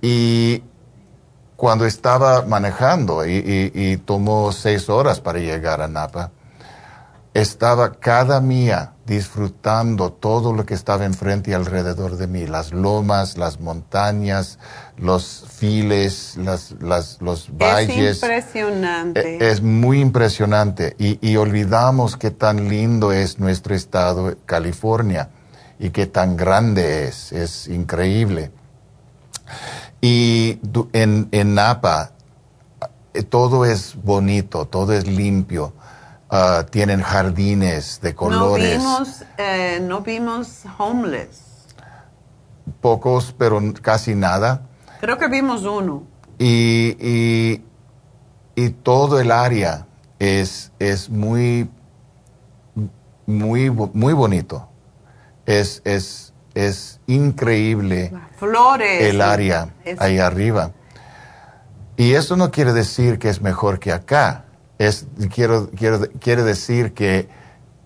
[0.00, 0.64] Y
[1.54, 6.32] cuando estaba manejando y, y tomó seis horas para llegar a Napa,
[7.34, 13.36] estaba cada mía disfrutando todo lo que estaba enfrente y alrededor de mí, las lomas,
[13.36, 14.58] las montañas,
[14.96, 18.18] los files, las, las, los valles.
[18.18, 19.38] Es impresionante.
[19.38, 25.30] E, es, muy impresionante y, y, olvidamos qué tan lindo es nuestro estado, California,
[25.78, 28.50] y qué tan grande es, es increíble.
[30.00, 30.58] Y
[30.92, 32.12] en, en Napa
[33.14, 35.74] eh, todo es bonito, todo es limpio
[36.34, 38.82] Ah, tienen jardines de colores.
[38.82, 41.66] No vimos, eh, no vimos homeless.
[42.80, 44.62] Pocos, pero casi nada.
[45.02, 46.04] Creo que vimos uno.
[46.38, 47.62] Y, y,
[48.54, 49.86] y todo el área
[50.18, 51.68] es, es muy,
[53.26, 54.70] muy, muy bonito.
[55.44, 58.10] Es, es, es increíble.
[58.38, 59.02] Flores.
[59.02, 59.68] El área
[59.98, 60.70] ahí arriba.
[61.98, 64.46] Y eso no quiere decir que es mejor que acá
[64.86, 67.28] es, quiero, quiero, quiere decir que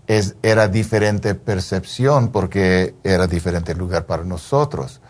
[0.06, 5.00] es, era diferente percepción porque era diferente lugar para nosotros.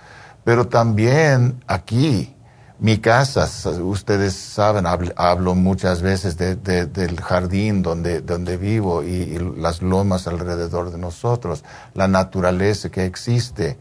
[0.42, 2.34] Pero también aquí,
[2.80, 3.48] mi casa,
[3.80, 10.98] ustedes saben, hablo, muchas veces del jardín donde, donde vivo y, las lomas alrededor de
[10.98, 11.64] nosotros,
[11.94, 13.78] la naturaleza que existe.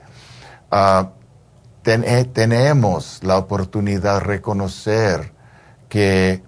[0.69, 1.09] Ah,
[1.85, 5.33] eh, tenemos la oportunidad de reconocer
[5.89, 6.41] que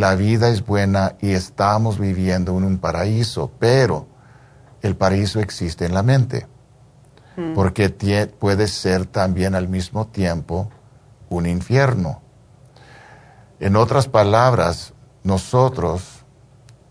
[0.00, 4.06] la vida es buena y estamos viviendo en un paraíso, pero
[4.82, 6.46] el paraíso existe en la mente,
[7.36, 7.54] mm.
[7.54, 7.88] porque
[8.38, 10.70] puede ser también al mismo tiempo
[11.28, 12.20] un infierno.
[13.60, 14.92] En otras palabras,
[15.22, 16.24] nosotros,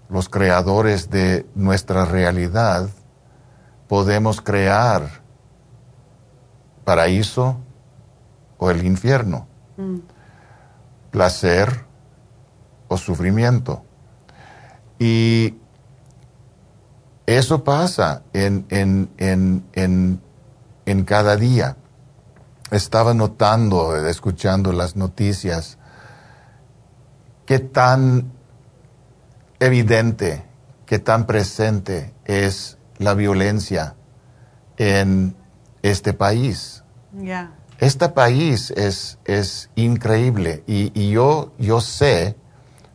[0.09, 2.89] los creadores de nuestra realidad,
[3.87, 5.21] podemos crear
[6.83, 7.57] paraíso
[8.57, 9.47] o el infierno,
[9.77, 9.97] mm.
[11.11, 11.92] placer
[12.97, 13.83] sufrimiento.
[14.99, 15.55] Y
[17.25, 19.09] eso pasa en, en,
[20.85, 21.77] en, cada día.
[22.71, 25.77] Estaba notando, escuchando las noticias,
[27.45, 28.31] qué tan
[29.59, 30.45] evidente,
[30.85, 33.95] qué tan presente es la violencia
[34.77, 35.35] en
[35.81, 36.83] este país.
[37.79, 42.35] Este país es, es increíble y, y, yo, yo sé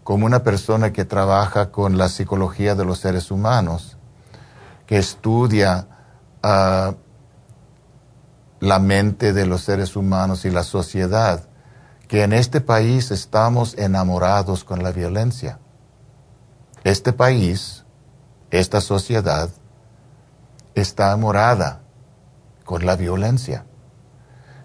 [0.08, 3.98] como una persona que trabaja con la psicología de los seres humanos,
[4.86, 5.86] que estudia
[6.42, 6.94] ah,
[8.58, 11.46] la mente de los seres humanos y la sociedad,
[12.08, 15.58] que en este país estamos enamorados con la violencia.
[16.84, 17.84] Este país,
[18.50, 19.50] esta sociedad,
[20.74, 21.82] está enamorada
[22.64, 23.66] con la violencia.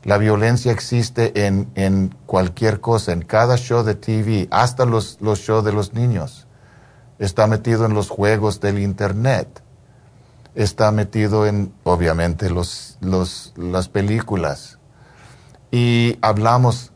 [0.04, 5.40] La violencia existe en, en cualquier cosa, en cada show de TV, hasta los, los
[5.40, 6.46] shows de los niños.
[7.20, 9.62] Está metido en los juegos del Internet.
[10.56, 14.78] Está metido en, obviamente, los, los, las películas.
[15.72, 16.92] Y hablamos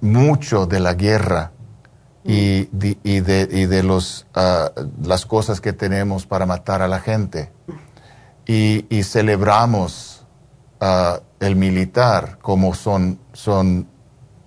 [0.00, 1.50] mucho de la guerra
[2.22, 4.70] y, de, y de, y de los, ah,
[5.02, 7.50] las cosas que tenemos para matar a la gente.
[8.46, 10.13] Y, y celebramos
[11.40, 13.88] el militar como son, son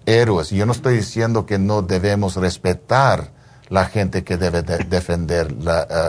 [0.05, 0.49] héroes.
[0.51, 3.31] Yo no estoy diciendo que no debemos respetar
[3.69, 5.55] la gente que debe defender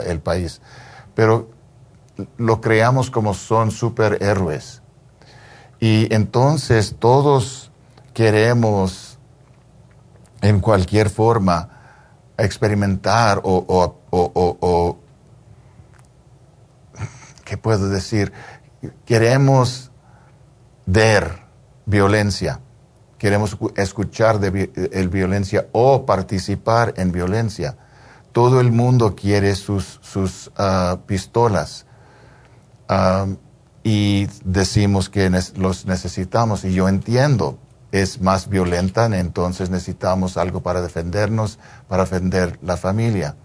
[0.06, 0.60] el país,
[1.14, 1.50] pero
[2.36, 4.82] lo creamos como son superhéroes.
[5.80, 7.70] Y entonces todos
[8.14, 9.18] queremos
[10.40, 11.70] en cualquier forma
[12.36, 14.78] experimentar o,
[17.44, 18.32] ¿qué puedo decir?
[19.04, 19.87] Queremos
[20.88, 21.42] ver
[21.84, 22.60] violencia,
[23.18, 27.76] queremos escuchar el violencia o participar en violencia.
[28.32, 31.84] Todo el mundo quiere sus, sus ah, pistolas
[33.84, 37.58] y decimos que los necesitamos y yo entiendo,
[37.92, 43.36] es más violenta, entonces necesitamos algo para defendernos, para defender la familia.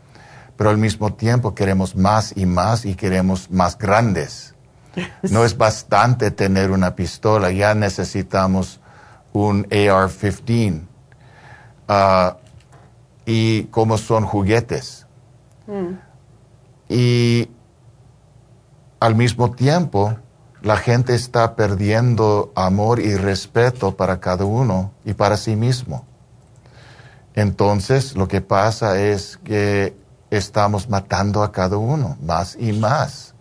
[0.56, 4.53] Pero al mismo tiempo queremos más y más y queremos más grandes.
[5.24, 8.80] No es bastante tener una pistola, ya necesitamos
[9.32, 10.82] un AR-15.
[11.88, 12.38] Ah,
[13.26, 15.06] y como son juguetes.
[15.68, 15.94] Mm.
[16.90, 17.50] Y
[19.00, 20.18] al mismo tiempo
[20.62, 26.06] la gente está perdiendo amor y respeto para cada uno y para sí mismo.
[27.34, 29.96] Entonces lo que pasa es que
[30.30, 33.33] estamos matando a cada uno más y más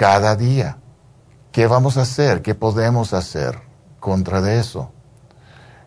[0.00, 0.78] cada día.
[1.52, 2.40] ¿Qué vamos a hacer?
[2.40, 3.60] ¿Qué podemos hacer
[3.98, 4.90] contra de eso?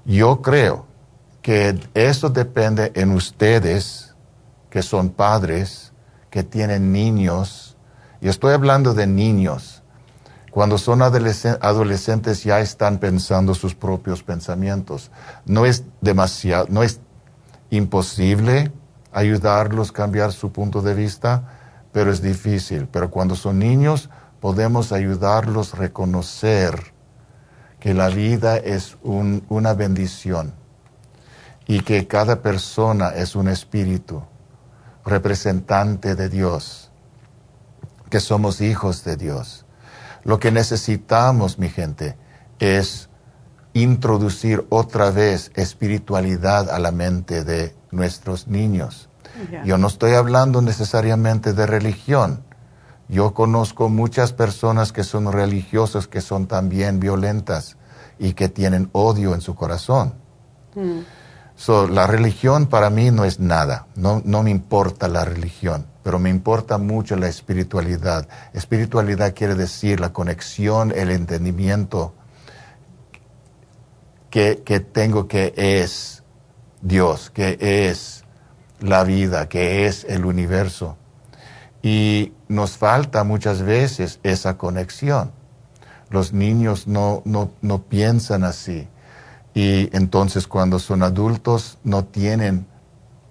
[0.05, 0.85] Yo creo
[1.41, 4.13] que eso depende en ustedes,
[4.69, 5.93] que son padres,
[6.29, 7.75] que tienen niños.
[8.21, 9.81] Y estoy hablando de niños
[10.51, 15.09] cuando son adolescentes ya están pensando sus propios pensamientos.
[15.47, 16.99] No es demasiado, no es
[17.71, 18.71] imposible
[19.11, 21.62] ayudarlos a cambiar su punto de vista,
[21.93, 22.87] pero es difícil.
[22.91, 24.09] Pero cuando son niños
[24.41, 26.93] podemos ayudarlos a reconocer
[27.79, 30.53] que la vida es una bendición
[31.65, 34.23] y que cada persona es un espíritu
[35.05, 36.91] representante de Dios,
[38.09, 39.63] que somos hijos de Dios
[40.23, 42.15] lo que necesitamos, mi gente,
[42.59, 43.09] es
[43.73, 49.09] introducir otra vez espiritualidad a la mente de nuestros niños.
[49.65, 52.43] Yo no estoy hablando necesariamente de religión.
[53.09, 57.77] Yo conozco muchas personas que son religiosas que son también violentas
[58.19, 60.15] y que tienen odio en su corazón.
[60.75, 61.91] Mm.
[61.91, 66.29] la religión para mí no es nada, no, no me importa la religión pero me
[66.29, 68.27] importa mucho la espiritualidad.
[68.53, 72.13] Espiritualidad quiere decir la conexión, el entendimiento
[74.29, 74.55] que,
[74.91, 76.23] tengo que es
[76.81, 78.22] Dios, que es
[78.79, 80.97] la vida, que es el universo.
[81.81, 85.31] Y nos falta muchas veces esa conexión.
[86.09, 88.87] Los niños no, no, no piensan así.
[89.53, 92.65] Y entonces cuando son adultos no tienen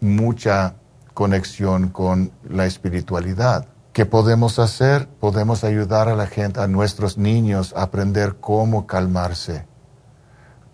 [0.01, 0.74] mucha
[1.14, 3.66] conexión con la espiritualidad.
[3.93, 5.06] ¿Qué podemos hacer?
[5.20, 9.66] Podemos ayudar a la gente, a nuestros niños, a aprender cómo calmarse.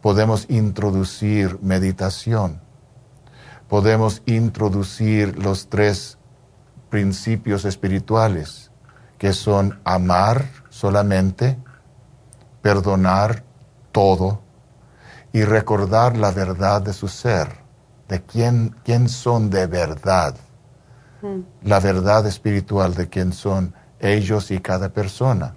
[0.01, 2.61] Podemos introducir meditación.
[3.69, 6.19] Podemos introducir los tres
[6.91, 8.71] principios espirituales,
[9.19, 11.59] que son amar solamente,
[12.63, 13.45] perdonar
[13.93, 14.41] todo
[15.33, 17.69] y recordar la verdad de su ser
[18.09, 20.35] de quién, quién son de verdad,
[21.21, 21.41] hmm.
[21.63, 25.55] la verdad espiritual de quién son ellos y cada persona.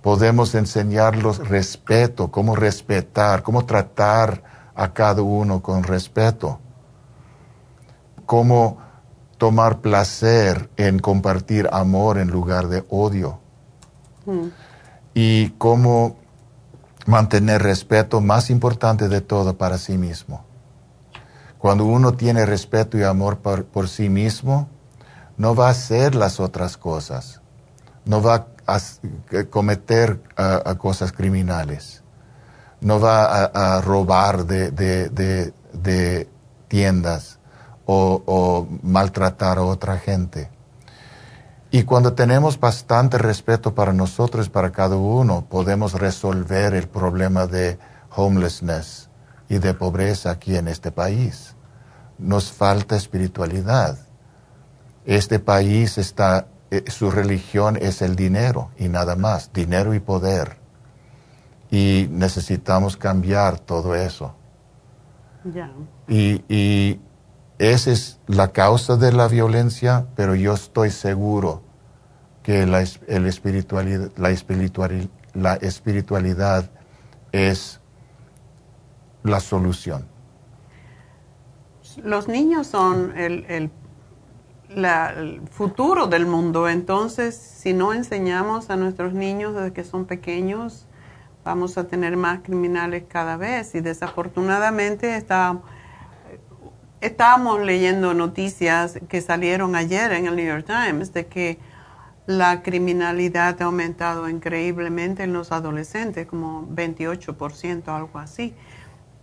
[0.00, 4.42] Podemos enseñarlos respeto, cómo respetar, cómo tratar
[4.74, 6.60] a cada uno con respeto,
[8.26, 8.78] cómo
[9.38, 13.40] tomar placer en compartir amor en lugar de odio.
[14.26, 14.48] Hmm.
[15.14, 16.16] Y cómo
[17.06, 20.44] mantener respeto más importante de todo para sí mismo.
[21.58, 24.68] Cuando uno tiene respeto y amor por, sí mismo,
[25.36, 27.40] no va a hacer las otras cosas,
[28.04, 28.80] no va a
[29.50, 30.20] cometer
[30.78, 32.02] cosas criminales,
[32.80, 35.52] no va a, robar de,
[36.68, 37.38] tiendas
[37.86, 40.50] o, o, maltratar a otra gente.
[41.70, 47.78] Y cuando tenemos bastante respeto para nosotros, para cada uno, podemos resolver el problema de
[48.14, 49.08] homelessness
[49.48, 51.54] y de pobreza aquí en este país
[52.18, 53.98] nos falta espiritualidad.
[55.04, 60.56] Este país está, eh, su religión es el dinero y nada más, dinero y poder.
[61.70, 64.34] Y necesitamos cambiar todo eso.
[66.08, 67.00] Y, y
[67.58, 71.62] esa es la causa de la violencia, pero yo estoy seguro
[72.42, 74.30] que la, el espiritualidad, la,
[75.54, 76.70] espiritualidad,
[77.32, 77.80] es
[79.22, 80.06] la solución.
[82.02, 83.70] Los niños son el,
[85.50, 90.86] futuro del mundo, entonces si no enseñamos a nuestros niños desde que son pequeños,
[91.44, 93.74] vamos a tener más criminales cada vez.
[93.74, 95.60] Y desafortunadamente está
[97.04, 101.58] estábamos leyendo noticias que salieron ayer en el New York Times de que
[102.26, 108.54] la criminalidad ha aumentado increíblemente en los adolescentes, como 28%, algo así.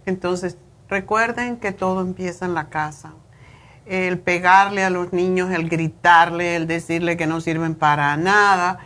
[0.06, 0.58] Entonces,
[0.90, 3.14] recuerden que todo empieza en la casa.
[3.88, 8.78] El pegarle a los niños, el gritarle, el decirle que no sirven para nada,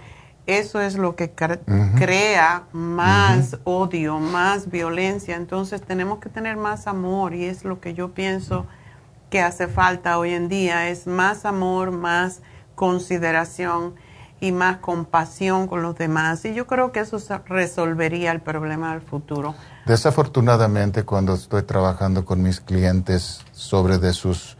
[0.45, 5.35] eso es lo que crea más odio, más violencia.
[5.35, 8.65] Entonces tenemos que tener más amor y es lo que yo pienso
[9.35, 12.39] que hace falta hoy en día, es más amor, más
[12.73, 13.95] consideración
[14.39, 16.45] y más compasión con los demás.
[16.45, 19.53] Y yo creo que eso resolvería el problema del futuro.
[19.87, 24.55] Desafortunadamente, cuando estoy trabajando con mis clientes sobre de sus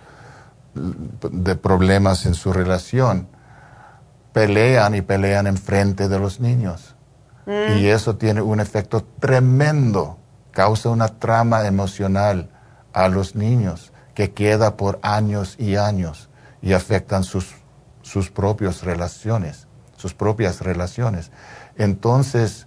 [0.73, 3.29] de problemas en su relación,
[4.33, 6.97] pelean y pelean en frente de los niños.
[7.45, 7.77] Mm.
[7.77, 10.17] Y eso tiene un efecto tremendo,
[10.51, 12.49] causa una trama emocional
[12.91, 16.29] a los niños que queda por años y años
[16.61, 17.53] y afectan sus,
[18.01, 19.67] sus propias relaciones,
[19.97, 21.31] sus propias relaciones.
[21.77, 22.65] Entonces,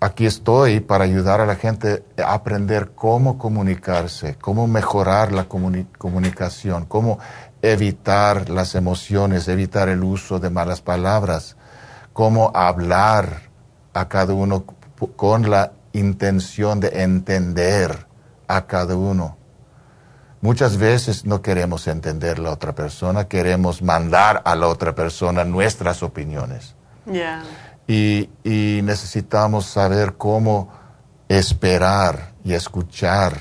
[0.00, 6.86] aquí estoy para ayudar a la gente a aprender cómo comunicarse, cómo mejorar la comunicación,
[6.86, 7.18] cómo
[7.62, 11.56] evitar las emociones, evitar el uso de malas palabras,
[12.12, 13.42] cómo hablar
[13.92, 14.64] a cada uno
[15.16, 18.06] con la intención de entender
[18.48, 19.35] a cada uno.
[20.40, 25.44] Muchas veces no queremos entender a la otra persona, queremos mandar a la otra persona
[25.44, 26.74] nuestras opiniones.
[27.86, 30.72] Y, necesitamos saber cómo
[31.28, 33.40] esperar y escuchar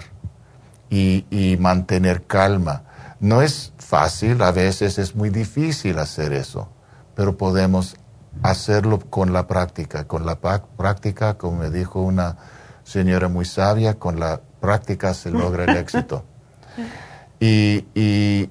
[0.89, 2.84] y mantener calma.
[3.19, 6.69] No es fácil, a veces es muy difícil hacer eso,
[7.15, 7.95] pero podemos
[8.43, 10.05] hacerlo con la práctica.
[10.05, 12.38] Con la práctica, como me dijo una
[12.84, 16.26] señora muy sabia, con la práctica se logra el éxito.
[17.39, 18.49] Y, y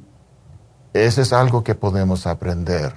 [0.93, 2.95] eso es algo que podemos aprender.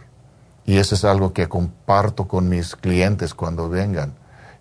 [0.65, 4.15] Y eso es algo que comparto con mis clientes cuando vengan.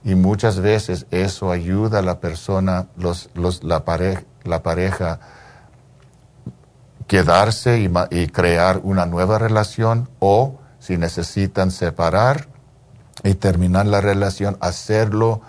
[0.04, 5.18] Y muchas veces eso ayuda a la persona, los, los, la, pareja, la pareja
[7.06, 7.80] quedarse
[8.10, 12.48] y, crear una nueva relación o si necesitan separar
[13.24, 15.40] y terminar la relación, hacerlo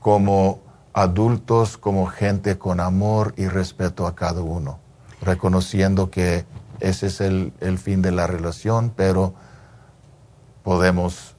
[0.00, 0.60] como
[0.94, 4.78] adultos, como gente con amor y respeto a cada uno,
[5.20, 6.46] reconociendo que
[6.80, 9.34] ese es el, fin de la relación, pero
[10.62, 11.34] podemos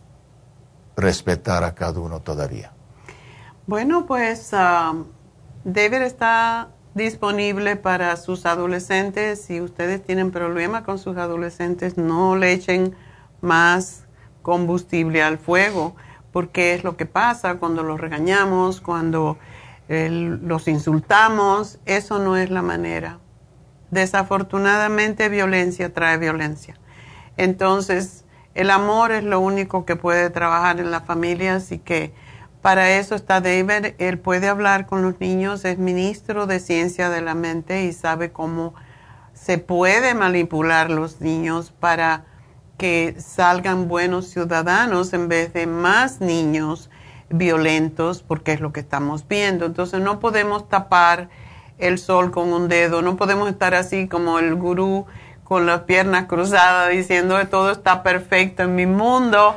[0.97, 2.73] respetar a cada uno todavía.
[3.65, 5.05] Bueno, pues um,
[5.63, 9.41] David está disponible para sus adolescentes.
[9.41, 12.95] Si ustedes tienen problemas con sus adolescentes, no le echen
[13.41, 14.05] más
[14.41, 15.95] combustible al fuego,
[16.35, 19.37] porque es lo que pasa cuando los regañamos, cuando
[19.87, 21.79] los insultamos.
[21.85, 23.19] Eso no es la manera.
[23.89, 26.77] Desafortunadamente, violencia trae violencia.
[27.37, 32.13] Entonces, el amor es lo único que puede trabajar en la familia, así que
[32.61, 33.93] para eso está David.
[33.97, 38.33] Él puede hablar con los niños, es ministro de ciencia de la mente y sabe
[38.33, 38.73] cómo
[39.31, 42.25] se puede manipular los niños para
[42.77, 46.89] que salgan buenos ciudadanos en vez de más niños
[47.29, 49.65] violentos, porque es lo que estamos viendo.
[49.65, 51.29] Entonces no podemos tapar
[51.77, 55.05] el sol con un dedo, no podemos estar así como el gurú
[55.43, 59.55] con las piernas cruzadas diciendo que todo está perfecto en mi mundo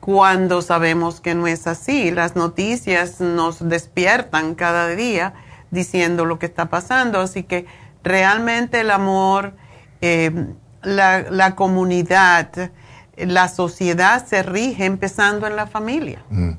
[0.00, 2.10] cuando sabemos que no es así.
[2.10, 5.34] Las noticias nos despiertan cada día
[5.70, 7.66] diciendo lo que está pasando, así que
[8.02, 9.54] realmente el amor,
[10.00, 10.48] eh,
[10.82, 12.70] la, comunidad,
[13.16, 16.22] la sociedad se rige empezando en la familia.
[16.30, 16.52] Mm.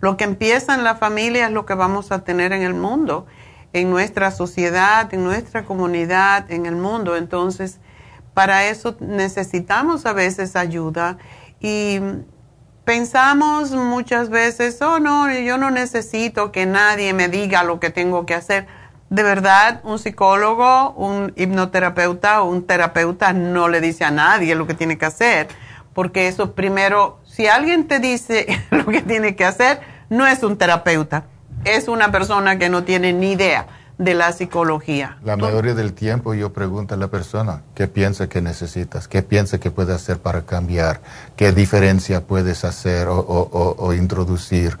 [0.00, 3.26] Lo que empieza en la familia es lo que vamos a tener en el mundo,
[3.72, 7.16] en nuestra sociedad, en nuestra comunidad, en el mundo.
[7.16, 7.78] Entonces,
[8.32, 11.18] para eso necesitamos a veces ayuda
[11.60, 12.00] y
[12.90, 18.26] Pensamos muchas veces, oh no, yo no necesito que nadie me diga lo que tengo
[18.26, 18.66] que hacer.
[19.10, 24.68] De verdad, un psicólogo, un hipnoterapeuta o un terapeuta no le dice a nadie lo
[24.68, 25.48] que tiene que hacer,
[25.94, 29.80] porque eso primero, si alguien te dice lo que tiene que hacer,
[30.10, 31.24] no es un terapeuta,
[31.64, 33.66] es una persona que no tiene ni idea
[34.00, 35.18] de la psicología.
[35.24, 39.58] La mayoría del tiempo yo pregunto a la persona qué piensa que necesitas, qué piensa
[39.58, 41.02] que puede hacer para cambiar,
[41.36, 44.78] qué diferencia puedes hacer o, introducir.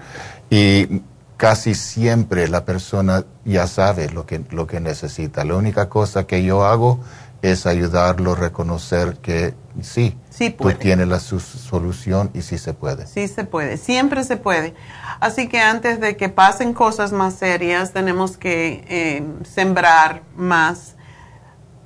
[0.48, 1.02] Y
[1.40, 5.42] casi siempre la persona ya sabe lo que, lo que necesita.
[5.42, 7.00] La única cosa que yo hago
[7.40, 13.06] es ayudarlo a reconocer que sí, sí tú tienes la solución y sí se puede.
[13.06, 14.74] Sí se puede, siempre se puede.
[15.18, 20.96] Así que antes de que pasen cosas más serias, tenemos que eh, sembrar más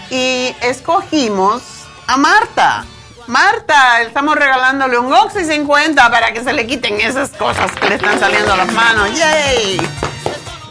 [0.10, 1.64] y escogimos
[2.08, 2.86] a Marta.
[3.28, 7.96] Marta, estamos regalándole un Oxy 50 para que se le quiten esas cosas que le
[7.96, 9.12] están saliendo a las manos.
[9.14, 9.80] ¡Yay!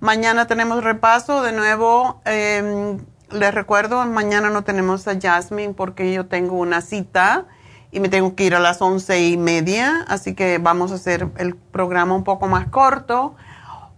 [0.00, 2.22] Mañana tenemos repaso de nuevo.
[2.24, 2.96] Eh,
[3.32, 7.44] les recuerdo, mañana no tenemos a Jasmine porque yo tengo una cita
[7.92, 11.28] y me tengo que ir a las once y media, así que vamos a hacer
[11.38, 13.34] el programa un poco más corto.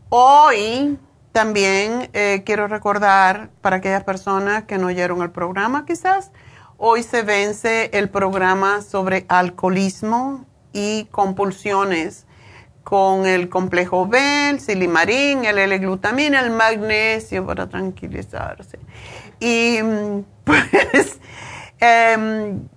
[0.08, 0.98] Hoy
[1.32, 6.30] también eh, quiero recordar para aquellas personas que no oyeron el programa quizás,
[6.76, 12.26] hoy se vence el programa sobre alcoholismo y compulsiones
[12.82, 18.78] con el complejo B, el silimarín, el L-glutamina, el magnesio para tranquilizarse.
[19.38, 19.78] Y
[20.44, 21.20] pues
[21.78, 22.68] em,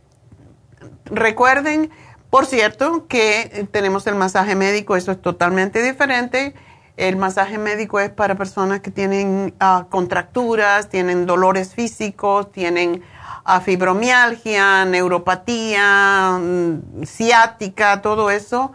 [1.05, 1.91] recuerden,
[2.29, 6.53] por cierto, que tenemos el masaje médico, eso es totalmente diferente.
[6.97, 13.03] El masaje médico es para personas que tienen ah, contracturas, tienen dolores físicos, tienen
[13.43, 18.71] ah, fibromialgia, neuropatía, mm, ciática, todo eso.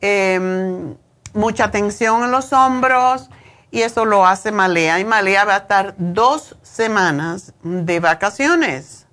[0.00, 0.94] Em,
[1.32, 3.30] mucha tensión en los hombros
[3.70, 5.00] y eso lo hace Malea.
[5.00, 9.03] Y Malea va a estar dos semanas de vacaciones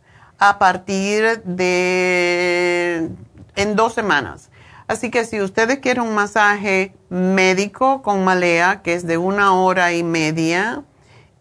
[0.42, 3.10] a partir de
[3.56, 4.50] en dos semanas.
[4.88, 9.94] Así que si ustedes quieren un masaje médico con Malea, que es de una hora
[9.94, 10.84] y media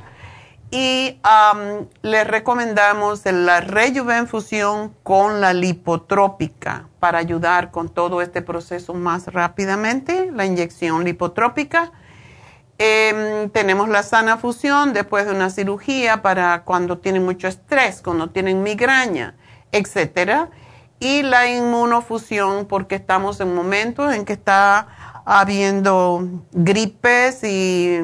[0.70, 1.18] Y
[2.02, 10.30] les recomendamos la Rejuvenfusión con la lipotrópica para ayudar con todo este proceso más rápidamente,
[10.30, 11.92] la inyección lipotrópica
[12.80, 18.30] Em, tenemos la sana fusión después de una cirugía para cuando tienen mucho estrés, cuando
[18.30, 19.34] tienen migraña,
[19.72, 20.48] etcétera.
[21.00, 28.00] Y la inmunofusión porque estamos en momentos en que está habiendo gripes y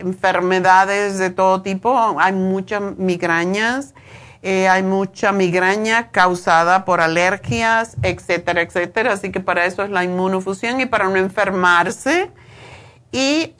[0.00, 2.16] enfermedades de todo tipo.
[2.18, 3.94] Hay muchas migrañas,
[4.42, 9.12] eh, hay mucha migraña causada por alergias, etcétera, etcétera.
[9.12, 12.30] Así que para eso es la inmunofusión y para no enfermarse
[13.12, 13.54] y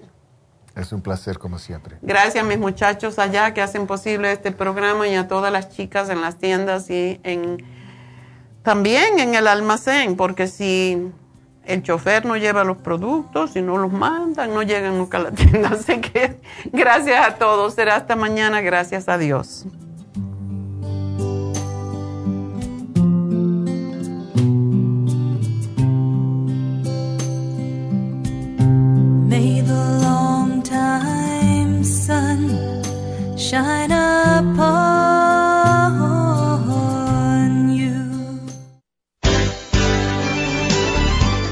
[0.77, 1.99] Es un placer como siempre.
[2.03, 6.09] Gracias a mis muchachos allá que hacen posible este programa y a todas las chicas
[6.09, 7.65] en las tiendas y en
[8.65, 11.13] también en el almacén, porque si
[11.67, 15.31] el chofer no lleva los productos, y no los mandan, no llegan nunca a la
[15.33, 15.71] tienda.
[15.71, 16.41] Así que
[16.73, 17.75] gracias a todos.
[17.75, 18.61] Será hasta mañana.
[18.61, 19.67] Gracias a Dios.
[29.29, 32.83] May the long time sun
[33.37, 33.91] shine